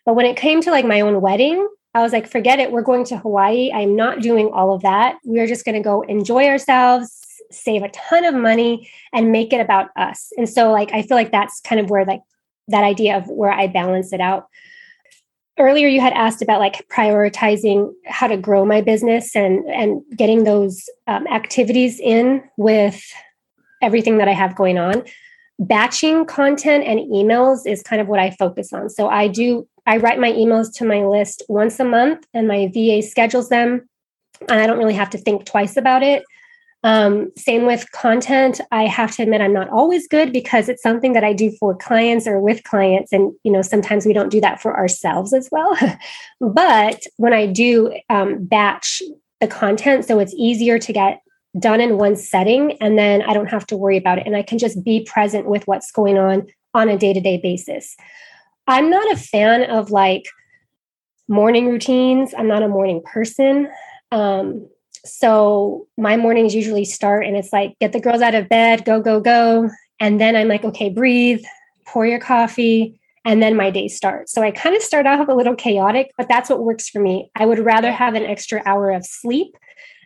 But 0.06 0.16
when 0.16 0.26
it 0.26 0.38
came 0.38 0.62
to 0.62 0.72
like 0.72 0.86
my 0.86 1.02
own 1.02 1.22
wedding, 1.22 1.68
I 1.94 2.02
was 2.02 2.12
like, 2.12 2.28
forget 2.30 2.60
it. 2.60 2.72
We're 2.72 2.82
going 2.82 3.06
to 3.06 3.18
Hawaii. 3.18 3.72
I'm 3.74 3.96
not 3.96 4.22
doing 4.22 4.50
all 4.54 4.74
of 4.74 4.82
that. 4.82 5.18
We're 5.24 5.48
just 5.48 5.64
going 5.64 5.76
to 5.76 5.82
go 5.82 6.02
enjoy 6.02 6.48
ourselves, 6.48 7.25
save 7.52 7.84
a 7.84 7.90
ton 7.90 8.26
of 8.26 8.36
money, 8.36 8.90
and 9.14 9.32
make 9.32 9.54
it 9.54 9.62
about 9.62 9.90
us. 9.96 10.32
And 10.38 10.48
so, 10.50 10.72
like, 10.72 10.92
I 10.94 11.02
feel 11.02 11.18
like 11.18 11.32
that's 11.32 11.62
kind 11.62 11.80
of 11.80 11.90
where 11.90 12.06
like 12.06 12.22
that 12.68 12.84
idea 12.84 13.18
of 13.18 13.28
where 13.28 13.52
I 13.52 13.68
balance 13.68 14.14
it 14.14 14.22
out. 14.22 14.48
Earlier 15.58 15.88
you 15.88 16.02
had 16.02 16.14
asked 16.14 16.42
about 16.42 16.60
like 16.60 16.88
prioritizing 16.90 17.94
how 18.06 18.28
to 18.28 18.38
grow 18.38 18.66
my 18.66 18.82
business 18.82 19.36
and 19.36 19.66
and 19.70 20.02
getting 20.16 20.44
those 20.44 20.84
um, 21.08 21.28
activities 21.28 22.00
in 22.00 22.44
with 22.58 23.02
everything 23.82 24.18
that 24.18 24.28
i 24.28 24.34
have 24.34 24.56
going 24.56 24.78
on. 24.78 25.04
Batching 25.60 26.26
content 26.26 26.84
and 26.86 27.00
emails 27.00 27.66
is 27.66 27.82
kind 27.84 28.02
of 28.02 28.08
what 28.08 28.20
i 28.20 28.32
focus 28.32 28.74
on. 28.74 28.90
So 28.90 29.08
i 29.08 29.30
do 29.30 29.66
i 29.86 29.96
write 29.96 30.20
my 30.20 30.32
emails 30.32 30.76
to 30.78 30.86
my 30.86 31.06
list 31.06 31.44
once 31.48 31.80
a 31.80 31.86
month 31.86 32.26
and 32.34 32.50
my 32.50 32.70
va 32.74 33.02
schedules 33.02 33.48
them. 33.48 33.88
And 34.50 34.60
i 34.60 34.68
don't 34.68 34.78
really 34.78 34.94
have 34.94 35.12
to 35.12 35.18
think 35.18 35.46
twice 35.46 35.78
about 35.78 36.04
it 36.04 36.24
um, 36.86 37.32
same 37.36 37.66
with 37.66 37.92
content. 37.94 38.62
I 38.72 38.84
have 38.84 39.16
to 39.16 39.24
admit 39.24 39.42
I'm 39.42 39.52
not 39.52 39.70
always 39.70 40.08
good 40.08 40.32
because 40.32 40.70
it's 40.70 40.84
something 40.84 41.14
that 41.14 41.24
I 41.24 41.34
do 41.34 41.52
for 41.60 41.76
clients 41.76 42.28
or 42.28 42.40
with 42.40 42.64
clients, 42.64 43.12
and 43.12 43.34
you 43.44 43.52
know 43.52 43.64
sometimes 43.64 44.06
we 44.06 44.14
don't 44.14 44.30
do 44.30 44.40
that 44.42 44.62
for 44.62 44.78
ourselves 44.78 45.34
as 45.34 45.50
well. 45.52 45.76
but 46.40 47.02
when 47.18 47.34
I 47.34 47.48
do 47.48 47.92
um, 48.12 48.46
batch 48.46 49.02
the 49.42 49.48
content, 49.48 50.06
so 50.06 50.20
it's 50.20 50.36
easier 50.38 50.78
to 50.78 50.94
get 50.94 51.22
done 51.58 51.82
in 51.82 51.98
one 51.98 52.16
setting, 52.16 52.78
and 52.80 53.00
then 53.00 53.24
I 53.24 53.34
don't 53.34 53.50
have 53.50 53.66
to 53.68 53.76
worry 53.76 53.98
about 53.98 54.20
it, 54.20 54.28
and 54.28 54.38
I 54.38 54.44
can 54.44 54.60
just 54.60 54.84
be 54.84 55.04
present 55.12 55.48
with 55.48 55.66
what's 55.66 55.92
going 55.92 56.20
on 56.20 56.46
on 56.76 56.88
a 56.88 57.00
day 57.00 57.14
to 57.14 57.20
day 57.20 57.38
basis. 57.42 57.98
I'm 58.68 58.92
not 58.92 59.12
a 59.12 59.18
fan 59.18 59.64
of 59.72 59.90
like 59.90 60.28
morning 61.28 61.68
routines. 61.68 62.36
I'm 62.38 62.48
not 62.48 62.62
a 62.62 62.68
morning 62.68 63.02
person. 63.04 63.72
Um, 64.12 64.70
so 65.06 65.88
my 65.98 66.18
mornings 66.18 66.56
usually 66.56 66.86
start 66.86 67.26
and 67.26 67.38
it's 67.38 67.54
like, 67.54 67.78
get 67.80 67.94
the 67.94 68.00
girls 68.00 68.22
out 68.22 68.36
of 68.36 68.50
bed, 68.50 68.86
go, 68.86 69.00
go, 69.00 69.20
go. 69.20 69.70
And 70.00 70.20
then 70.20 70.36
I'm 70.36 70.48
like, 70.48 70.64
okay, 70.64 70.90
breathe, 70.90 71.44
pour 71.86 72.06
your 72.06 72.20
coffee, 72.20 73.00
and 73.24 73.42
then 73.42 73.56
my 73.56 73.72
day 73.72 73.88
starts. 73.88 74.32
So 74.32 74.44
I 74.44 74.52
kind 74.52 74.76
of 74.76 74.82
start 74.82 75.08
off 75.08 75.28
a 75.28 75.34
little 75.34 75.56
chaotic, 75.56 76.12
but 76.18 76.28
that's 76.28 76.50
what 76.50 76.64
works 76.64 76.90
for 76.90 77.00
me. 77.00 77.32
I 77.36 77.46
would 77.46 77.60
rather 77.60 77.92
have 77.92 78.14
an 78.14 78.24
extra 78.24 78.62
hour 78.66 78.92
of 78.92 79.06
sleep 79.06 79.56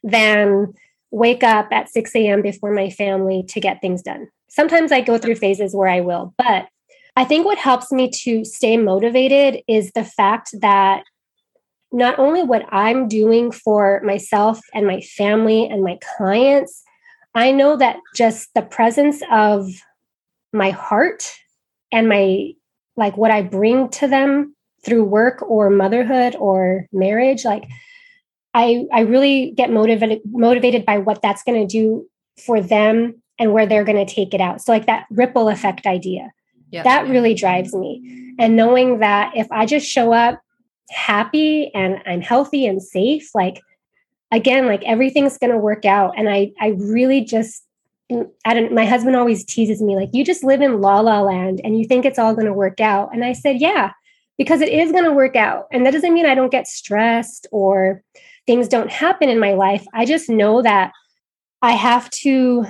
than 0.03 0.73
wake 1.11 1.43
up 1.43 1.67
at 1.71 1.89
6 1.89 2.15
a.m. 2.15 2.41
before 2.41 2.71
my 2.71 2.89
family 2.89 3.43
to 3.49 3.59
get 3.59 3.81
things 3.81 4.01
done. 4.01 4.27
Sometimes 4.49 4.91
I 4.91 5.01
go 5.01 5.17
through 5.17 5.35
phases 5.35 5.75
where 5.75 5.89
I 5.89 6.01
will, 6.01 6.33
but 6.37 6.67
I 7.15 7.25
think 7.25 7.45
what 7.45 7.57
helps 7.57 7.91
me 7.91 8.09
to 8.23 8.45
stay 8.45 8.77
motivated 8.77 9.61
is 9.67 9.91
the 9.91 10.05
fact 10.05 10.51
that 10.61 11.03
not 11.91 12.19
only 12.19 12.43
what 12.43 12.65
I'm 12.71 13.07
doing 13.07 13.51
for 13.51 14.01
myself 14.03 14.59
and 14.73 14.85
my 14.85 15.01
family 15.01 15.67
and 15.67 15.83
my 15.83 15.97
clients, 16.17 16.83
I 17.35 17.51
know 17.51 17.77
that 17.77 17.97
just 18.15 18.53
the 18.53 18.61
presence 18.61 19.21
of 19.31 19.67
my 20.53 20.69
heart 20.71 21.31
and 21.91 22.07
my 22.09 22.51
like 22.95 23.17
what 23.17 23.31
I 23.31 23.41
bring 23.41 23.89
to 23.89 24.07
them 24.07 24.55
through 24.85 25.03
work 25.03 25.41
or 25.49 25.69
motherhood 25.69 26.35
or 26.35 26.85
marriage, 26.91 27.45
like 27.45 27.65
I 28.53 28.85
I 28.91 29.01
really 29.01 29.51
get 29.51 29.71
motivated 29.71 30.21
motivated 30.25 30.85
by 30.85 30.97
what 30.97 31.21
that's 31.21 31.43
going 31.43 31.67
to 31.67 31.71
do 31.71 32.07
for 32.45 32.61
them 32.61 33.21
and 33.37 33.53
where 33.53 33.65
they're 33.65 33.83
going 33.83 34.05
to 34.05 34.13
take 34.13 34.33
it 34.33 34.41
out. 34.41 34.61
So 34.61 34.71
like 34.71 34.85
that 34.85 35.05
ripple 35.09 35.49
effect 35.49 35.87
idea. 35.87 36.31
Yeah. 36.71 36.83
That 36.83 37.07
really 37.07 37.33
drives 37.33 37.73
me. 37.73 38.35
And 38.37 38.55
knowing 38.55 38.99
that 38.99 39.31
if 39.35 39.51
I 39.51 39.65
just 39.65 39.87
show 39.87 40.13
up 40.13 40.39
happy 40.91 41.71
and 41.73 42.01
I'm 42.05 42.21
healthy 42.21 42.65
and 42.65 42.81
safe, 42.81 43.29
like 43.33 43.61
again, 44.31 44.67
like 44.67 44.83
everything's 44.83 45.37
going 45.37 45.51
to 45.51 45.57
work 45.57 45.85
out. 45.85 46.13
And 46.15 46.29
I, 46.29 46.51
I 46.61 46.75
really 46.77 47.21
just, 47.21 47.63
mm, 48.11 48.29
I 48.45 48.53
don't, 48.53 48.73
my 48.73 48.85
husband 48.85 49.15
always 49.15 49.43
teases 49.43 49.81
me, 49.81 49.95
like, 49.95 50.09
you 50.13 50.23
just 50.23 50.43
live 50.43 50.61
in 50.61 50.81
la 50.81 50.99
la 50.99 51.21
land 51.21 51.61
and 51.63 51.79
you 51.79 51.85
think 51.85 52.05
it's 52.05 52.19
all 52.19 52.35
going 52.35 52.45
to 52.45 52.53
work 52.53 52.79
out. 52.79 53.13
And 53.13 53.25
I 53.25 53.33
said, 53.33 53.59
yeah, 53.59 53.91
because 54.37 54.61
it 54.61 54.69
is 54.69 54.91
going 54.91 55.03
to 55.05 55.11
work 55.11 55.35
out. 55.35 55.65
And 55.71 55.85
that 55.85 55.91
doesn't 55.91 56.13
mean 56.13 56.25
I 56.25 56.35
don't 56.35 56.51
get 56.51 56.67
stressed 56.67 57.47
or 57.51 58.03
things 58.45 58.67
don't 58.67 58.91
happen 58.91 59.29
in 59.29 59.39
my 59.39 59.53
life. 59.53 59.85
I 59.93 60.05
just 60.05 60.29
know 60.29 60.61
that 60.61 60.91
I 61.61 61.71
have 61.71 62.09
to 62.11 62.65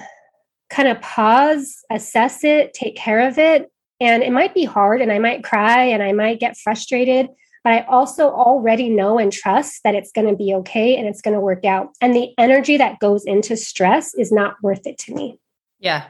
kind 0.70 0.88
of 0.88 1.02
pause, 1.02 1.84
assess 1.92 2.44
it, 2.44 2.74
take 2.74 2.96
care 2.96 3.28
of 3.28 3.38
it, 3.38 3.70
And 4.00 4.24
it 4.24 4.32
might 4.32 4.54
be 4.54 4.64
hard 4.64 5.02
and 5.02 5.12
I 5.12 5.20
might 5.20 5.44
cry 5.44 5.84
and 5.84 6.02
I 6.02 6.14
might 6.14 6.40
get 6.40 6.58
frustrated, 6.58 7.28
but 7.70 7.76
I 7.76 7.82
also 7.82 8.32
already 8.32 8.90
know 8.90 9.20
and 9.20 9.32
trust 9.32 9.84
that 9.84 9.94
it's 9.94 10.12
going 10.12 10.28
to 10.28 10.36
be 10.36 10.56
okay 10.56 10.98
and 10.98 11.08
it's 11.08 11.22
going 11.22 11.36
to 11.36 11.40
work 11.40 11.66
out. 11.66 11.90
And 12.02 12.16
the 12.16 12.34
energy 12.40 12.78
that 12.78 12.98
goes 12.98 13.26
into 13.26 13.56
stress 13.56 14.16
is 14.16 14.32
not 14.32 14.56
worth 14.64 14.88
it 14.88 14.98
to 15.02 15.14
me. 15.14 15.40
Yeah. 15.78 16.06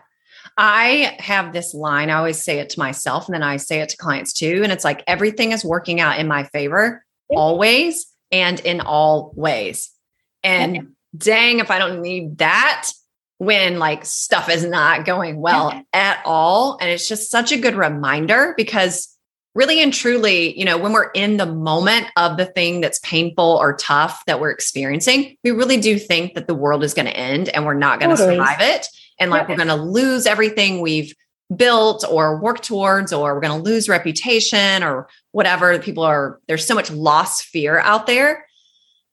I 0.58 1.18
have 1.20 1.52
this 1.52 1.74
line, 1.74 2.10
I 2.10 2.14
always 2.14 2.42
say 2.42 2.60
it 2.60 2.70
to 2.70 2.80
myself 2.80 3.28
and 3.28 3.34
then 3.36 3.44
I 3.44 3.58
say 3.58 3.82
it 3.82 3.90
to 3.90 3.98
clients 3.98 4.32
too. 4.32 4.62
And 4.64 4.72
it's 4.72 4.86
like 4.86 5.04
everything 5.06 5.52
is 5.52 5.66
working 5.66 6.00
out 6.00 6.18
in 6.18 6.30
my 6.30 6.46
favor 6.46 7.04
always 7.30 8.06
and 8.32 8.58
in 8.62 8.80
all 8.80 9.34
ways. 9.36 9.92
And 10.46 10.76
yeah. 10.76 10.82
dang, 11.18 11.60
if 11.60 11.72
I 11.72 11.78
don't 11.78 12.02
need 12.02 12.38
that 12.38 12.90
when 13.38 13.80
like 13.80 14.06
stuff 14.06 14.50
is 14.50 14.64
not 14.64 15.04
going 15.04 15.42
well 15.42 15.74
yeah. 15.74 15.82
at 15.92 16.22
all. 16.24 16.78
And 16.80 16.90
it's 16.90 17.10
just 17.10 17.30
such 17.30 17.52
a 17.52 17.58
good 17.58 17.76
reminder 17.76 18.54
because 18.56 19.14
really 19.60 19.82
and 19.82 19.94
truly, 19.94 20.58
you 20.58 20.64
know, 20.64 20.78
when 20.78 20.94
we're 20.94 21.12
in 21.12 21.36
the 21.36 21.46
moment 21.46 22.08
of 22.16 22.38
the 22.38 22.46
thing 22.46 22.80
that's 22.80 22.98
painful 23.00 23.44
or 23.44 23.76
tough 23.76 24.24
that 24.26 24.40
we're 24.40 24.52
experiencing, 24.52 25.36
we 25.44 25.52
really 25.52 25.76
do 25.76 26.00
think 26.00 26.34
that 26.34 26.48
the 26.48 26.56
world 26.56 26.82
is 26.82 26.94
going 26.94 27.08
to 27.08 27.16
end 27.16 27.50
and 27.50 27.66
we're 27.66 27.74
not 27.74 28.00
going 28.00 28.10
to 28.10 28.16
survive 28.16 28.62
it. 28.62 28.88
And 29.20 29.30
like 29.30 29.42
yeah. 29.42 29.50
we're 29.50 29.58
going 29.58 29.68
to 29.68 29.76
lose 29.76 30.26
everything 30.26 30.80
we've 30.80 31.14
built 31.54 32.06
or 32.10 32.40
worked 32.40 32.64
towards, 32.64 33.12
or 33.12 33.36
we're 33.36 33.42
going 33.42 33.62
to 33.62 33.70
lose 33.70 33.90
reputation 33.90 34.82
or 34.82 35.10
whatever. 35.34 35.78
People 35.80 36.04
are, 36.04 36.40
there's 36.48 36.66
so 36.66 36.74
much 36.74 36.90
lost 36.90 37.44
fear 37.44 37.80
out 37.80 38.08
there. 38.08 38.46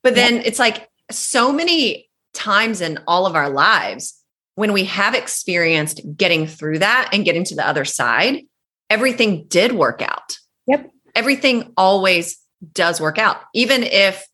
But 0.05 0.15
then 0.15 0.37
yeah. 0.37 0.43
it's 0.45 0.61
like 0.61 0.89
so 1.11 1.51
many 1.51 2.09
times 2.35 2.81
in 2.81 3.01
all 3.09 3.27
of 3.27 3.35
our 3.35 3.51
lives 3.51 4.23
when 4.55 4.73
we 4.73 4.85
have 4.85 5.17
experienced 5.17 6.03
getting 6.17 6.47
through 6.47 6.79
that 6.79 7.09
and 7.13 7.25
getting 7.25 7.43
to 7.47 7.57
the 7.57 7.67
other 7.67 7.85
side, 7.85 8.43
everything 8.91 9.47
did 9.49 9.73
work 9.73 10.03
out. 10.03 10.39
Yep. 10.67 10.91
Everything 11.15 11.73
always 11.77 12.39
does 12.73 13.01
work 13.01 13.19
out. 13.19 13.39
Even 13.55 13.83
if 13.83 14.27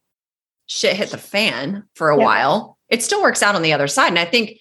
shit 0.67 0.97
hit 0.97 1.11
the 1.11 1.19
fan 1.19 1.85
for 1.95 2.11
a 2.11 2.17
yep. 2.17 2.25
while, 2.25 2.79
it 2.89 3.03
still 3.03 3.23
works 3.23 3.43
out 3.43 3.55
on 3.55 3.63
the 3.63 3.73
other 3.73 3.87
side. 3.87 4.09
And 4.09 4.19
I 4.19 4.25
think 4.25 4.59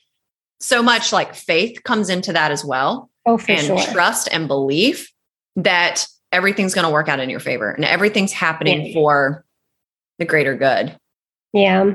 so 0.59 0.83
much 0.83 1.11
like 1.11 1.35
faith 1.35 1.83
comes 1.83 2.09
into 2.09 2.33
that 2.33 2.51
as 2.51 2.63
well. 2.63 3.09
Oh, 3.25 3.37
for 3.37 3.51
and 3.51 3.61
sure. 3.61 3.79
trust 3.91 4.29
and 4.31 4.47
belief 4.47 5.11
that 5.55 6.07
everything's 6.31 6.73
going 6.73 6.85
to 6.85 6.91
work 6.91 7.07
out 7.07 7.19
in 7.19 7.29
your 7.29 7.39
favor 7.39 7.69
and 7.69 7.85
everything's 7.85 8.31
happening 8.31 8.87
yeah. 8.87 8.93
for 8.93 9.45
the 10.17 10.25
greater 10.25 10.55
good. 10.55 10.97
Yeah. 11.53 11.93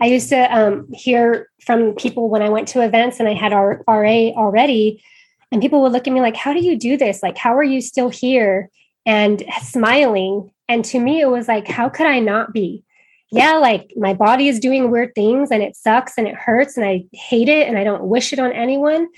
I 0.00 0.06
used 0.06 0.30
to 0.30 0.54
um, 0.54 0.88
hear 0.92 1.48
from 1.64 1.94
people 1.94 2.28
when 2.28 2.42
I 2.42 2.48
went 2.48 2.68
to 2.68 2.82
events 2.82 3.20
and 3.20 3.28
I 3.28 3.34
had 3.34 3.52
our 3.52 3.84
RA 3.86 4.30
already, 4.30 5.02
and 5.52 5.60
people 5.60 5.82
would 5.82 5.92
look 5.92 6.06
at 6.06 6.12
me 6.12 6.20
like, 6.20 6.36
How 6.36 6.52
do 6.52 6.60
you 6.60 6.76
do 6.76 6.96
this? 6.96 7.22
Like, 7.22 7.36
how 7.36 7.56
are 7.56 7.64
you 7.64 7.80
still 7.80 8.08
here 8.08 8.70
and 9.06 9.42
smiling? 9.62 10.50
And 10.68 10.84
to 10.86 11.00
me, 11.00 11.20
it 11.20 11.28
was 11.28 11.48
like, 11.48 11.68
How 11.68 11.88
could 11.88 12.06
I 12.06 12.20
not 12.20 12.52
be? 12.52 12.84
Yeah, 13.32 13.54
like 13.54 13.92
my 13.96 14.12
body 14.12 14.48
is 14.48 14.58
doing 14.58 14.90
weird 14.90 15.14
things 15.14 15.52
and 15.52 15.62
it 15.62 15.76
sucks 15.76 16.18
and 16.18 16.26
it 16.26 16.34
hurts 16.34 16.76
and 16.76 16.84
I 16.84 17.04
hate 17.12 17.48
it 17.48 17.68
and 17.68 17.78
I 17.78 17.84
don't 17.84 18.04
wish 18.04 18.32
it 18.32 18.40
on 18.40 18.52
anyone. 18.52 19.08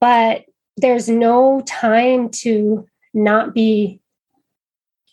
But 0.00 0.46
there's 0.76 1.08
no 1.08 1.62
time 1.66 2.28
to 2.30 2.86
not 3.14 3.54
be 3.54 4.00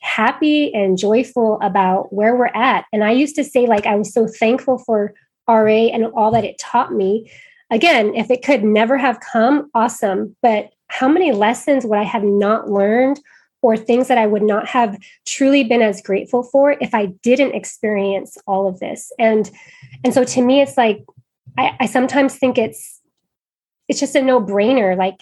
happy 0.02 0.74
and 0.74 0.98
joyful 0.98 1.60
about 1.62 2.12
where 2.14 2.36
we're 2.36 2.48
at. 2.48 2.86
And 2.92 3.04
I 3.04 3.12
used 3.12 3.36
to 3.36 3.44
say, 3.44 3.68
like, 3.68 3.86
I 3.86 3.96
was 3.96 4.14
so 4.14 4.28
thankful 4.28 4.80
for 4.80 5.14
RA 5.48 5.66
and 5.68 6.06
all 6.06 6.32
that 6.32 6.46
it 6.46 6.58
taught 6.58 6.94
me. 6.94 7.30
Again, 7.72 8.16
if 8.16 8.32
it 8.32 8.44
could 8.44 8.64
never 8.64 8.98
have 8.98 9.20
come, 9.20 9.70
awesome. 9.74 10.36
But 10.42 10.72
how 10.88 11.08
many 11.08 11.32
lessons 11.32 11.86
would 11.86 12.00
I 12.00 12.04
have 12.04 12.24
not 12.24 12.70
learned 12.70 13.20
or 13.62 13.78
things 13.78 14.08
that 14.08 14.18
I 14.18 14.26
would 14.26 14.42
not 14.42 14.68
have 14.68 14.98
truly 15.28 15.64
been 15.64 15.82
as 15.82 16.02
grateful 16.02 16.44
for 16.44 16.72
if 16.82 16.96
I 16.96 17.08
didn't 17.22 17.56
experience 17.56 18.38
all 18.48 18.68
of 18.68 18.80
this? 18.80 19.12
And 19.20 19.50
and 20.04 20.14
so 20.14 20.24
to 20.24 20.42
me, 20.42 20.62
it's 20.62 20.78
like 20.78 21.04
I, 21.58 21.76
I 21.82 21.86
sometimes 21.86 22.36
think 22.36 22.58
it's 22.58 23.02
it's 23.88 24.00
just 24.00 24.16
a 24.16 24.22
no-brainer. 24.22 24.98
Like, 24.98 25.20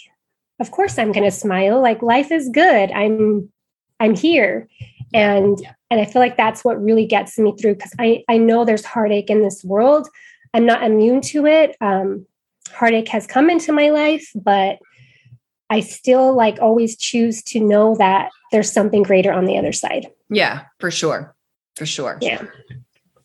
of 0.59 0.71
course 0.71 0.97
I'm 0.97 1.11
gonna 1.11 1.31
smile. 1.31 1.81
Like 1.81 2.01
life 2.01 2.31
is 2.31 2.49
good. 2.49 2.91
I'm 2.91 3.51
I'm 3.99 4.15
here. 4.15 4.69
And 5.13 5.59
yeah. 5.61 5.73
and 5.89 5.99
I 5.99 6.05
feel 6.05 6.21
like 6.21 6.37
that's 6.37 6.63
what 6.63 6.81
really 6.81 7.05
gets 7.05 7.37
me 7.37 7.53
through 7.59 7.75
because 7.75 7.93
I, 7.99 8.23
I 8.29 8.37
know 8.37 8.63
there's 8.63 8.85
heartache 8.85 9.29
in 9.29 9.41
this 9.41 9.63
world. 9.63 10.07
I'm 10.53 10.65
not 10.65 10.83
immune 10.83 11.21
to 11.21 11.45
it. 11.45 11.75
Um, 11.81 12.25
heartache 12.67 13.07
has 13.09 13.27
come 13.27 13.49
into 13.49 13.71
my 13.71 13.89
life, 13.89 14.29
but 14.35 14.79
I 15.69 15.81
still 15.81 16.35
like 16.35 16.59
always 16.61 16.97
choose 16.97 17.41
to 17.43 17.59
know 17.59 17.95
that 17.95 18.31
there's 18.51 18.71
something 18.71 19.03
greater 19.03 19.31
on 19.31 19.45
the 19.45 19.57
other 19.57 19.73
side. 19.73 20.07
Yeah, 20.29 20.63
for 20.79 20.91
sure. 20.91 21.35
For 21.75 21.85
sure. 21.85 22.17
Yeah. 22.21 22.43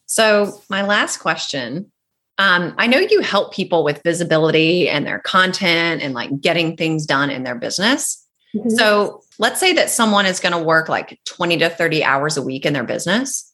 So, 0.07 0.61
my 0.69 0.83
last 0.83 1.19
question 1.19 1.91
um, 2.39 2.75
I 2.79 2.87
know 2.87 2.99
you 2.99 3.21
help 3.21 3.53
people 3.53 3.85
with 3.85 4.03
visibility 4.03 4.89
and 4.89 5.07
their 5.07 5.19
content 5.21 6.03
and 6.03 6.15
like 6.15 6.41
getting 6.41 6.77
things 6.77 7.07
done 7.07 7.31
in 7.31 7.45
their 7.45 7.55
business. 7.55 8.27
Mm-hmm. 8.55 8.71
So, 8.71 9.23
let's 9.39 9.61
say 9.61 9.73
that 9.75 9.91
someone 9.91 10.27
is 10.27 10.41
going 10.41 10.53
to 10.53 10.63
work 10.63 10.89
like 10.89 11.21
20 11.27 11.59
to 11.59 11.71
30 11.71 12.05
hours 12.05 12.37
a 12.37 12.43
week 12.43 12.67
in 12.67 12.73
their 12.73 12.85
business. 12.85 13.51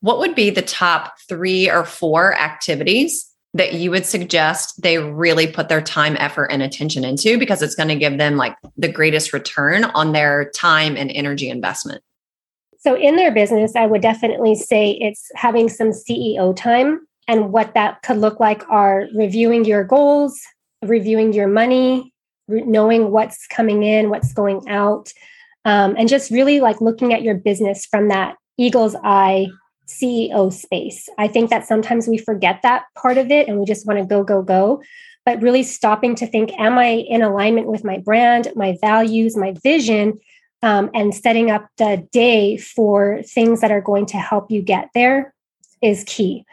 What 0.00 0.18
would 0.20 0.34
be 0.34 0.50
the 0.50 0.62
top 0.62 1.14
three 1.28 1.68
or 1.68 1.84
four 1.84 2.34
activities 2.34 3.27
that 3.54 3.74
you 3.74 3.90
would 3.90 4.04
suggest 4.04 4.80
they 4.82 4.98
really 4.98 5.46
put 5.46 5.68
their 5.68 5.80
time, 5.80 6.16
effort, 6.18 6.46
and 6.46 6.62
attention 6.62 7.04
into 7.04 7.38
because 7.38 7.62
it's 7.62 7.74
going 7.74 7.88
to 7.88 7.96
give 7.96 8.18
them 8.18 8.36
like 8.36 8.56
the 8.76 8.90
greatest 8.90 9.32
return 9.32 9.84
on 9.84 10.12
their 10.12 10.50
time 10.50 10.96
and 10.96 11.10
energy 11.10 11.48
investment? 11.48 12.02
So, 12.78 12.94
in 12.96 13.16
their 13.16 13.32
business, 13.32 13.74
I 13.74 13.86
would 13.86 14.02
definitely 14.02 14.54
say 14.54 14.92
it's 15.00 15.30
having 15.34 15.68
some 15.68 15.90
CEO 15.90 16.54
time. 16.54 17.06
And 17.26 17.52
what 17.52 17.74
that 17.74 18.02
could 18.02 18.18
look 18.18 18.40
like 18.40 18.66
are 18.70 19.06
reviewing 19.14 19.64
your 19.64 19.84
goals, 19.84 20.40
reviewing 20.82 21.32
your 21.32 21.48
money, 21.48 22.12
knowing 22.48 23.10
what's 23.10 23.46
coming 23.48 23.82
in, 23.82 24.08
what's 24.08 24.32
going 24.32 24.66
out, 24.68 25.12
um, 25.64 25.94
and 25.98 26.08
just 26.08 26.30
really 26.30 26.60
like 26.60 26.80
looking 26.80 27.12
at 27.12 27.22
your 27.22 27.34
business 27.34 27.84
from 27.84 28.08
that 28.08 28.36
eagle's 28.56 28.96
eye 29.04 29.48
CEO 29.88 30.52
space. 30.52 31.08
I 31.18 31.28
think 31.28 31.50
that 31.50 31.66
sometimes 31.66 32.06
we 32.06 32.18
forget 32.18 32.60
that 32.62 32.84
part 32.94 33.18
of 33.18 33.30
it 33.30 33.48
and 33.48 33.58
we 33.58 33.64
just 33.64 33.86
want 33.86 33.98
to 33.98 34.04
go, 34.04 34.22
go, 34.22 34.42
go. 34.42 34.82
But 35.24 35.42
really 35.42 35.62
stopping 35.62 36.14
to 36.16 36.26
think, 36.26 36.52
am 36.58 36.78
I 36.78 36.86
in 36.86 37.22
alignment 37.22 37.66
with 37.66 37.84
my 37.84 37.98
brand, 37.98 38.48
my 38.54 38.76
values, 38.80 39.36
my 39.36 39.54
vision, 39.62 40.20
um, 40.62 40.90
and 40.94 41.14
setting 41.14 41.50
up 41.50 41.68
the 41.76 42.06
day 42.12 42.56
for 42.56 43.22
things 43.22 43.60
that 43.60 43.70
are 43.70 43.80
going 43.80 44.06
to 44.06 44.16
help 44.16 44.50
you 44.50 44.62
get 44.62 44.88
there 44.94 45.34
is 45.82 46.04
key. 46.04 46.44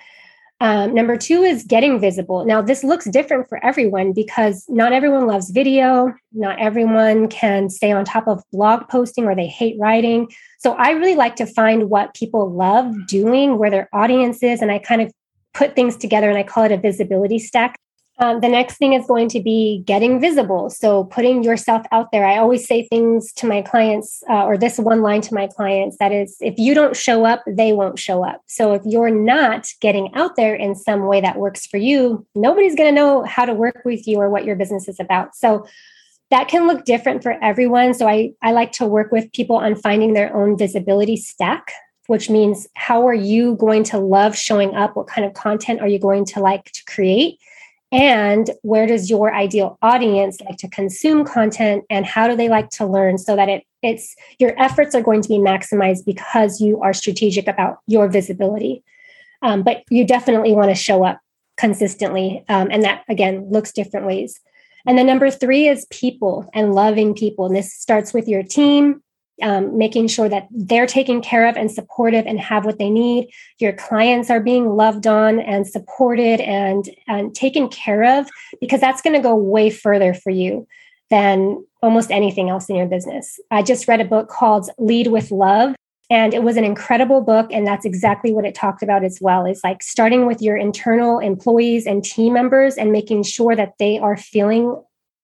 Um, 0.66 0.96
number 0.96 1.16
two 1.16 1.44
is 1.44 1.64
getting 1.64 2.00
visible. 2.00 2.44
Now, 2.44 2.60
this 2.60 2.84
looks 2.84 3.06
different 3.06 3.48
for 3.48 3.64
everyone 3.64 4.14
because 4.14 4.66
not 4.68 4.94
everyone 4.94 5.28
loves 5.28 5.52
video. 5.52 6.12
Not 6.34 6.60
everyone 6.60 7.28
can 7.28 7.70
stay 7.70 7.92
on 7.92 8.04
top 8.04 8.28
of 8.28 8.42
blog 8.52 8.90
posting 8.90 9.26
or 9.26 9.36
they 9.36 9.46
hate 9.46 9.78
writing. 9.80 10.28
So, 10.58 10.74
I 10.74 10.90
really 10.94 11.14
like 11.14 11.36
to 11.36 11.46
find 11.46 11.92
what 11.92 12.16
people 12.16 12.52
love 12.52 12.96
doing, 13.06 13.60
where 13.60 13.70
their 13.70 13.90
audience 13.94 14.42
is, 14.42 14.64
and 14.64 14.72
I 14.72 14.80
kind 14.80 15.04
of 15.04 15.12
put 15.54 15.76
things 15.76 15.98
together 15.98 16.30
and 16.30 16.38
I 16.40 16.42
call 16.42 16.64
it 16.64 16.72
a 16.72 16.78
visibility 16.78 17.38
stack. 17.38 17.78
Um, 18.18 18.40
the 18.40 18.48
next 18.48 18.78
thing 18.78 18.94
is 18.94 19.06
going 19.08 19.28
to 19.30 19.42
be 19.42 19.84
getting 19.86 20.22
visible. 20.22 20.70
So, 20.70 21.04
putting 21.06 21.44
yourself 21.44 21.86
out 21.92 22.12
there. 22.12 22.26
I 22.26 22.38
always 22.38 22.66
say 22.66 22.88
things 22.88 23.34
to 23.34 23.46
my 23.46 23.62
clients, 23.62 24.24
uh, 24.30 24.46
or 24.46 24.58
this 24.58 24.78
one 24.78 25.02
line 25.02 25.20
to 25.22 25.34
my 25.34 25.48
clients 25.48 25.98
that 26.00 26.14
is, 26.14 26.38
if 26.40 26.58
you 26.58 26.74
don't 26.74 26.96
show 26.96 27.26
up, 27.26 27.44
they 27.46 27.74
won't 27.74 28.00
show 28.00 28.24
up. 28.24 28.42
So, 28.48 28.74
if 28.74 28.84
you're 28.86 29.10
not 29.10 29.68
getting 29.82 30.14
out 30.16 30.38
there 30.38 30.56
in 30.56 30.76
some 30.76 31.08
way 31.08 31.20
that 31.20 31.38
works 31.38 31.66
for 31.66 31.78
you, 31.78 32.26
nobody's 32.36 32.76
going 32.76 32.90
to 32.90 32.96
know 32.96 33.24
how 33.24 33.44
to 33.44 33.54
work 33.54 33.82
with 33.84 34.08
you 34.08 34.18
or 34.18 34.30
what 34.30 34.46
your 34.46 34.56
business 34.56 34.88
is 34.88 35.00
about. 35.00 35.36
So, 35.36 35.68
that 36.32 36.48
can 36.48 36.68
look 36.68 36.86
different 36.86 37.22
for 37.22 37.34
everyone. 37.44 37.94
So, 37.94 38.08
I, 38.08 38.32
I 38.42 38.54
like 38.54 38.72
to 38.74 38.86
work 38.86 39.12
with 39.12 39.32
people 39.34 39.58
on 39.58 39.76
finding 39.76 40.14
their 40.14 40.34
own 40.34 40.58
visibility 40.58 41.18
stack 41.18 41.72
which 42.08 42.30
means 42.30 42.68
how 42.76 43.08
are 43.08 43.16
you 43.16 43.56
going 43.56 43.84
to 43.84 43.98
love 43.98 44.38
showing 44.38 44.76
up? 44.76 44.96
What 44.96 45.08
kind 45.08 45.26
of 45.26 45.34
content 45.34 45.82
are 45.82 45.88
you 45.88 45.98
going 45.98 46.24
to 46.26 46.40
like 46.40 46.66
to 46.66 46.86
create? 46.86 47.40
And 47.92 48.50
where 48.64 48.88
does 48.88 49.10
your 49.10 49.34
ideal 49.34 49.78
audience 49.82 50.42
like 50.42 50.58
to 50.58 50.70
consume 50.70 51.24
content 51.24 51.84
and 51.90 52.06
how 52.06 52.28
do 52.28 52.36
they 52.36 52.50
like 52.50 52.70
to 52.72 52.86
learn 52.86 53.18
so 53.18 53.36
that 53.36 53.50
it 53.50 53.64
it's 53.82 54.16
your 54.40 54.60
efforts 54.60 54.96
are 54.96 55.02
going 55.02 55.22
to 55.22 55.30
be 55.30 55.38
maximized 55.38 56.06
because 56.06 56.60
you 56.60 56.82
are 56.82 56.94
strategic 56.94 57.48
about 57.48 57.78
your 57.86 58.08
visibility. 58.08 58.84
Um, 59.44 59.62
but 59.62 59.84
you 59.92 60.06
definitely 60.06 60.54
want 60.54 60.70
to 60.70 60.76
show 60.76 61.04
up 61.04 61.20
consistently 61.58 62.44
um, 62.50 62.70
and 62.72 62.84
that 62.84 63.04
again 63.08 63.48
looks 63.50 63.72
different 63.72 64.08
ways. 64.08 64.40
And 64.88 64.98
then 64.98 65.06
number 65.06 65.30
three 65.32 65.68
is 65.68 65.86
people 65.90 66.50
and 66.54 66.74
loving 66.74 67.14
people. 67.14 67.46
And 67.46 67.56
this 67.56 67.74
starts 67.74 68.14
with 68.14 68.28
your 68.28 68.44
team 68.44 69.02
um, 69.42 69.78
making 69.78 70.08
sure 70.08 70.30
that 70.30 70.48
they're 70.52 70.88
taken 70.88 71.22
care 71.22 71.48
of 71.48 71.58
and 71.58 71.72
supportive 71.72 72.26
and 72.26 72.40
have 72.40 72.66
what 72.66 72.80
they 72.80 72.90
need. 72.90 73.30
Your 73.60 73.74
clients 73.74 74.30
are 74.30 74.40
being 74.40 74.70
loved 74.70 75.08
on 75.08 75.40
and 75.40 75.68
supported 75.68 76.40
and, 76.42 76.90
and 77.08 77.36
taken 77.36 77.68
care 77.68 78.20
of 78.20 78.30
because 78.62 78.80
that's 78.80 79.02
going 79.02 79.16
to 79.16 79.22
go 79.22 79.36
way 79.36 79.70
further 79.70 80.14
for 80.14 80.30
you 80.30 80.68
than 81.10 81.64
almost 81.82 82.12
anything 82.12 82.50
else 82.50 82.70
in 82.70 82.76
your 82.76 82.88
business. 82.88 83.40
I 83.52 83.62
just 83.62 83.88
read 83.88 84.02
a 84.02 84.06
book 84.06 84.30
called 84.30 84.70
Lead 84.78 85.08
with 85.08 85.32
Love. 85.32 85.76
And 86.10 86.36
it 86.36 86.44
was 86.44 86.56
an 86.56 86.64
incredible 86.64 87.22
book. 87.22 87.52
And 87.52 87.66
that's 87.66 87.84
exactly 87.84 88.32
what 88.32 88.46
it 88.46 88.54
talked 88.54 88.84
about 88.84 89.04
as 89.04 89.18
well. 89.22 89.46
Is 89.46 89.62
like 89.64 89.82
starting 89.82 90.28
with 90.28 90.40
your 90.40 90.56
internal 90.56 91.18
employees 91.18 91.88
and 91.88 92.04
team 92.04 92.34
members 92.34 92.76
and 92.76 92.92
making 92.92 93.24
sure 93.24 93.56
that 93.56 93.74
they 93.80 93.98
are 93.98 94.16
feeling 94.16 94.80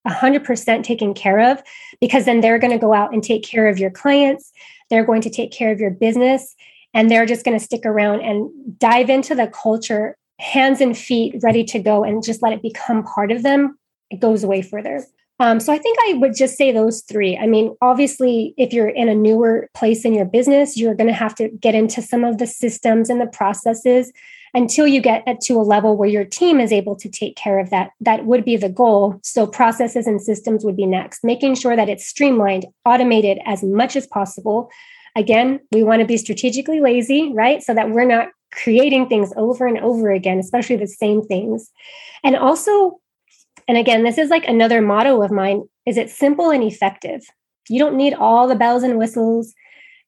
100% 0.06 0.82
taken 0.82 1.14
care 1.14 1.52
of, 1.52 1.62
because 2.00 2.24
then 2.24 2.40
they're 2.40 2.58
going 2.58 2.72
to 2.72 2.78
go 2.78 2.92
out 2.92 3.12
and 3.12 3.22
take 3.22 3.44
care 3.44 3.68
of 3.68 3.78
your 3.78 3.90
clients. 3.90 4.52
They're 4.90 5.04
going 5.04 5.22
to 5.22 5.30
take 5.30 5.52
care 5.52 5.72
of 5.72 5.80
your 5.80 5.90
business. 5.90 6.54
And 6.94 7.10
they're 7.10 7.26
just 7.26 7.44
going 7.44 7.58
to 7.58 7.64
stick 7.64 7.86
around 7.86 8.20
and 8.20 8.50
dive 8.78 9.08
into 9.08 9.34
the 9.34 9.46
culture, 9.46 10.16
hands 10.38 10.80
and 10.80 10.96
feet 10.96 11.36
ready 11.42 11.64
to 11.64 11.78
go, 11.78 12.04
and 12.04 12.22
just 12.22 12.42
let 12.42 12.52
it 12.52 12.62
become 12.62 13.02
part 13.02 13.32
of 13.32 13.42
them. 13.42 13.78
It 14.10 14.20
goes 14.20 14.44
away 14.44 14.60
further. 14.60 15.04
Um, 15.40 15.58
so 15.58 15.72
I 15.72 15.78
think 15.78 15.98
I 16.06 16.14
would 16.14 16.36
just 16.36 16.56
say 16.56 16.70
those 16.70 17.00
three. 17.02 17.36
I 17.36 17.46
mean, 17.46 17.74
obviously, 17.80 18.54
if 18.58 18.72
you're 18.72 18.88
in 18.88 19.08
a 19.08 19.14
newer 19.14 19.68
place 19.74 20.04
in 20.04 20.14
your 20.14 20.26
business, 20.26 20.76
you're 20.76 20.94
going 20.94 21.08
to 21.08 21.14
have 21.14 21.34
to 21.36 21.48
get 21.48 21.74
into 21.74 22.02
some 22.02 22.22
of 22.22 22.38
the 22.38 22.46
systems 22.46 23.08
and 23.08 23.20
the 23.20 23.26
processes 23.26 24.12
until 24.54 24.86
you 24.86 25.00
get 25.00 25.24
to 25.40 25.54
a 25.54 25.62
level 25.62 25.96
where 25.96 26.08
your 26.08 26.24
team 26.24 26.60
is 26.60 26.72
able 26.72 26.94
to 26.96 27.08
take 27.08 27.36
care 27.36 27.58
of 27.58 27.70
that. 27.70 27.90
That 28.00 28.26
would 28.26 28.44
be 28.44 28.56
the 28.56 28.68
goal. 28.68 29.18
So 29.22 29.46
processes 29.46 30.06
and 30.06 30.20
systems 30.20 30.64
would 30.64 30.76
be 30.76 30.86
next, 30.86 31.24
making 31.24 31.54
sure 31.54 31.74
that 31.74 31.88
it's 31.88 32.06
streamlined, 32.06 32.66
automated 32.84 33.38
as 33.46 33.62
much 33.62 33.96
as 33.96 34.06
possible. 34.06 34.70
Again, 35.16 35.60
we 35.72 35.82
want 35.82 36.00
to 36.00 36.06
be 36.06 36.16
strategically 36.16 36.80
lazy, 36.80 37.32
right? 37.32 37.62
So 37.62 37.74
that 37.74 37.90
we're 37.90 38.04
not 38.04 38.28
creating 38.52 39.08
things 39.08 39.32
over 39.36 39.66
and 39.66 39.78
over 39.78 40.10
again, 40.10 40.38
especially 40.38 40.76
the 40.76 40.86
same 40.86 41.22
things. 41.22 41.70
And 42.22 42.36
also 42.36 43.00
and 43.68 43.78
again, 43.78 44.02
this 44.02 44.18
is 44.18 44.30
like 44.30 44.46
another 44.46 44.82
motto 44.82 45.22
of 45.22 45.30
mine 45.30 45.68
is 45.86 45.96
it 45.96 46.10
simple 46.10 46.50
and 46.50 46.62
effective. 46.62 47.22
You 47.68 47.78
don't 47.78 47.96
need 47.96 48.14
all 48.14 48.48
the 48.48 48.54
bells 48.54 48.82
and 48.82 48.98
whistles. 48.98 49.54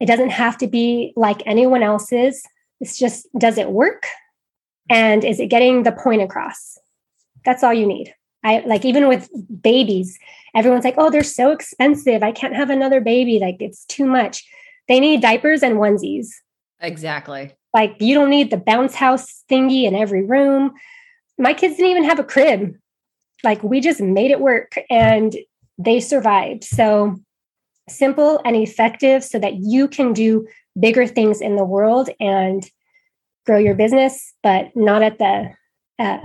It 0.01 0.07
doesn't 0.07 0.31
have 0.31 0.59
to 0.59 0.67
be 0.67 1.13
like 1.17 1.43
anyone 1.47 1.83
else's. 1.83 2.43
It's 2.81 2.99
just 2.99 3.27
does 3.39 3.59
it 3.59 3.71
work? 3.71 4.07
And 4.89 5.25
is 5.25 5.41
it 5.41 5.47
getting 5.47 5.83
the 5.83 5.93
point 5.93 6.23
across? 6.23 6.79
That's 7.45 7.63
all 7.63 7.73
you 7.73 7.87
need. 7.87 8.15
I 8.43 8.63
like 8.67 8.85
even 8.85 9.09
with 9.09 9.31
babies, 9.63 10.19
everyone's 10.55 10.85
like, 10.85 10.97
"Oh, 10.99 11.11
they're 11.11 11.23
so 11.23 11.51
expensive. 11.51 12.23
I 12.23 12.33
can't 12.33 12.55
have 12.55 12.71
another 12.71 13.01
baby. 13.01 13.39
Like 13.39 13.57
it's 13.61 13.85
too 13.87 14.05
much." 14.05 14.45
They 14.87 15.01
need 15.01 15.23
diapers 15.23 15.63
and 15.63 15.77
onesies. 15.77 16.29
Exactly. 16.81 17.53
Like 17.73 17.97
you 18.01 18.15
don't 18.15 18.29
need 18.29 18.51
the 18.51 18.59
bounce 18.59 18.95
house 18.95 19.45
thingy 19.51 19.85
in 19.85 19.95
every 19.95 20.23
room. 20.23 20.73
My 21.39 21.55
kids 21.55 21.77
didn't 21.77 21.91
even 21.91 22.05
have 22.05 22.19
a 22.19 22.25
crib 22.25 22.75
like 23.45 23.63
we 23.63 23.81
just 23.81 24.01
made 24.01 24.31
it 24.31 24.41
work 24.41 24.77
and 24.91 25.37
they 25.79 26.01
survived. 26.01 26.65
So 26.65 27.17
simple 27.89 28.41
and 28.45 28.57
effective 28.57 29.23
so 29.23 29.39
that 29.39 29.57
you 29.57 29.87
can 29.87 30.13
do 30.13 30.47
bigger 30.81 31.07
things 31.07 31.41
in 31.41 31.57
the 31.57 31.65
world 31.65 32.09
and 32.19 32.69
grow 33.47 33.59
your 33.59 33.75
business, 33.75 34.35
but 34.43 34.75
not 34.75 35.03
at 35.03 35.19
the 35.19 35.51
uh, 35.99 36.19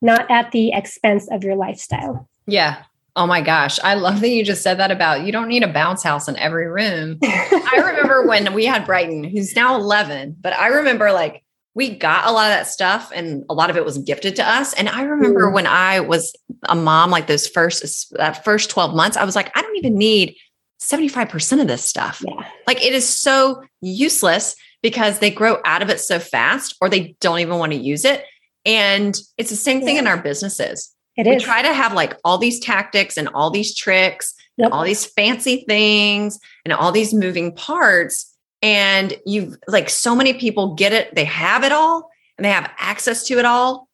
not 0.00 0.30
at 0.30 0.52
the 0.52 0.72
expense 0.72 1.28
of 1.30 1.42
your 1.42 1.56
lifestyle. 1.56 2.28
Yeah. 2.46 2.82
Oh 3.16 3.26
my 3.26 3.40
gosh. 3.40 3.80
I 3.82 3.94
love 3.94 4.20
that 4.20 4.28
you 4.28 4.44
just 4.44 4.62
said 4.62 4.78
that 4.78 4.92
about 4.92 5.26
you 5.26 5.32
don't 5.32 5.48
need 5.48 5.64
a 5.64 5.72
bounce 5.72 6.04
house 6.04 6.28
in 6.28 6.36
every 6.36 6.68
room. 6.68 7.18
I 7.22 7.82
remember 7.84 8.26
when 8.28 8.54
we 8.54 8.64
had 8.64 8.86
Brighton, 8.86 9.24
who's 9.24 9.56
now 9.56 9.74
11, 9.74 10.36
but 10.40 10.52
I 10.52 10.68
remember 10.68 11.10
like 11.10 11.42
we 11.74 11.90
got 11.90 12.26
a 12.26 12.32
lot 12.32 12.50
of 12.50 12.56
that 12.56 12.68
stuff 12.68 13.10
and 13.14 13.44
a 13.50 13.54
lot 13.54 13.70
of 13.70 13.76
it 13.76 13.84
was 13.84 13.98
gifted 13.98 14.36
to 14.36 14.48
us. 14.48 14.72
And 14.74 14.88
I 14.88 15.02
remember 15.02 15.50
mm. 15.50 15.52
when 15.52 15.66
I 15.66 16.00
was 16.00 16.34
a 16.68 16.74
mom, 16.74 17.10
like 17.10 17.26
those 17.26 17.46
first, 17.46 18.12
that 18.16 18.44
first 18.44 18.70
12 18.70 18.94
months, 18.94 19.16
I 19.16 19.24
was 19.24 19.34
like, 19.34 19.50
I 19.56 19.62
don't 19.62 19.76
even 19.76 19.98
need 19.98 20.36
75% 20.80 21.60
of 21.60 21.66
this 21.66 21.84
stuff. 21.84 22.22
Yeah. 22.24 22.48
Like 22.66 22.84
it 22.84 22.92
is 22.92 23.08
so 23.08 23.64
useless 23.80 24.54
because 24.82 25.18
they 25.18 25.30
grow 25.30 25.58
out 25.64 25.82
of 25.82 25.90
it 25.90 26.00
so 26.00 26.18
fast 26.18 26.76
or 26.80 26.88
they 26.88 27.16
don't 27.20 27.40
even 27.40 27.58
want 27.58 27.72
to 27.72 27.78
use 27.78 28.04
it. 28.04 28.24
And 28.64 29.18
it's 29.36 29.50
the 29.50 29.56
same 29.56 29.82
thing 29.82 29.96
yeah. 29.96 30.02
in 30.02 30.06
our 30.06 30.18
businesses. 30.18 30.94
It 31.16 31.26
we 31.26 31.36
is. 31.36 31.42
try 31.42 31.62
to 31.62 31.72
have 31.72 31.92
like 31.92 32.16
all 32.24 32.38
these 32.38 32.60
tactics 32.60 33.16
and 33.16 33.28
all 33.28 33.50
these 33.50 33.74
tricks 33.74 34.34
yep. 34.56 34.66
and 34.66 34.74
all 34.74 34.84
these 34.84 35.04
fancy 35.04 35.64
things 35.66 36.38
and 36.64 36.72
all 36.72 36.92
these 36.92 37.12
moving 37.12 37.54
parts 37.54 38.36
and 38.62 39.14
you've 39.24 39.56
like 39.68 39.88
so 39.88 40.14
many 40.14 40.34
people 40.34 40.74
get 40.74 40.92
it 40.92 41.14
they 41.14 41.24
have 41.24 41.64
it 41.64 41.72
all 41.72 42.10
and 42.36 42.44
they 42.44 42.50
have 42.50 42.70
access 42.78 43.24
to 43.24 43.38
it 43.38 43.44
all 43.44 43.88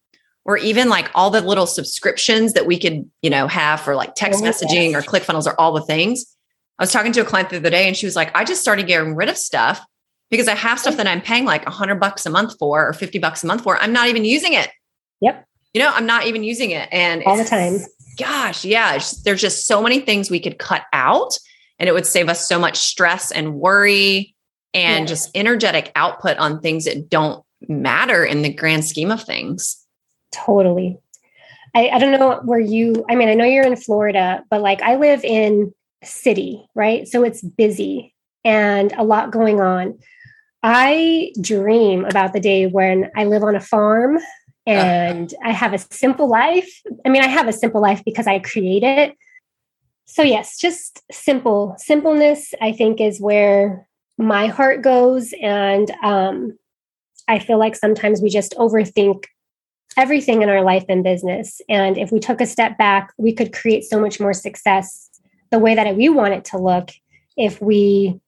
or 0.46 0.56
even 0.58 0.88
like 0.88 1.10
all 1.14 1.30
the 1.30 1.40
little 1.40 1.66
subscriptions 1.66 2.54
that 2.54 2.66
we 2.66 2.78
could 2.78 3.08
you 3.22 3.30
know 3.30 3.46
have 3.46 3.80
for 3.80 3.94
like 3.94 4.14
text 4.14 4.42
oh, 4.42 4.46
messaging 4.46 4.92
yes. 4.92 4.94
or 4.94 5.02
ClickFunnels 5.02 5.46
or 5.46 5.58
all 5.60 5.72
the 5.72 5.82
things 5.82 6.24
i 6.78 6.82
was 6.82 6.92
talking 6.92 7.12
to 7.12 7.20
a 7.20 7.24
client 7.24 7.50
the 7.50 7.56
other 7.56 7.70
day 7.70 7.86
and 7.86 7.96
she 7.96 8.06
was 8.06 8.16
like 8.16 8.34
i 8.34 8.44
just 8.44 8.60
started 8.62 8.86
getting 8.86 9.14
rid 9.14 9.28
of 9.28 9.36
stuff 9.36 9.84
because 10.34 10.48
i 10.48 10.54
have 10.54 10.78
stuff 10.78 10.96
that 10.96 11.06
i'm 11.06 11.20
paying 11.20 11.44
like 11.44 11.62
a 11.62 11.70
100 11.70 11.96
bucks 11.96 12.26
a 12.26 12.30
month 12.30 12.58
for 12.58 12.88
or 12.88 12.92
50 12.92 13.18
bucks 13.18 13.44
a 13.44 13.46
month 13.46 13.62
for 13.62 13.76
i'm 13.78 13.92
not 13.92 14.08
even 14.08 14.24
using 14.24 14.52
it 14.52 14.68
yep 15.20 15.46
you 15.72 15.80
know 15.80 15.90
i'm 15.94 16.06
not 16.06 16.26
even 16.26 16.42
using 16.42 16.70
it 16.70 16.88
and 16.92 17.22
all 17.24 17.36
the 17.36 17.44
time 17.44 17.78
gosh 18.18 18.64
yeah 18.64 18.98
there's 19.24 19.40
just 19.40 19.66
so 19.66 19.82
many 19.82 20.00
things 20.00 20.30
we 20.30 20.40
could 20.40 20.58
cut 20.58 20.82
out 20.92 21.38
and 21.78 21.88
it 21.88 21.92
would 21.92 22.06
save 22.06 22.28
us 22.28 22.46
so 22.48 22.58
much 22.58 22.76
stress 22.76 23.30
and 23.30 23.54
worry 23.54 24.34
and 24.72 25.04
yeah. 25.04 25.06
just 25.06 25.30
energetic 25.34 25.92
output 25.94 26.36
on 26.38 26.60
things 26.60 26.84
that 26.84 27.08
don't 27.08 27.44
matter 27.68 28.24
in 28.24 28.42
the 28.42 28.52
grand 28.52 28.84
scheme 28.84 29.10
of 29.10 29.22
things. 29.22 29.84
Totally. 30.32 30.98
I, 31.74 31.88
I 31.88 31.98
don't 31.98 32.18
know 32.18 32.40
where 32.44 32.60
you, 32.60 33.04
I 33.08 33.14
mean, 33.14 33.28
I 33.28 33.34
know 33.34 33.44
you're 33.44 33.66
in 33.66 33.76
Florida, 33.76 34.44
but 34.50 34.60
like 34.60 34.82
I 34.82 34.96
live 34.96 35.24
in 35.24 35.72
city, 36.02 36.68
right? 36.74 37.08
So 37.08 37.24
it's 37.24 37.42
busy 37.42 38.14
and 38.44 38.92
a 38.92 39.04
lot 39.04 39.30
going 39.30 39.60
on. 39.60 39.98
I 40.66 41.30
dream 41.38 42.06
about 42.06 42.32
the 42.32 42.40
day 42.40 42.66
when 42.66 43.10
I 43.14 43.24
live 43.24 43.42
on 43.42 43.54
a 43.54 43.60
farm 43.60 44.18
and 44.66 45.30
uh, 45.34 45.48
I 45.48 45.52
have 45.52 45.74
a 45.74 45.78
simple 45.78 46.26
life. 46.26 46.80
I 47.04 47.10
mean, 47.10 47.22
I 47.22 47.28
have 47.28 47.46
a 47.48 47.52
simple 47.52 47.82
life 47.82 48.02
because 48.02 48.26
I 48.26 48.38
create 48.38 48.82
it. 48.82 49.14
So, 50.06 50.22
yes, 50.22 50.56
just 50.56 51.02
simple. 51.12 51.74
Simpleness, 51.76 52.54
I 52.62 52.72
think, 52.72 52.98
is 52.98 53.20
where 53.20 53.86
my 54.16 54.46
heart 54.46 54.80
goes. 54.80 55.34
And 55.42 55.90
um, 56.02 56.58
I 57.28 57.40
feel 57.40 57.58
like 57.58 57.76
sometimes 57.76 58.22
we 58.22 58.30
just 58.30 58.54
overthink 58.54 59.26
everything 59.98 60.40
in 60.40 60.48
our 60.48 60.62
life 60.62 60.86
and 60.88 61.04
business. 61.04 61.60
And 61.68 61.98
if 61.98 62.10
we 62.10 62.20
took 62.20 62.40
a 62.40 62.46
step 62.46 62.78
back, 62.78 63.12
we 63.18 63.34
could 63.34 63.52
create 63.52 63.84
so 63.84 64.00
much 64.00 64.18
more 64.18 64.32
success 64.32 65.10
the 65.50 65.58
way 65.58 65.74
that 65.74 65.94
we 65.94 66.08
want 66.08 66.32
it 66.32 66.46
to 66.46 66.58
look 66.58 66.90
if 67.36 67.60
we 67.60 68.18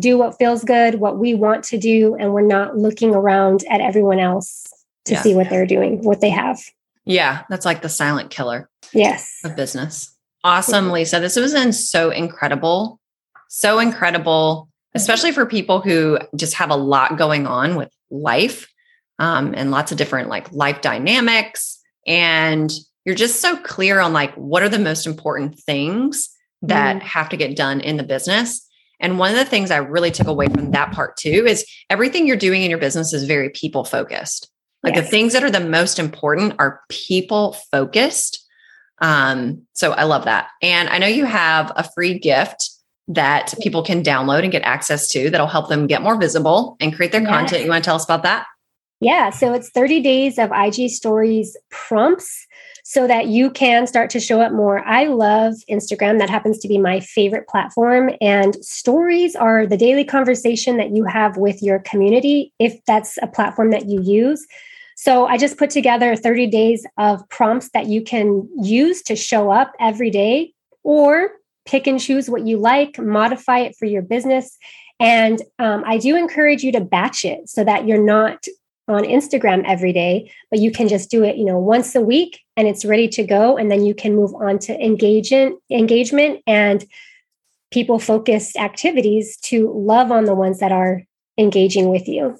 do 0.00 0.18
what 0.18 0.38
feels 0.38 0.64
good, 0.64 0.96
what 0.96 1.18
we 1.18 1.34
want 1.34 1.64
to 1.64 1.78
do, 1.78 2.14
and 2.14 2.32
we're 2.32 2.46
not 2.46 2.76
looking 2.76 3.14
around 3.14 3.64
at 3.70 3.80
everyone 3.80 4.18
else 4.18 4.66
to 5.06 5.14
yeah. 5.14 5.22
see 5.22 5.34
what 5.34 5.50
they're 5.50 5.66
doing, 5.66 6.02
what 6.02 6.20
they 6.20 6.30
have. 6.30 6.60
Yeah, 7.04 7.42
that's 7.50 7.66
like 7.66 7.82
the 7.82 7.88
silent 7.88 8.30
killer. 8.30 8.70
Yes. 8.92 9.40
Of 9.44 9.56
business. 9.56 10.16
Awesome, 10.42 10.90
Lisa. 10.90 11.20
This 11.20 11.36
was 11.36 11.54
in 11.54 11.72
so 11.72 12.10
incredible. 12.10 13.00
So 13.48 13.78
incredible 13.78 14.68
especially 14.94 15.32
for 15.32 15.44
people 15.44 15.80
who 15.80 16.18
just 16.36 16.54
have 16.54 16.70
a 16.70 16.76
lot 16.76 17.18
going 17.18 17.46
on 17.46 17.74
with 17.74 17.92
life 18.10 18.72
um, 19.18 19.54
and 19.56 19.70
lots 19.70 19.92
of 19.92 19.98
different 19.98 20.28
like 20.28 20.50
life 20.52 20.80
dynamics. 20.80 21.80
And 22.06 22.72
you're 23.04 23.14
just 23.14 23.40
so 23.40 23.56
clear 23.56 24.00
on 24.00 24.12
like 24.12 24.34
what 24.34 24.62
are 24.62 24.68
the 24.68 24.78
most 24.78 25.06
important 25.06 25.58
things 25.58 26.30
that 26.62 26.96
mm. 26.96 27.02
have 27.02 27.28
to 27.30 27.36
get 27.36 27.56
done 27.56 27.80
in 27.80 27.96
the 27.96 28.02
business. 28.02 28.66
And 29.00 29.18
one 29.18 29.30
of 29.30 29.36
the 29.36 29.44
things 29.44 29.70
I 29.70 29.78
really 29.78 30.10
took 30.10 30.26
away 30.26 30.46
from 30.48 30.70
that 30.70 30.92
part 30.92 31.16
too 31.16 31.46
is 31.46 31.66
everything 31.90 32.26
you're 32.26 32.36
doing 32.36 32.62
in 32.62 32.70
your 32.70 32.78
business 32.78 33.12
is 33.12 33.24
very 33.24 33.50
people 33.50 33.84
focused. 33.84 34.50
Like 34.82 34.94
yes. 34.94 35.04
the 35.04 35.10
things 35.10 35.32
that 35.32 35.42
are 35.42 35.50
the 35.50 35.60
most 35.60 35.98
important 35.98 36.54
are 36.58 36.82
people 36.88 37.54
focused. 37.72 38.46
Um, 39.00 39.62
so 39.72 39.92
I 39.92 40.04
love 40.04 40.24
that. 40.26 40.48
And 40.62 40.88
I 40.88 40.98
know 40.98 41.06
you 41.06 41.24
have 41.24 41.72
a 41.74 41.88
free 41.94 42.18
gift 42.18 42.70
that 43.08 43.54
people 43.60 43.82
can 43.82 44.02
download 44.02 44.42
and 44.42 44.52
get 44.52 44.62
access 44.62 45.08
to 45.08 45.30
that'll 45.30 45.46
help 45.46 45.68
them 45.68 45.86
get 45.86 46.02
more 46.02 46.18
visible 46.18 46.76
and 46.80 46.94
create 46.94 47.12
their 47.12 47.22
yes. 47.22 47.30
content. 47.30 47.64
You 47.64 47.70
want 47.70 47.84
to 47.84 47.88
tell 47.88 47.96
us 47.96 48.04
about 48.04 48.22
that? 48.22 48.46
Yeah, 49.00 49.30
so 49.30 49.52
it's 49.52 49.70
30 49.70 50.00
days 50.00 50.38
of 50.38 50.50
IG 50.52 50.90
stories 50.90 51.56
prompts 51.70 52.46
so 52.94 53.08
that 53.08 53.26
you 53.26 53.50
can 53.50 53.88
start 53.88 54.08
to 54.08 54.20
show 54.20 54.40
up 54.40 54.52
more. 54.52 54.78
I 54.86 55.06
love 55.06 55.54
Instagram. 55.68 56.20
That 56.20 56.30
happens 56.30 56.60
to 56.60 56.68
be 56.68 56.78
my 56.78 57.00
favorite 57.00 57.48
platform. 57.48 58.10
And 58.20 58.54
stories 58.64 59.34
are 59.34 59.66
the 59.66 59.76
daily 59.76 60.04
conversation 60.04 60.76
that 60.76 60.94
you 60.94 61.02
have 61.02 61.36
with 61.36 61.60
your 61.60 61.80
community, 61.80 62.52
if 62.60 62.78
that's 62.86 63.18
a 63.20 63.26
platform 63.26 63.72
that 63.72 63.86
you 63.86 64.00
use. 64.00 64.46
So 64.94 65.26
I 65.26 65.38
just 65.38 65.58
put 65.58 65.70
together 65.70 66.14
30 66.14 66.46
days 66.46 66.86
of 66.96 67.28
prompts 67.30 67.70
that 67.70 67.86
you 67.86 68.00
can 68.00 68.48
use 68.62 69.02
to 69.02 69.16
show 69.16 69.50
up 69.50 69.72
every 69.80 70.10
day 70.10 70.54
or 70.84 71.30
pick 71.66 71.88
and 71.88 71.98
choose 71.98 72.30
what 72.30 72.46
you 72.46 72.58
like, 72.58 72.96
modify 73.00 73.58
it 73.58 73.74
for 73.74 73.86
your 73.86 74.02
business. 74.02 74.56
And 75.00 75.42
um, 75.58 75.82
I 75.84 75.98
do 75.98 76.14
encourage 76.16 76.62
you 76.62 76.70
to 76.70 76.80
batch 76.80 77.24
it 77.24 77.48
so 77.48 77.64
that 77.64 77.88
you're 77.88 78.04
not 78.04 78.44
on 78.88 79.04
Instagram 79.04 79.64
every 79.66 79.92
day, 79.92 80.30
but 80.50 80.60
you 80.60 80.70
can 80.70 80.88
just 80.88 81.10
do 81.10 81.24
it, 81.24 81.36
you 81.36 81.44
know, 81.44 81.58
once 81.58 81.94
a 81.94 82.00
week 82.00 82.40
and 82.56 82.68
it's 82.68 82.84
ready 82.84 83.08
to 83.08 83.24
go. 83.24 83.56
And 83.56 83.70
then 83.70 83.84
you 83.84 83.94
can 83.94 84.14
move 84.14 84.34
on 84.34 84.58
to 84.60 84.78
engagement, 84.78 85.58
engagement 85.70 86.42
and 86.46 86.84
people 87.70 87.98
focused 87.98 88.56
activities 88.56 89.36
to 89.38 89.72
love 89.74 90.12
on 90.12 90.26
the 90.26 90.34
ones 90.34 90.60
that 90.60 90.70
are 90.70 91.02
engaging 91.38 91.88
with 91.88 92.06
you. 92.06 92.36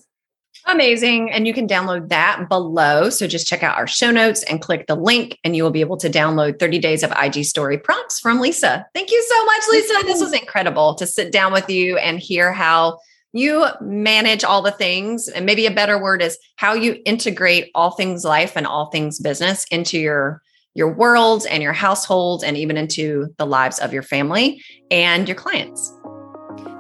Amazing. 0.67 1.31
And 1.31 1.47
you 1.47 1.53
can 1.53 1.67
download 1.67 2.09
that 2.09 2.49
below. 2.49 3.11
So 3.11 3.27
just 3.27 3.47
check 3.47 3.63
out 3.63 3.77
our 3.77 3.87
show 3.87 4.11
notes 4.11 4.43
and 4.45 4.63
click 4.63 4.87
the 4.87 4.95
link, 4.95 5.39
and 5.45 5.55
you 5.55 5.63
will 5.63 5.71
be 5.71 5.81
able 5.81 5.99
to 5.99 6.09
download 6.09 6.59
30 6.59 6.79
days 6.79 7.03
of 7.03 7.13
IG 7.21 7.45
story 7.45 7.77
prompts 7.77 8.19
from 8.19 8.41
Lisa. 8.41 8.87
Thank 8.95 9.11
you 9.11 9.23
so 9.29 9.45
much, 9.45 9.63
Lisa. 9.71 10.07
This 10.07 10.21
was 10.21 10.33
incredible 10.33 10.95
to 10.95 11.07
sit 11.07 11.33
down 11.33 11.53
with 11.53 11.69
you 11.69 11.99
and 11.99 12.19
hear 12.19 12.53
how 12.53 13.01
you 13.35 13.67
manage 13.81 14.45
all 14.45 14.63
the 14.63 14.71
things. 14.71 15.29
And 15.29 15.45
maybe 15.45 15.67
a 15.67 15.71
better 15.71 16.01
word 16.01 16.23
is 16.23 16.39
how 16.57 16.73
you 16.73 17.03
integrate 17.05 17.71
all 17.75 17.91
things 17.91 18.25
life 18.25 18.53
and 18.57 18.67
all 18.67 18.87
things 18.87 19.19
business 19.21 19.67
into 19.71 19.99
your 19.99 20.41
your 20.77 20.93
world 20.93 21.47
and 21.49 21.63
your 21.63 21.73
household 21.73 22.43
and 22.43 22.57
even 22.57 22.77
into 22.77 23.33
the 23.39 23.47
lives 23.47 23.79
of 23.79 23.93
your 23.93 24.03
family 24.03 24.61
and 24.91 25.29
your 25.29 25.37
clients. 25.37 25.93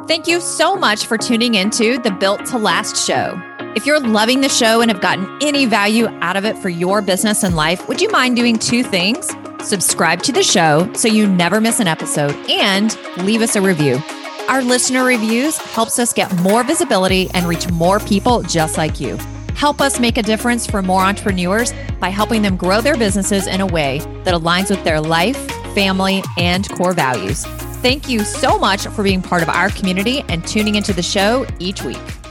Thank 0.09 0.27
you 0.27 0.41
so 0.41 0.75
much 0.75 1.07
for 1.07 1.17
tuning 1.17 1.55
into 1.55 1.99
the 1.99 2.11
Built 2.11 2.45
to 2.47 2.59
Last 2.59 3.07
show. 3.07 3.41
If 3.77 3.87
you're 3.87 4.01
loving 4.01 4.41
the 4.41 4.49
show 4.49 4.81
and 4.81 4.91
have 4.91 5.01
gotten 5.01 5.39
any 5.41 5.67
value 5.67 6.09
out 6.23 6.37
of 6.37 6.45
it 6.45 6.59
for 6.59 6.69
your 6.69 7.03
business 7.03 7.45
and 7.45 7.55
life, 7.55 7.89
would 7.89 8.01
you 8.01 8.11
mind 8.11 8.35
doing 8.35 8.59
two 8.59 8.83
things? 8.83 9.31
Subscribe 9.61 10.23
to 10.23 10.33
the 10.33 10.43
show 10.43 10.93
so 10.95 11.07
you 11.07 11.29
never 11.29 11.61
miss 11.61 11.79
an 11.79 11.87
episode 11.87 12.35
and 12.51 12.99
leave 13.19 13.43
us 13.43 13.55
a 13.55 13.63
review. 13.63 14.03
Our 14.47 14.63
listener 14.63 15.05
reviews 15.07 15.57
helps 15.57 15.99
us 15.99 16.13
get 16.13 16.31
more 16.43 16.63
visibility 16.65 17.31
and 17.33 17.47
reach 17.47 17.71
more 17.71 17.99
people 17.99 18.43
just 18.43 18.77
like 18.77 19.01
you. 19.01 19.17
Help 19.55 19.81
us 19.81 19.99
make 19.99 20.19
a 20.19 20.23
difference 20.23 20.67
for 20.67 20.83
more 20.83 21.01
entrepreneurs 21.01 21.73
by 21.99 22.11
helping 22.11 22.43
them 22.43 22.59
grow 22.59 22.83
their 22.83 22.97
businesses 22.99 23.47
in 23.47 23.63
a 23.63 23.67
way 23.67 24.01
that 24.25 24.35
aligns 24.35 24.69
with 24.69 24.85
their 24.85 25.01
life, 25.01 25.39
family, 25.75 26.23
and 26.37 26.69
core 26.71 26.93
values. 26.93 27.47
Thank 27.81 28.11
you 28.11 28.21
so 28.21 28.59
much 28.59 28.87
for 28.89 29.03
being 29.03 29.23
part 29.23 29.43
of 29.43 29.49
our 29.49 29.71
community 29.71 30.23
and 30.29 30.47
tuning 30.47 30.75
into 30.75 30.93
the 30.93 31.03
show 31.03 31.47
each 31.59 31.83
week. 31.83 32.24